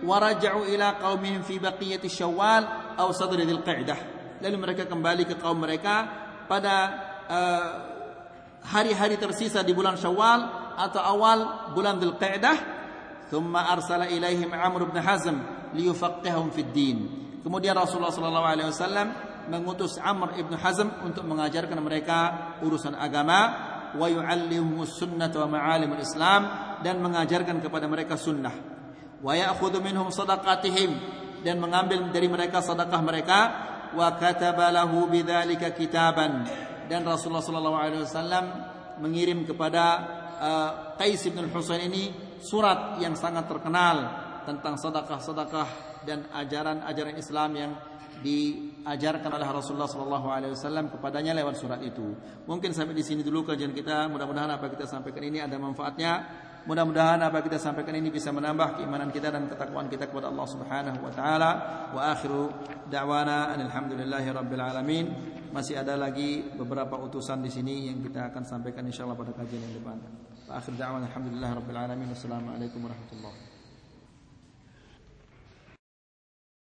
wa 0.03 0.19
raja'u 0.19 0.67
ila 0.75 0.99
qaumihim 0.99 1.47
fi 1.47 1.63
baqiyati 1.63 2.11
Syawal 2.11 2.97
aw 2.99 3.09
sadr 3.15 3.47
Dzulqa'dah. 3.47 3.99
Lalu 4.43 4.57
mereka 4.59 4.85
kembali 4.91 5.25
ke 5.25 5.35
kaum 5.39 5.63
mereka 5.63 6.24
pada 6.47 6.75
uh, 7.29 7.69
hari-hari 8.65 9.21
tersisa 9.21 9.61
di 9.61 9.77
bulan 9.77 10.01
Syawal 10.01 10.41
atau 10.75 11.01
awal 11.01 11.71
bulan 11.77 12.01
Dzulqa'dah 12.01 12.57
thumma 13.29 13.69
arsala 13.71 14.09
ilaihim 14.09 14.51
Amr 14.53 14.89
bin 14.89 14.99
Hazm 15.01 15.37
liyufaqqihum 15.77 16.55
fid 16.55 16.71
din. 16.73 16.99
Kemudian 17.45 17.77
Rasulullah 17.77 18.15
sallallahu 18.15 18.47
alaihi 18.49 18.69
wasallam 18.73 19.09
mengutus 19.53 20.01
Amr 20.01 20.41
ibn 20.41 20.57
Hazm 20.57 21.05
untuk 21.05 21.29
mengajarkan 21.29 21.77
mereka 21.85 22.19
urusan 22.65 22.97
agama 22.97 23.73
wa 23.95 24.07
yu'allimuhum 24.09 24.89
sunnah 24.89 25.29
wa 25.29 26.01
islam 26.01 26.43
dan 26.81 26.99
mengajarkan 27.05 27.61
kepada 27.61 27.85
mereka 27.85 28.17
sunnah. 28.17 28.55
Wa 29.21 29.37
ya'khudhu 29.37 29.85
minhum 29.85 30.09
sadaqatihim 30.09 30.91
dan 31.45 31.61
mengambil 31.61 32.09
dari 32.09 32.27
mereka 32.27 32.65
sedekah 32.65 33.01
mereka 33.05 33.39
wa 33.95 34.19
kataba 34.19 34.71
lahu 34.75 35.07
bidzalika 35.09 35.73
dan 36.85 37.01
Rasulullah 37.07 37.41
sallallahu 37.41 37.79
alaihi 37.79 38.03
wasallam 38.05 38.45
mengirim 39.01 39.49
kepada 39.49 39.85
uh, 40.39 40.71
Qais 41.01 41.25
bin 41.33 41.49
Husain 41.49 41.81
ini 41.89 42.13
surat 42.39 43.01
yang 43.01 43.17
sangat 43.17 43.49
terkenal 43.49 43.97
tentang 44.45 44.77
sedekah-sedekah 44.77 45.69
dan 46.05 46.29
ajaran-ajaran 46.31 47.17
Islam 47.17 47.51
yang 47.57 47.73
diajarkan 48.21 49.33
oleh 49.33 49.49
Rasulullah 49.49 49.89
sallallahu 49.91 50.29
alaihi 50.31 50.53
wasallam 50.55 50.93
kepadanya 50.93 51.33
lewat 51.35 51.57
surat 51.59 51.81
itu. 51.81 52.15
Mungkin 52.47 52.71
sampai 52.77 52.95
di 52.95 53.03
sini 53.03 53.25
dulu 53.25 53.43
kajian 53.43 53.73
kita. 53.73 54.07
Mudah-mudahan 54.13 54.55
apa 54.55 54.71
kita 54.71 54.87
sampaikan 54.87 55.25
ini 55.25 55.43
ada 55.43 55.57
manfaatnya. 55.59 56.13
Mudah-mudahan 56.65 57.21
apa 57.21 57.45
kita 57.45 57.61
sampaikan 57.61 57.93
ini 57.93 58.09
bisa 58.09 58.33
menambah 58.33 58.81
keimanan 58.81 59.13
kita 59.13 59.29
dan 59.29 59.45
ketakwaan 59.53 59.93
kita 59.93 60.09
kepada 60.09 60.33
Allah 60.33 60.49
Subhanahu 60.49 60.99
wa 61.05 61.13
taala. 61.13 61.51
Wa 61.93 62.17
akhiru 62.17 62.49
da'wana 62.89 63.53
alhamdulillahi 63.53 64.29
rabbil 64.33 64.65
alamin. 64.65 65.07
Masih 65.53 65.77
ada 65.77 65.95
lagi 66.01 66.41
beberapa 66.57 66.97
utusan 66.97 67.45
di 67.45 67.53
sini 67.53 67.93
yang 67.93 68.01
kita 68.01 68.33
akan 68.33 68.43
sampaikan 68.49 68.83
insyaallah 68.89 69.15
pada 69.15 69.37
kajian 69.37 69.61
yang 69.61 69.77
depan. 69.77 70.01
Akhir 70.49 70.73
da'wana 70.73 71.05
alhamdulillahi 71.13 71.53
rabbil 71.53 71.79
alamin. 71.79 72.09
Wassalamualaikum 72.17 72.81
warahmatullahi 72.81 73.54